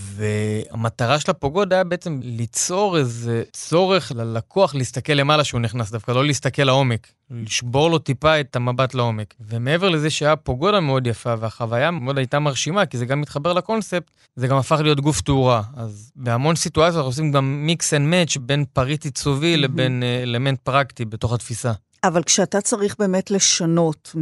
והמטרה 0.00 1.20
של 1.20 1.30
הפוגוד 1.30 1.72
היה 1.72 1.84
בעצם 1.84 2.20
ליצור 2.22 2.98
איזה 2.98 3.42
צורך 3.52 4.12
ללקוח 4.14 4.74
להסתכל 4.74 5.12
למעלה 5.12 5.44
שהוא 5.44 5.60
נכנס, 5.60 5.90
דווקא 5.90 6.12
לא 6.12 6.24
להסתכל 6.24 6.62
לעומק, 6.62 7.06
לשבור 7.30 7.90
לו 7.90 7.98
טיפה 7.98 8.40
את 8.40 8.56
המבט 8.56 8.94
לעומק. 8.94 9.34
ומעבר 9.40 9.88
לזה 9.88 10.10
שהיה 10.10 10.36
פוגודה 10.36 10.80
מאוד 10.80 11.06
יפה 11.06 11.34
והחוויה 11.38 11.90
מאוד 11.90 12.18
הייתה 12.18 12.38
מרשימה, 12.38 12.86
כי 12.86 12.98
זה 12.98 13.06
גם 13.06 13.20
מתחבר 13.20 13.52
לקונספט, 13.52 14.10
זה 14.36 14.46
גם 14.46 14.56
הפך 14.56 14.80
להיות 14.82 15.00
גוף 15.00 15.20
תאורה. 15.20 15.62
אז 15.76 16.12
בהמון 16.16 16.56
סיטואציות 16.56 16.96
אנחנו 16.96 17.08
עושים 17.08 17.32
גם 17.32 17.66
mix 17.66 17.94
and 17.94 18.08
match 18.08 18.36
בין 18.36 18.64
פריט 18.72 19.04
עיצובי 19.04 19.54
mm-hmm. 19.54 19.58
לבין 19.58 20.02
אה, 20.02 20.22
אלמנט 20.22 20.58
פרקטי 20.62 21.04
בתוך 21.04 21.32
התפיסה. 21.32 21.72
אבל 22.04 22.22
כשאתה 22.22 22.60
צריך 22.60 22.96
באמת 22.98 23.30
לשנות 23.30 24.12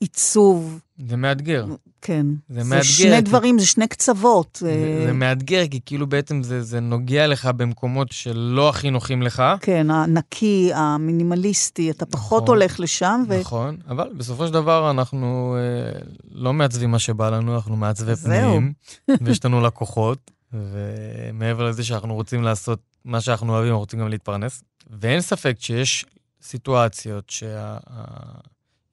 מעיצוב... 0.00 0.80
זה 1.06 1.16
מאתגר. 1.16 1.66
כן. 2.02 2.26
זה 2.48 2.64
מאתגר. 2.64 2.82
זה 2.82 2.88
שני 2.88 3.16
כי... 3.16 3.20
דברים, 3.20 3.58
זה 3.58 3.66
שני 3.66 3.88
קצוות. 3.88 4.58
זה, 4.60 4.70
אה, 4.70 5.06
זה 5.06 5.12
מאתגר, 5.12 5.66
כי 5.70 5.80
כאילו 5.86 6.06
בעצם 6.06 6.42
זה, 6.42 6.62
זה 6.62 6.80
נוגע 6.80 7.26
לך 7.26 7.46
במקומות 7.46 8.12
שלא 8.12 8.68
הכי 8.68 8.90
נוחים 8.90 9.22
לך. 9.22 9.42
כן, 9.60 9.90
הנקי, 9.90 10.70
המינימליסטי, 10.74 11.90
אתה 11.90 12.04
נכון, 12.08 12.20
פחות 12.20 12.48
הולך 12.48 12.80
לשם. 12.80 13.24
ו... 13.28 13.40
נכון, 13.40 13.76
אבל 13.88 14.10
בסופו 14.16 14.46
של 14.46 14.52
דבר 14.52 14.90
אנחנו 14.90 15.56
אה, 15.58 16.00
לא 16.32 16.52
מעצבים 16.52 16.90
מה 16.90 16.98
שבא 16.98 17.30
לנו, 17.30 17.54
אנחנו 17.54 17.76
מעצבי 17.76 18.16
פנים, 18.16 18.72
ויש 19.22 19.44
לנו 19.44 19.60
לקוחות, 19.60 20.30
ומעבר 20.52 21.64
לזה 21.68 21.84
שאנחנו 21.84 22.14
רוצים 22.14 22.42
לעשות 22.42 22.80
מה 23.04 23.20
שאנחנו 23.20 23.52
אוהבים, 23.52 23.68
אנחנו 23.68 23.80
רוצים 23.80 24.00
גם 24.00 24.08
להתפרנס. 24.08 24.62
ואין 25.00 25.20
ספק 25.20 25.56
שיש 25.60 26.06
סיטואציות 26.42 27.30
שה... 27.30 27.76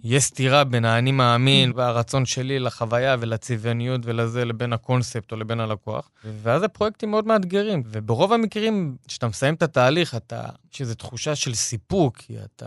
יש 0.04 0.24
סתירה 0.24 0.64
בין 0.64 0.86
האני 0.86 1.12
מאמין 1.12 1.72
והרצון 1.76 2.26
שלי 2.26 2.60
לחוויה 2.60 3.16
ולצביוניות 3.20 4.02
ולזה 4.04 4.46
לבין 4.46 4.74
הקונספט 4.74 5.32
או 5.32 5.38
לבין 5.38 5.60
הלקוח. 5.60 6.10
ואז 6.44 6.64
הפרויקטים 6.64 7.12
מאוד 7.12 7.28
מאתגרים, 7.28 7.84
וברוב 7.86 8.34
המקרים, 8.34 8.96
כשאתה 9.08 9.28
מסיים 9.28 9.54
את 9.54 9.64
התהליך, 9.64 10.16
אתה, 10.16 10.42
יש 10.74 10.82
איזו 10.82 10.96
תחושה 10.96 11.36
של 11.36 11.56
סיפוק, 11.56 12.18
כי 12.18 12.34
אתה... 12.44 12.66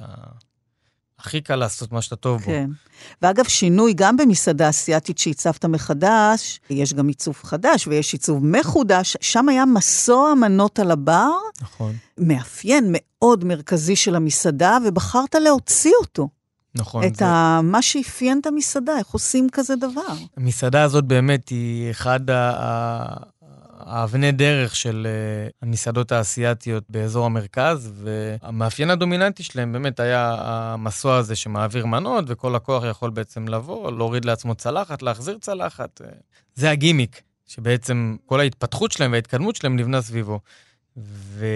הכי 1.18 1.40
קל 1.40 1.56
לעשות 1.56 1.92
מה 1.92 2.02
שאתה 2.02 2.16
טוב 2.16 2.40
בו. 2.40 2.46
כן. 2.46 2.70
ואגב, 3.22 3.44
שינוי 3.44 3.92
גם 3.96 4.16
במסעדה 4.16 4.68
אסיאתית 4.68 5.18
שהצבת 5.18 5.64
מחדש, 5.64 6.60
יש 6.70 6.94
גם 6.94 7.08
עיצוב 7.08 7.36
חדש 7.42 7.86
ויש 7.86 8.12
עיצוב 8.12 8.46
מחודש, 8.46 9.16
שם 9.20 9.48
היה 9.48 9.64
מסוע 9.64 10.34
מנות 10.34 10.78
על 10.78 10.90
הבר. 10.90 11.30
נכון. 11.60 11.92
מאפיין 12.18 12.84
מאוד 12.88 13.44
מרכזי 13.44 13.96
של 13.96 14.14
המסעדה, 14.14 14.78
ובחרת 14.86 15.34
להוציא 15.34 15.92
אותו. 16.00 16.28
נכון. 16.78 17.04
את 17.04 17.14
זה... 17.16 17.26
ה... 17.26 17.60
מה 17.62 17.82
שאפיין 17.82 18.40
את 18.40 18.46
המסעדה, 18.46 18.98
איך 18.98 19.06
עושים 19.06 19.46
כזה 19.52 19.76
דבר. 19.76 20.14
המסעדה 20.36 20.82
הזאת 20.82 21.04
באמת 21.04 21.48
היא 21.48 21.90
אחד 21.90 22.30
ה... 22.30 23.16
האבני 23.88 24.32
דרך 24.32 24.76
של 24.76 25.06
uh, 25.06 25.52
המסעדות 25.62 26.12
האסייתיות 26.12 26.84
באזור 26.88 27.26
המרכז, 27.26 27.92
והמאפיין 27.94 28.90
הדומיננטי 28.90 29.42
שלהם 29.42 29.72
באמת 29.72 30.00
היה 30.00 30.36
המסוע 30.38 31.16
הזה 31.16 31.36
שמעביר 31.36 31.86
מנות, 31.86 32.24
וכל 32.28 32.52
לקוח 32.56 32.84
יכול 32.90 33.10
בעצם 33.10 33.48
לבוא, 33.48 33.92
להוריד 33.92 34.24
לעצמו 34.24 34.54
צלחת, 34.54 35.02
להחזיר 35.02 35.38
צלחת. 35.40 36.00
זה 36.54 36.70
הגימיק, 36.70 37.22
שבעצם 37.46 38.16
כל 38.26 38.40
ההתפתחות 38.40 38.92
שלהם 38.92 39.12
וההתקדמות 39.12 39.56
שלהם 39.56 39.76
נבנה 39.76 40.02
סביבו. 40.02 40.40
ו... 40.96 41.46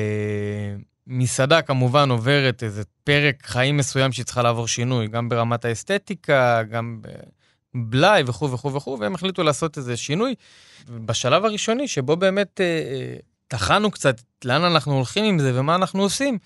מסעדה 1.07 1.63
כמובן 1.63 2.11
עוברת 2.11 2.63
איזה 2.63 2.83
פרק 3.05 3.47
חיים 3.47 3.77
מסוים 3.77 4.13
שהיא 4.13 4.25
צריכה 4.25 4.43
לעבור 4.43 4.69
שינוי, 4.69 5.09
גם 5.09 5.29
ברמת 5.29 5.65
האסתטיקה, 5.65 6.63
גם 6.63 7.01
בבלאי 7.75 8.23
וכו' 8.27 8.53
וכו' 8.53 8.75
וכו', 8.75 8.99
והם 9.01 9.15
החליטו 9.15 9.43
לעשות 9.43 9.79
איזה 9.79 9.97
שינוי. 9.97 10.35
בשלב 10.89 11.45
הראשוני, 11.45 11.89
שבו 11.89 12.17
באמת 12.17 12.61
אה, 12.61 13.59
אה, 13.85 13.91
קצת 13.91 14.21
לאן 14.45 14.65
אנחנו 14.65 14.95
הולכים 14.95 15.25
עם 15.25 15.39
זה 15.39 15.61
ומה 15.61 15.75
אנחנו 15.75 16.03
עושים, 16.03 16.39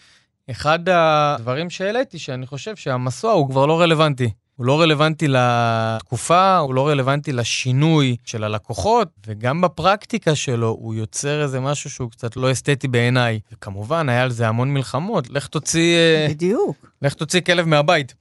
אחד 0.50 0.78
הדברים 0.88 1.70
שהעליתי, 1.70 2.18
שאני 2.18 2.46
חושב 2.46 2.76
שהמסוע 2.76 3.32
הוא 3.32 3.50
כבר 3.50 3.66
לא 3.66 3.80
רלוונטי. 3.80 4.30
הוא 4.56 4.66
לא 4.66 4.80
רלוונטי 4.80 5.26
לתקופה, 5.28 6.56
הוא 6.58 6.74
לא 6.74 6.88
רלוונטי 6.88 7.32
לשינוי 7.32 8.16
של 8.24 8.44
הלקוחות, 8.44 9.08
וגם 9.26 9.60
בפרקטיקה 9.60 10.34
שלו 10.34 10.68
הוא 10.80 10.94
יוצר 10.94 11.42
איזה 11.42 11.60
משהו 11.60 11.90
שהוא 11.90 12.10
קצת 12.10 12.36
לא 12.36 12.52
אסתטי 12.52 12.88
בעיניי. 12.88 13.40
וכמובן, 13.52 14.08
היה 14.08 14.22
על 14.22 14.30
זה 14.30 14.48
המון 14.48 14.74
מלחמות. 14.74 15.30
לך 15.30 15.46
תוציא... 15.46 15.98
בדיוק. 16.28 16.86
לך 17.02 17.14
תוציא 17.14 17.40
כלב 17.40 17.66
מהבית. 17.66 18.14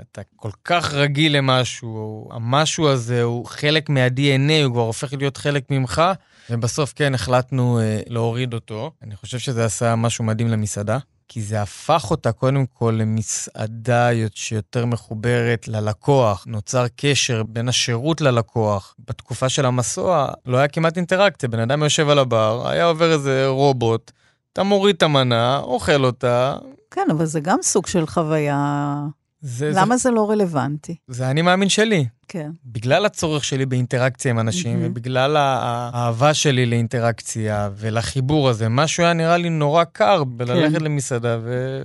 אתה 0.00 0.22
כל 0.36 0.50
כך 0.64 0.94
רגיל 0.94 1.36
למשהו, 1.36 2.28
המשהו 2.32 2.88
הזה 2.88 3.22
הוא 3.22 3.46
חלק 3.46 3.88
מה-DNA, 3.88 4.64
הוא 4.64 4.72
כבר 4.72 4.82
הופך 4.82 5.12
להיות 5.12 5.36
חלק 5.36 5.70
ממך, 5.70 6.02
ובסוף 6.50 6.92
כן 6.96 7.14
החלטנו 7.14 7.80
אה, 7.80 8.00
להוריד 8.06 8.54
אותו. 8.54 8.90
אני 9.02 9.16
חושב 9.16 9.38
שזה 9.38 9.64
עשה 9.64 9.96
משהו 9.96 10.24
מדהים 10.24 10.48
למסעדה. 10.48 10.98
כי 11.32 11.42
זה 11.42 11.62
הפך 11.62 12.10
אותה 12.10 12.32
קודם 12.32 12.66
כל 12.66 12.96
למסעדה 12.98 14.08
שיותר 14.34 14.86
מחוברת 14.86 15.68
ללקוח. 15.68 16.44
נוצר 16.48 16.86
קשר 16.96 17.42
בין 17.42 17.68
השירות 17.68 18.20
ללקוח. 18.20 18.94
בתקופה 19.08 19.48
של 19.48 19.66
המסוע 19.66 20.28
לא 20.46 20.56
היה 20.56 20.68
כמעט 20.68 20.96
אינטראקציה, 20.96 21.48
בן 21.48 21.58
אדם 21.58 21.82
יושב 21.82 22.08
על 22.08 22.18
הבר, 22.18 22.68
היה 22.68 22.84
עובר 22.84 23.12
איזה 23.12 23.46
רובוט, 23.46 24.10
אתה 24.52 24.62
מוריד 24.62 24.96
את 24.96 25.02
המנה, 25.02 25.58
אוכל 25.58 26.04
אותה. 26.04 26.56
כן, 26.90 27.06
אבל 27.10 27.24
זה 27.24 27.40
גם 27.40 27.58
סוג 27.62 27.86
של 27.86 28.06
חוויה 28.06 28.94
זה, 29.42 29.70
למה 29.74 29.96
זה... 29.96 30.02
זה 30.02 30.10
לא 30.10 30.30
רלוונטי? 30.30 30.96
זה 31.08 31.30
אני 31.30 31.42
מאמין 31.42 31.68
שלי. 31.68 32.06
כן. 32.28 32.50
בגלל 32.64 33.06
הצורך 33.06 33.44
שלי 33.44 33.66
באינטראקציה 33.66 34.30
עם 34.30 34.38
אנשים, 34.38 34.78
mm-hmm. 34.78 34.86
ובגלל 34.86 35.36
האהבה 35.36 36.34
שלי 36.34 36.66
לאינטראקציה 36.66 37.70
ולחיבור 37.76 38.48
הזה, 38.48 38.68
משהו 38.68 39.04
היה 39.04 39.12
נראה 39.12 39.36
לי 39.36 39.50
נורא 39.50 39.84
קר 39.84 40.24
בללכת 40.24 40.78
כן. 40.78 40.84
למסעדה 40.84 41.38
ו... 41.42 41.80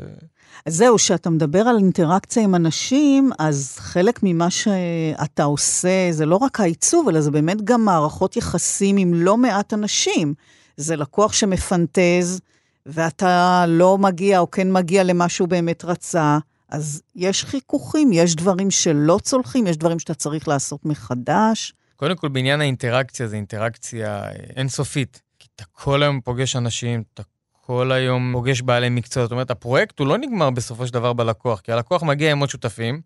אז 0.66 0.76
זהו, 0.76 0.95
כשאתה 0.95 1.30
מדבר 1.30 1.60
על 1.60 1.78
אינטראקציה 1.78 2.43
עם 2.43 2.55
אנשים, 2.55 3.30
אז 3.39 3.76
חלק 3.80 4.20
ממה 4.24 4.49
שאתה 4.49 5.43
עושה 5.43 6.08
זה 6.12 6.26
לא 6.26 6.36
רק 6.36 6.60
העיצוב, 6.60 7.10
אלא 7.10 7.22
זה 7.22 7.32
באמת 7.32 7.62
גם 7.64 7.86
מערכות 7.86 8.38
יחסים 8.38 8.97
עם 8.97 9.14
לא 9.14 9.38
מעט 9.38 9.74
אנשים. 9.74 10.34
זה 10.78 10.95
לקוח 10.95 11.34
שמפנטז, 11.34 12.41
ואתה 12.86 13.66
לא 13.68 13.97
מגיע 13.97 14.39
או 14.39 14.51
כן 14.51 14.72
מגיע 14.72 15.03
למה 15.03 15.30
שהוא 15.30 15.47
באמת 15.47 15.86
רצה. 15.86 16.38
אז 16.70 17.01
יש 17.15 17.45
חיכוכים, 17.45 18.09
יש 18.13 18.36
דברים 18.36 18.72
שלא 18.72 19.20
צולחים, 19.24 19.68
יש 19.68 19.78
דברים 19.78 19.99
שאתה 19.99 20.13
צריך 20.13 20.47
לעשות 20.47 20.86
מחדש. 20.86 21.74
קודם 21.95 22.15
כל, 22.15 22.28
בעניין 22.28 22.61
האינטראקציה, 22.61 23.28
זו 23.28 23.36
אינטראקציה 23.36 24.24
אה, 24.24 24.32
אינסופית. 24.55 25.22
כי 25.39 25.47
אתה 25.55 25.63
כל 25.72 26.03
היום 26.03 26.22
פוגש 26.22 26.55
אנשים, 26.55 27.03
אתה 27.13 27.24
כל 27.61 27.91
היום 27.91 28.32
פוגש 28.34 28.61
בעלי 28.61 28.89
מקצוע. 28.89 29.24
זאת 29.24 29.32
אומרת, 29.32 29.51
הפרויקט 29.51 29.99
הוא 29.99 30.07
לא 30.07 30.18
נגמר 30.18 30.49
בסופו 30.49 30.88
של 30.88 30.93
דבר 30.93 31.13
בלקוח, 31.13 31.59
כי 31.59 31.72
הלקוח 31.72 32.03
מגיע 32.03 32.32
עם 32.32 32.39
עוד 32.39 32.49
שותפים, 32.49 33.01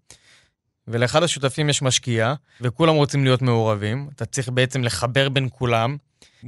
ולאחד 0.88 1.24
השותפים 1.24 1.70
יש 1.70 1.82
משקיע, 1.82 2.34
וכולם 2.62 2.95
רוצים 2.95 3.24
להיות 3.24 3.41
מעורבים. 3.41 4.09
אתה 4.16 4.26
צריך 4.26 4.49
בעצם 4.49 4.84
לחבר 4.84 5.30
בין 5.30 5.47
כולם. 5.51 5.97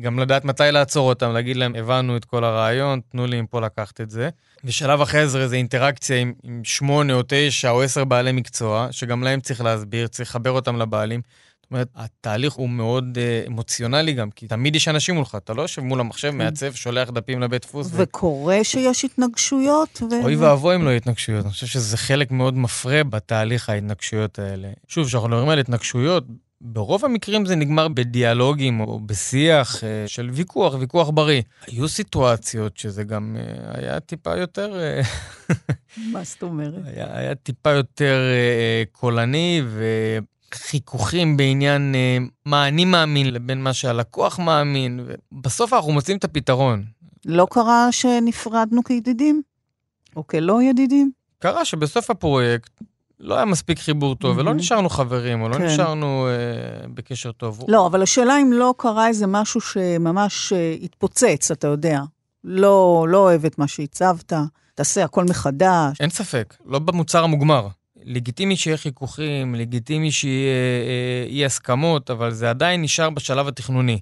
גם 0.02 0.20
לדעת 0.20 0.46
מתי 0.46 0.64
לעצור 0.72 1.10
אותם, 1.10 1.34
להגיד 1.34 1.58
להם, 1.58 1.76
הבנו 1.76 2.18
את 2.18 2.26
כל 2.26 2.44
הרעיון, 2.44 3.02
תנו 3.12 3.28
לי 3.28 3.42
מפה 3.42 3.62
לקחת 3.62 4.02
את 4.02 4.10
זה. 4.10 4.30
ושלב 4.64 5.02
אחרי 5.02 5.28
זה 5.28 5.48
זה 5.48 5.56
אינטראקציה 5.56 6.18
עם, 6.18 6.34
עם 6.44 6.62
שמונה 6.64 7.14
או 7.14 7.22
תשע 7.28 7.70
או 7.70 7.82
עשר 7.82 8.04
בעלי 8.04 8.32
מקצוע, 8.32 8.88
שגם 8.92 9.24
להם 9.24 9.40
צריך 9.40 9.62
להסביר, 9.62 10.08
צריך 10.08 10.30
לחבר 10.30 10.52
אותם 10.52 10.78
לבעלים. 10.78 11.22
זאת 11.64 11.72
אומרת, 11.72 11.88
התהליך 11.96 12.54
הוא 12.54 12.70
מאוד 12.70 13.18
uh, 13.18 13.48
אמוציונלי 13.48 14.14
גם, 14.14 14.32
כי 14.32 14.48
תמיד 14.48 14.76
יש 14.76 14.88
אנשים 14.88 15.16
מולך, 15.16 15.36
אתה 15.36 15.54
לא 15.54 15.62
יושב 15.62 15.82
מול 15.82 16.00
המחשב, 16.00 16.32
כן. 16.32 16.38
מעצב, 16.38 16.74
שולח 16.74 17.10
דפים 17.10 17.42
לבית 17.42 17.62
דפוס. 17.62 17.90
וקורה 17.92 18.58
ו... 18.62 18.66
שיש 18.66 19.06
התנגשויות. 19.06 20.02
ו... 20.12 20.24
אוי 20.24 20.36
ואבוי 20.36 20.76
אם 20.76 20.84
לא 20.84 20.90
יהיו 20.90 20.98
התנגשויות. 20.98 21.46
אני 21.46 21.52
חושב 21.52 21.68
שזה 21.68 21.98
חלק 21.98 22.32
מאוד 22.32 22.58
מפרה 22.58 23.04
בתהליך 23.04 23.70
ההתנגשויות 23.70 24.40
האלה. 24.40 24.70
שוב, 24.88 25.08
כשאנחנו 25.08 25.30
מדברים 25.30 25.50
על 25.50 25.60
התנגשויות, 25.60 26.24
ברוב 26.66 27.06
המקרים 27.06 27.46
זה 27.46 27.56
נגמר 27.56 27.88
בדיאלוגים 27.88 28.80
או 28.80 29.00
בשיח 29.00 29.84
אה, 29.84 30.04
של 30.08 30.30
ויכוח, 30.34 30.74
ויכוח 30.80 31.10
בריא. 31.10 31.42
היו 31.68 31.88
סיטואציות 31.88 32.78
שזה 32.78 33.04
גם 33.04 33.36
אה, 33.40 33.72
היה 33.74 34.00
טיפה 34.00 34.38
יותר... 34.38 34.80
אה, 34.80 35.02
מה 36.14 36.24
זאת 36.24 36.44
אומרת? 36.44 36.82
היה, 36.86 37.18
היה 37.18 37.36
טיפה 37.36 37.72
יותר 37.72 38.22
קולני 38.92 39.62
וחיכוכים 40.54 41.38
בעניין 41.38 41.96
מה 42.46 42.68
אני 42.68 42.86
מאמין 42.86 43.34
לבין 43.34 43.64
מה 43.64 43.74
שהלקוח 43.74 44.40
מאמין, 44.40 45.00
ובסוף 45.32 45.74
אנחנו 45.74 45.92
מוצאים 45.92 46.18
את 46.18 46.24
הפתרון. 46.24 46.84
לא 47.26 47.48
קרה 47.50 47.88
שנפרדנו 47.92 48.84
כידידים? 48.84 49.42
או 50.16 50.28
כלא 50.28 50.64
ידידים? 50.64 51.12
קרה 51.40 51.66
שבסוף 51.66 52.10
הפרויקט 52.10 52.72
לא 53.24 53.36
היה 53.36 53.46
מספיק 53.46 53.80
חיבור 53.80 54.16
טוב, 54.16 54.38
ולא 54.38 54.54
נשארנו 54.54 54.90
חברים, 54.90 55.42
או 55.42 55.50
לא 55.50 55.56
כן. 55.56 55.64
נשארנו 55.64 56.28
אה, 56.28 56.88
בקשר 56.88 57.32
טוב. 57.32 57.64
לא, 57.68 57.88
אבל 57.88 58.02
השאלה 58.02 58.42
אם 58.42 58.54
לא 58.54 58.74
קרה 58.78 59.08
איזה 59.08 59.28
משהו 59.28 59.62
שממש 59.62 60.54
אה, 60.54 60.76
התפוצץ, 60.84 61.52
אתה 61.52 61.68
יודע. 61.68 62.02
לא, 62.44 63.06
לא 63.10 63.18
אוהב 63.18 63.46
את 63.46 63.58
מה 63.58 63.68
שהצבת, 63.68 64.34
תעשה 64.76 65.04
הכל 65.04 65.24
מחדש. 65.24 65.98
אין 66.00 66.10
ספק, 66.10 66.56
לא 66.66 66.80
במוצר 66.80 67.24
המוגמר. 67.24 67.68
לגיטימי 68.06 68.56
שיהיה 68.56 68.78
חיכוכים, 68.78 69.56
לגיטימי 69.56 70.12
שיהיה 70.12 70.54
אה, 70.88 71.26
אי 71.30 71.46
הסכמות, 71.46 72.12
אבל 72.12 72.32
זה 72.32 72.50
עדיין 72.50 72.82
נשאר 72.82 73.10
בשלב 73.10 73.48
התכנוני. 73.48 74.00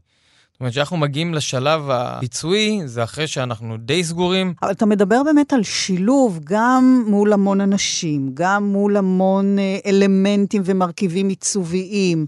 אומרת, 0.62 0.72
כשאנחנו 0.72 0.97
מגיעים 0.97 1.34
לשלב 1.34 1.89
הביצועי, 1.89 2.82
זה 2.86 3.03
אחרי 3.03 3.28
שאנחנו 3.28 3.78
די 3.78 4.03
סגורים. 4.03 4.53
אבל 4.62 4.72
אתה 4.72 4.86
מדבר 4.86 5.24
באמת 5.24 5.53
על 5.53 5.64
שילוב 5.64 6.39
גם 6.43 7.03
מול 7.07 7.34
המון 7.34 7.62
אנשים, 7.62 8.32
גם 8.34 8.64
מול 8.64 8.97
המון 8.97 9.59
אה, 9.59 9.78
אלמנטים 9.86 10.62
ומרכיבים 10.66 11.30
עיצוביים. 11.30 12.26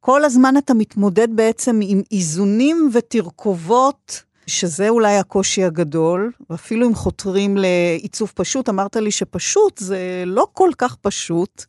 כל 0.00 0.24
הזמן 0.24 0.54
אתה 0.56 0.74
מתמודד 0.74 1.28
בעצם 1.34 1.80
עם 1.82 2.02
איזונים 2.12 2.90
ותרכובות, 2.92 4.22
שזה 4.46 4.88
אולי 4.88 5.16
הקושי 5.16 5.64
הגדול, 5.64 6.32
ואפילו 6.50 6.88
אם 6.88 6.94
חותרים 6.94 7.56
לעיצוב 7.56 8.32
פשוט, 8.34 8.68
אמרת 8.68 8.96
לי 8.96 9.10
שפשוט 9.10 9.78
זה 9.78 10.24
לא 10.26 10.46
כל 10.52 10.70
כך 10.78 10.96
פשוט. 10.96 11.64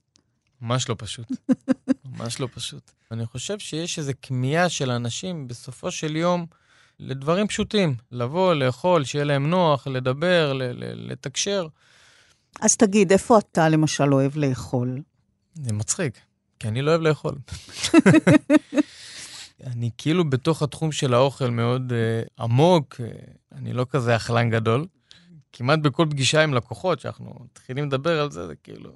ממש 0.61 0.89
לא 0.89 0.95
פשוט. 0.97 1.25
ממש 2.19 2.39
לא 2.39 2.47
פשוט. 2.55 2.94
אני 3.12 3.26
חושב 3.26 3.60
שיש 3.60 3.99
איזו 3.99 4.12
כמיהה 4.22 4.70
של 4.70 4.91
אנשים 4.91 5.47
בסופו 5.47 5.91
של 5.91 6.16
יום 6.16 6.45
לדברים 6.99 7.47
פשוטים. 7.47 7.95
לבוא, 8.12 8.53
לאכול, 8.53 9.03
שיהיה 9.03 9.26
להם 9.26 9.49
נוח, 9.49 9.88
לדבר, 9.88 10.53
לתקשר. 10.80 11.68
אז 12.62 12.76
תגיד, 12.76 13.12
איפה 13.12 13.38
אתה 13.38 13.70
למשל 13.70 14.14
אוהב 14.14 14.38
לאכול? 14.38 15.01
זה 15.53 15.74
מצחיק, 15.74 16.20
כי 16.60 16.68
אני 16.68 16.82
לא 16.82 16.91
אוהב 16.91 17.01
לאכול. 17.01 17.36
אני 19.64 19.89
כאילו 19.97 20.30
בתוך 20.30 20.62
התחום 20.62 20.91
של 20.91 21.14
האוכל 21.14 21.49
מאוד 21.49 21.91
uh, 21.91 22.43
עמוק, 22.43 22.95
uh, 22.95 23.58
אני 23.58 23.74
לא 23.74 23.86
כזה 23.89 24.16
אכלן 24.16 24.49
גדול. 24.49 24.86
כמעט 25.53 25.80
בכל 25.80 26.08
פגישה 26.10 26.43
עם 26.43 26.53
לקוחות, 26.53 26.99
שאנחנו 26.99 27.36
מתחילים 27.43 27.86
לדבר 27.86 28.22
על 28.22 28.32
זה, 28.32 28.47
זה 28.47 28.56
כאילו... 28.64 28.91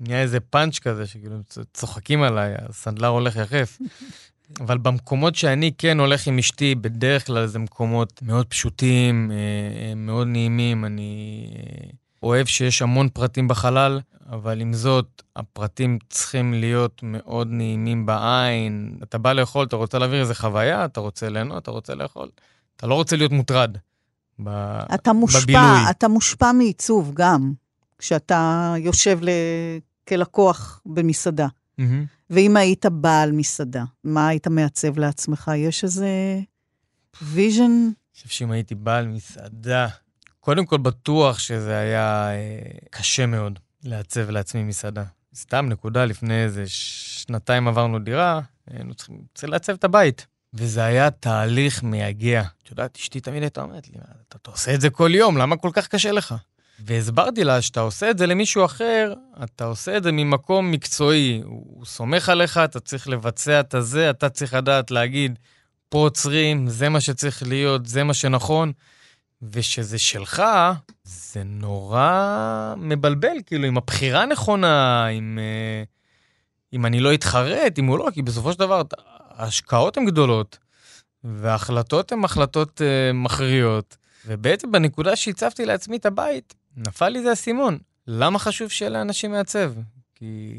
נהיה 0.00 0.22
איזה 0.22 0.40
פאנץ' 0.40 0.78
כזה, 0.78 1.06
שכאילו 1.06 1.36
צוחקים 1.74 2.22
עליי, 2.22 2.54
הסנדלר 2.68 3.08
הולך 3.08 3.36
יחף. 3.36 3.78
אבל 4.60 4.78
במקומות 4.78 5.34
שאני 5.34 5.72
כן 5.78 6.00
הולך 6.00 6.26
עם 6.26 6.38
אשתי, 6.38 6.74
בדרך 6.74 7.26
כלל 7.26 7.46
זה 7.46 7.58
מקומות 7.58 8.22
מאוד 8.22 8.46
פשוטים, 8.46 9.30
אה, 9.30 9.36
אה, 9.36 9.94
מאוד 9.94 10.26
נעימים. 10.26 10.84
אני 10.84 11.46
אה, 11.56 11.90
אוהב 12.22 12.46
שיש 12.46 12.82
המון 12.82 13.08
פרטים 13.08 13.48
בחלל, 13.48 14.00
אבל 14.30 14.60
עם 14.60 14.72
זאת, 14.72 15.22
הפרטים 15.36 15.98
צריכים 16.10 16.54
להיות 16.54 17.00
מאוד 17.02 17.48
נעימים 17.50 18.06
בעין. 18.06 18.98
אתה 19.02 19.18
בא 19.18 19.32
לאכול, 19.32 19.66
אתה 19.66 19.76
רוצה 19.76 19.98
להעביר 19.98 20.20
איזה 20.20 20.34
חוויה, 20.34 20.84
אתה 20.84 21.00
רוצה 21.00 21.28
ליהנות, 21.28 21.62
אתה 21.62 21.70
רוצה 21.70 21.94
לאכול. 21.94 22.28
אתה 22.76 22.86
לא 22.86 22.94
רוצה 22.94 23.16
להיות 23.16 23.32
מוטרד 23.32 23.76
ב... 24.44 24.48
אתה 24.94 25.12
מושפע, 25.12 25.40
בבילוי. 25.42 25.90
אתה 25.90 26.08
מושפע 26.08 26.52
מעיצוב 26.52 27.12
גם. 27.14 27.52
כשאתה 27.98 28.74
יושב 28.78 29.18
ל... 29.22 29.28
כלקוח 30.08 30.80
במסעדה. 30.86 31.46
Mm-hmm. 31.80 31.82
ואם 32.30 32.56
היית 32.56 32.86
בעל 32.86 33.32
מסעדה, 33.32 33.84
מה 34.04 34.28
היית 34.28 34.46
מעצב 34.46 34.98
לעצמך? 34.98 35.50
יש 35.56 35.84
איזה 35.84 36.08
vision? 37.22 37.62
אני 37.62 37.92
חושב 38.14 38.28
שאם 38.28 38.50
הייתי 38.50 38.74
בעל 38.74 39.08
מסעדה, 39.08 39.88
קודם 40.40 40.66
כל 40.66 40.78
בטוח 40.78 41.38
שזה 41.38 41.78
היה 41.78 42.30
אה, 42.30 42.60
קשה 42.90 43.26
מאוד 43.26 43.58
לעצב 43.84 44.30
לעצמי 44.30 44.62
מסעדה. 44.62 45.04
סתם 45.34 45.66
נקודה, 45.68 46.04
לפני 46.04 46.44
איזה 46.44 46.64
שנתיים 46.66 47.68
עברנו 47.68 47.98
דירה, 47.98 48.40
היינו 48.70 48.94
צריכים 48.94 49.18
לעצב 49.42 49.72
את 49.72 49.84
הבית. 49.84 50.26
וזה 50.54 50.84
היה 50.84 51.10
תהליך 51.10 51.82
מייגע. 51.82 52.42
את 52.62 52.70
יודעת, 52.70 52.96
אשתי 52.96 53.20
תמיד 53.20 53.42
הייתה 53.42 53.60
אומרת 53.62 53.88
לי, 53.88 53.94
אתה, 54.28 54.38
אתה 54.42 54.50
עושה 54.50 54.74
את 54.74 54.80
זה 54.80 54.90
כל 54.90 55.10
יום, 55.14 55.36
למה 55.36 55.56
כל 55.56 55.70
כך 55.72 55.88
קשה 55.88 56.12
לך? 56.12 56.34
והסברתי 56.78 57.44
לה 57.44 57.62
שאתה 57.62 57.80
עושה 57.80 58.10
את 58.10 58.18
זה 58.18 58.26
למישהו 58.26 58.64
אחר, 58.64 59.12
אתה 59.44 59.64
עושה 59.64 59.96
את 59.96 60.02
זה 60.02 60.12
ממקום 60.12 60.70
מקצועי. 60.70 61.40
הוא 61.44 61.84
סומך 61.84 62.28
עליך, 62.28 62.58
אתה 62.58 62.80
צריך 62.80 63.08
לבצע 63.08 63.60
את 63.60 63.74
הזה, 63.74 64.10
אתה 64.10 64.28
צריך 64.28 64.54
לדעת 64.54 64.90
להגיד, 64.90 65.38
פה 65.88 65.98
עוצרים, 65.98 66.68
זה 66.68 66.88
מה 66.88 67.00
שצריך 67.00 67.42
להיות, 67.42 67.86
זה 67.86 68.04
מה 68.04 68.14
שנכון. 68.14 68.72
ושזה 69.42 69.98
שלך, 69.98 70.42
זה 71.04 71.42
נורא 71.44 72.74
מבלבל, 72.76 73.36
כאילו, 73.46 73.66
עם 73.66 73.76
הבחירה 73.76 74.22
הנכונה, 74.22 75.06
עם... 75.06 75.38
אה, 75.38 75.84
אם 76.72 76.86
אני 76.86 77.00
לא 77.00 77.14
אתחרט, 77.14 77.78
אם 77.78 77.86
הוא 77.86 77.98
לא, 77.98 78.08
כי 78.14 78.22
בסופו 78.22 78.52
של 78.52 78.58
דבר 78.58 78.82
ההשקעות 79.30 79.96
הן 79.96 80.06
גדולות, 80.06 80.58
וההחלטות 81.24 82.12
הן 82.12 82.24
החלטות 82.24 82.80
uh, 82.80 83.12
מכריעות. 83.14 83.96
ובעצם 84.26 84.72
בנקודה 84.72 85.16
שהצבתי 85.16 85.66
לעצמי 85.66 85.96
את 85.96 86.06
הבית, 86.06 86.54
נפל 86.76 87.08
לי 87.08 87.22
זה 87.22 87.32
אסימון. 87.32 87.78
למה 88.06 88.38
חשוב 88.38 88.68
שיהיה 88.68 88.90
לאנשים 88.90 89.30
מעצב? 89.30 89.72
כי 90.14 90.52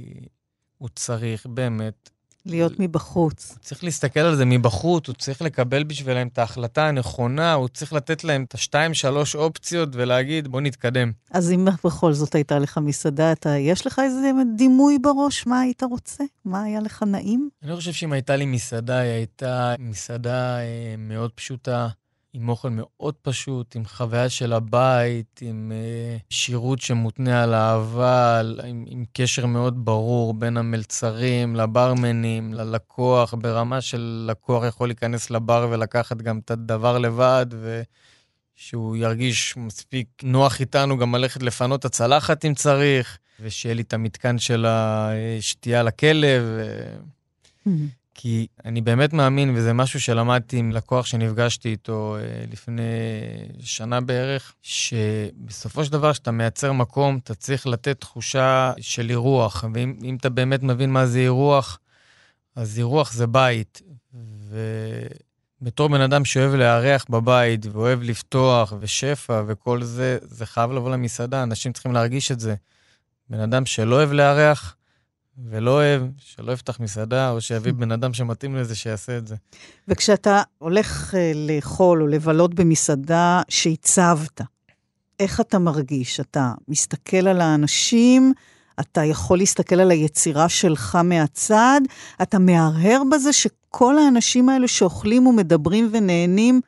הוא 0.78 0.90
צריך 0.96 1.46
באמת 1.46 2.10
להיות 2.48 2.80
מבחוץ. 2.80 3.52
הוא 3.52 3.60
צריך 3.64 3.84
להסתכל 3.84 4.20
על 4.20 4.36
זה 4.36 4.46
מבחוץ, 4.46 5.08
הוא 5.08 5.16
צריך 5.16 5.42
לקבל 5.42 5.84
בשבילם 5.84 6.28
את 6.28 6.38
ההחלטה 6.38 6.88
הנכונה, 6.88 7.54
הוא 7.54 7.68
צריך 7.68 7.94
לתת 7.94 8.24
להם 8.24 8.44
את 8.44 8.54
השתיים, 8.54 8.94
שלוש 8.94 9.36
אופציות 9.36 9.90
ולהגיד, 9.92 10.48
בוא 10.48 10.62
נתקדם. 10.62 11.12
אז 11.32 11.52
אם 11.52 11.68
בכל 11.84 12.14
זאת 12.14 12.36
הייתה 12.36 12.60
לך 12.60 12.78
מסעדה, 12.78 13.32
אתה, 13.32 13.58
יש 13.58 13.88
לך 13.88 14.02
איזה 14.04 14.32
דימוי 14.56 15.00
בראש? 15.00 15.48
מה 15.48 15.60
היית 15.60 15.84
רוצה? 15.84 16.24
מה 16.46 16.64
היה 16.64 16.80
לך 16.80 17.04
נעים? 17.04 17.50
אני 17.64 17.76
חושב 17.76 17.92
שאם 17.92 18.14
הייתה 18.14 18.36
לי 18.36 18.46
מסעדה, 18.46 18.98
היא 18.98 19.12
הייתה 19.12 19.76
מסעדה 19.80 20.60
אה, 20.60 20.96
מאוד 20.98 21.32
פשוטה. 21.36 21.88
עם 22.38 22.50
אוכל 22.50 22.70
מאוד 22.70 23.14
פשוט, 23.22 23.76
עם 23.76 23.86
חוויה 23.86 24.30
של 24.30 24.54
הבית, 24.54 25.40
עם 25.42 25.72
uh, 25.72 26.22
שירות 26.30 26.82
שמותנה 26.82 27.44
על 27.44 27.54
אהבה, 27.54 28.42
עם, 28.68 28.86
עם 28.88 29.06
קשר 29.14 29.46
מאוד 29.46 29.86
ברור 29.86 30.34
בין 30.34 30.58
המלצרים 30.58 31.56
לברמנים, 31.56 32.54
ללקוח, 32.54 33.34
ברמה 33.34 33.82
של 33.82 34.26
לקוח 34.30 34.64
יכול 34.66 34.88
להיכנס 34.88 35.30
לבר 35.30 35.68
ולקחת 35.72 36.18
גם 36.18 36.40
את 36.40 36.52
הדבר 36.52 36.98
לבד, 36.98 37.46
ושהוא 38.58 38.96
ירגיש 38.96 39.58
מספיק 39.58 40.08
נוח 40.24 40.60
איתנו 40.60 40.98
גם 40.98 41.16
ללכת 41.16 41.44
לפנות 41.44 41.80
את 41.80 41.86
הצלחת 41.86 42.46
אם 42.46 42.54
צריך, 42.54 43.18
ושיהיה 43.40 43.76
לי 43.76 43.82
את 43.82 43.94
המתקן 43.94 44.40
של 44.40 44.66
השתייה 44.68 45.84
לכלב. 45.84 46.44
Mm-hmm. 47.68 47.70
כי 48.20 48.48
אני 48.66 48.82
באמת 48.82 49.14
מאמין, 49.14 49.56
וזה 49.56 49.74
משהו 49.74 50.02
שלמדתי 50.02 50.58
עם 50.58 50.72
לקוח 50.72 51.06
שנפגשתי 51.06 51.70
איתו 51.70 52.18
אה, 52.20 52.46
לפני 52.52 52.82
שנה 53.60 54.02
בערך, 54.02 54.54
שבסופו 54.62 55.86
של 55.86 55.92
דבר, 55.92 56.14
כשאתה 56.14 56.32
מייצר 56.32 56.72
מקום, 56.72 57.20
אתה 57.24 57.36
צריך 57.36 57.68
לתת 57.68 58.02
תחושה 58.02 58.74
של 58.82 59.10
אירוח. 59.10 59.64
ואם 59.74 60.18
אתה 60.20 60.30
באמת 60.30 60.64
מבין 60.64 60.90
מה 60.90 61.06
זה 61.06 61.20
אירוח, 61.20 61.80
אז 62.56 62.78
אירוח 62.78 63.14
זה 63.14 63.28
בית. 63.28 63.82
ובתור 65.62 65.90
בן 65.90 66.02
אדם 66.02 66.26
שאוהב 66.26 66.54
לארח 66.54 67.06
בבית, 67.10 67.66
ואוהב 67.72 68.02
לפתוח, 68.02 68.74
ושפע, 68.80 69.44
וכל 69.48 69.84
זה, 69.84 70.18
זה 70.22 70.46
חייב 70.46 70.72
לבוא 70.72 70.90
למסעדה, 70.90 71.44
אנשים 71.44 71.74
צריכים 71.74 71.92
להרגיש 71.92 72.32
את 72.32 72.40
זה. 72.40 72.56
בן 73.30 73.40
אדם 73.40 73.66
שלא 73.66 73.96
אוהב 73.96 74.12
לארח, 74.12 74.77
ולא 75.46 75.72
אוהב, 75.72 76.02
שלא 76.18 76.52
יפתח 76.52 76.80
מסעדה, 76.80 77.32
או 77.32 77.42
שיביא 77.42 77.74
בן 77.74 77.92
אדם 77.92 78.14
שמתאים 78.14 78.56
לזה, 78.56 78.76
שיעשה 78.76 79.18
את 79.18 79.28
זה. 79.28 79.36
וכשאתה 79.88 80.42
הולך 80.58 81.14
uh, 81.14 81.18
לאכול 81.36 82.02
או 82.02 82.08
לבלות 82.08 82.54
במסעדה 82.54 83.42
שהצבת, 83.50 84.42
איך 85.20 85.42
אתה 85.42 85.60
מרגיש? 85.60 86.20
אתה 86.20 86.52
מסתכל 86.68 87.28
על 87.28 87.42
האנשים, 87.42 88.34
אתה 88.80 89.04
יכול 89.04 89.38
להסתכל 89.38 89.76
על 89.76 89.92
היצירה 89.92 90.50
שלך 90.50 90.96
מהצד, 91.04 91.82
אתה 92.22 92.40
מהרהר 92.40 93.02
בזה 93.12 93.34
שכל 93.34 93.98
האנשים 93.98 94.50
האלה 94.50 94.68
שאוכלים 94.68 95.28
ומדברים 95.28 95.90
ונהנים 95.92 96.62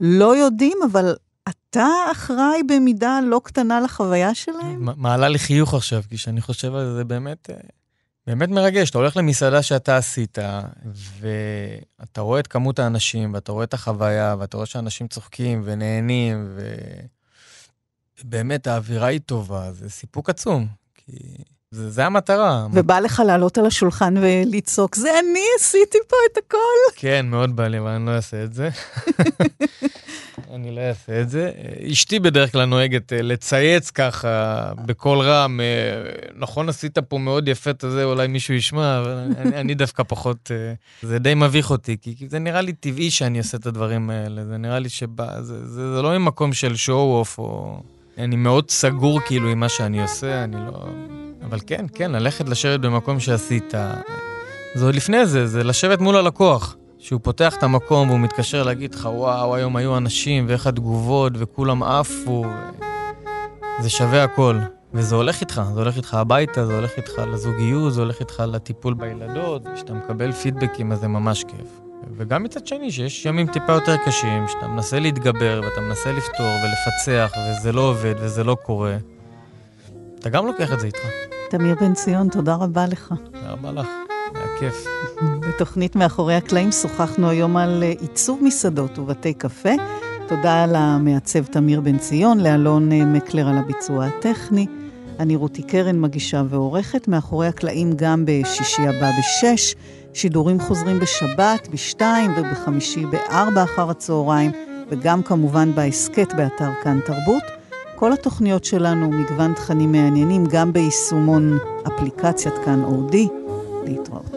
לא 0.00 0.36
יודעים, 0.36 0.78
אבל 0.92 1.14
אתה 1.48 1.88
אחראי 2.12 2.62
במידה 2.62 3.20
לא 3.26 3.40
קטנה 3.44 3.80
לחוויה 3.80 4.34
שלהם? 4.34 4.88
מעלה 4.96 5.28
לי 5.28 5.38
חיוך 5.38 5.74
עכשיו, 5.74 6.02
כי 6.10 6.16
כשאני 6.16 6.40
חושב 6.40 6.74
על 6.74 6.94
זה, 6.96 7.04
באמת... 7.04 7.50
באמת 8.26 8.48
מרגש, 8.48 8.90
אתה 8.90 8.98
הולך 8.98 9.16
למסעדה 9.16 9.62
שאתה 9.62 9.96
עשית, 9.96 10.38
ואתה 11.20 12.20
רואה 12.20 12.40
את 12.40 12.46
כמות 12.46 12.78
האנשים, 12.78 13.34
ואתה 13.34 13.52
רואה 13.52 13.64
את 13.64 13.74
החוויה, 13.74 14.36
ואתה 14.38 14.56
רואה 14.56 14.66
שאנשים 14.66 15.08
צוחקים 15.08 15.62
ונהנים, 15.64 16.58
ובאמת 18.24 18.66
האווירה 18.66 19.06
היא 19.06 19.20
טובה, 19.26 19.72
זה 19.72 19.90
סיפוק 19.90 20.30
עצום. 20.30 20.66
כי 20.94 21.18
זה, 21.74 21.90
זה 21.90 22.06
המטרה. 22.06 22.66
ובא 22.72 22.98
לך 22.98 23.22
לעלות 23.26 23.58
על 23.58 23.66
השולחן 23.66 24.14
ולצעוק, 24.16 24.94
זה 24.94 25.08
אני 25.18 25.44
עשיתי 25.60 25.98
פה 26.08 26.16
את 26.32 26.38
הכל. 26.38 26.56
כן, 26.96 27.26
מאוד 27.26 27.56
בא 27.56 27.68
לי, 27.68 27.78
אבל 27.78 27.90
אני 27.90 28.06
לא 28.06 28.10
אעשה 28.10 28.44
את 28.44 28.54
זה. 28.54 28.68
אני 30.54 30.74
לא 30.74 30.80
אעשה 30.80 31.20
את 31.20 31.30
זה. 31.30 31.50
אשתי 31.92 32.18
בדרך 32.18 32.52
כלל 32.52 32.64
נוהגת 32.64 33.12
אה, 33.12 33.22
לצייץ 33.22 33.90
ככה 33.90 34.72
בקול 34.86 35.20
רם, 35.20 35.60
אה, 35.60 35.66
נכון 36.36 36.68
עשית 36.68 36.98
פה 36.98 37.18
מאוד 37.18 37.48
יפה 37.48 37.70
את 37.70 37.84
זה, 37.88 38.04
אולי 38.04 38.26
מישהו 38.26 38.54
ישמע, 38.54 39.00
אבל 39.00 39.28
אני, 39.36 39.56
אני 39.60 39.74
דווקא 39.74 40.02
פחות, 40.02 40.50
אה, 40.50 40.74
זה 41.02 41.18
די 41.18 41.34
מביך 41.34 41.70
אותי, 41.70 41.96
כי, 42.02 42.16
כי 42.16 42.28
זה 42.28 42.38
נראה 42.38 42.60
לי 42.60 42.72
טבעי 42.72 43.10
שאני 43.10 43.38
אעשה 43.38 43.56
את 43.56 43.66
הדברים 43.66 44.10
האלה, 44.10 44.44
זה 44.44 44.56
נראה 44.56 44.78
לי 44.78 44.88
שזה 44.88 45.06
זה, 45.40 45.66
זה, 45.66 45.94
זה 45.94 46.02
לא 46.02 46.18
ממקום 46.18 46.52
של 46.52 46.76
שואו-אוף, 46.76 47.38
או... 47.38 47.80
אני 48.18 48.36
מאוד 48.36 48.70
סגור 48.70 49.20
כאילו 49.20 49.48
עם 49.48 49.60
מה 49.60 49.68
שאני 49.68 50.02
עושה, 50.02 50.44
אני 50.44 50.56
לא... 50.56 50.88
אבל 51.44 51.58
כן, 51.66 51.86
כן, 51.94 52.12
ללכת 52.12 52.48
לשבת 52.48 52.80
במקום 52.80 53.20
שעשית. 53.20 53.74
זה 54.74 54.84
עוד 54.84 54.94
לפני 54.94 55.26
זה, 55.26 55.46
זה 55.46 55.64
לשבת 55.64 56.00
מול 56.00 56.16
הלקוח. 56.16 56.76
שהוא 56.98 57.20
פותח 57.22 57.56
את 57.56 57.62
המקום 57.62 58.08
והוא 58.08 58.20
מתקשר 58.20 58.62
להגיד 58.62 58.94
לך, 58.94 59.08
וואו, 59.12 59.54
היום 59.54 59.76
היו 59.76 59.96
אנשים 59.96 60.44
ואיך 60.48 60.66
התגובות 60.66 61.32
וכולם 61.36 61.82
עפו. 61.82 62.44
זה 63.80 63.90
שווה 63.90 64.24
הכל. 64.24 64.58
וזה 64.94 65.14
הולך 65.14 65.40
איתך, 65.40 65.62
זה 65.74 65.80
הולך 65.80 65.96
איתך 65.96 66.14
הביתה, 66.14 66.66
זה 66.66 66.74
הולך 66.74 66.90
איתך 66.96 67.22
לזוגיות, 67.32 67.92
זה 67.92 68.00
הולך 68.00 68.20
איתך 68.20 68.42
לטיפול 68.48 68.94
בילדות, 68.94 69.62
כשאתה 69.74 69.94
מקבל 69.94 70.32
פידבקים 70.32 70.92
אז 70.92 71.00
זה 71.00 71.08
ממש 71.08 71.44
כיף. 71.44 71.80
וגם 72.16 72.42
מצד 72.42 72.66
שני, 72.66 72.92
שיש 72.92 73.26
ימים 73.26 73.46
טיפה 73.46 73.72
יותר 73.72 73.96
קשים, 73.96 74.48
שאתה 74.48 74.68
מנסה 74.68 75.00
להתגבר 75.00 75.60
ואתה 75.64 75.80
מנסה 75.80 76.12
לפתור 76.12 76.46
ולפצח, 76.46 77.32
וזה 77.36 77.72
לא 77.72 77.80
עובד 77.80 78.14
וזה 78.18 78.44
לא 78.44 78.56
קורה. 78.62 78.96
אתה 80.24 80.32
גם 80.32 80.46
לוקח 80.46 80.72
את 80.72 80.80
זה 80.80 80.86
איתך. 80.86 81.00
תמיר 81.50 81.76
בן 81.80 81.94
ציון, 81.94 82.28
תודה 82.28 82.54
רבה 82.54 82.86
לך. 82.86 83.14
תודה 83.24 83.50
רבה 83.50 83.72
לך, 83.72 83.88
היה 84.34 84.58
כיף. 84.58 84.86
בתוכנית 85.48 85.96
מאחורי 85.96 86.34
הקלעים 86.34 86.72
שוחחנו 86.72 87.28
היום 87.28 87.56
על 87.56 87.82
אה, 87.82 87.92
עיצוב 88.00 88.40
מסעדות 88.42 88.98
ובתי 88.98 89.34
קפה. 89.34 89.70
תודה 90.28 90.66
למעצב 90.66 91.44
תמיר 91.44 91.80
בן 91.80 91.98
ציון, 91.98 92.40
לאלון 92.40 92.92
אה, 92.92 93.04
מקלר 93.04 93.48
על 93.48 93.58
הביצוע 93.58 94.06
הטכני. 94.06 94.66
אני 95.18 95.36
רותי 95.36 95.62
קרן, 95.62 96.00
מגישה 96.00 96.42
ועורכת, 96.48 97.08
מאחורי 97.08 97.46
הקלעים 97.46 97.92
גם 97.96 98.24
בשישי 98.26 98.82
הבא 98.82 99.10
בשש, 99.18 99.74
שידורים 100.14 100.60
חוזרים 100.60 101.00
בשבת, 101.00 101.68
בשתיים 101.72 102.30
ובחמישי 102.36 103.06
בארבע 103.06 103.62
אחר 103.62 103.90
הצהריים, 103.90 104.52
וגם 104.90 105.22
כמובן 105.22 105.74
בהסכת 105.74 106.34
באתר 106.36 106.70
כאן 106.82 107.00
תרבות. 107.06 107.63
כל 107.96 108.12
התוכניות 108.12 108.64
שלנו, 108.64 109.10
מגוון 109.10 109.54
תכנים 109.54 109.92
מעניינים, 109.92 110.44
גם 110.46 110.72
ביישומון 110.72 111.58
אפליקציית 111.86 112.54
כאן 112.64 112.84
אודי. 112.84 113.28
להתראות. 113.86 114.34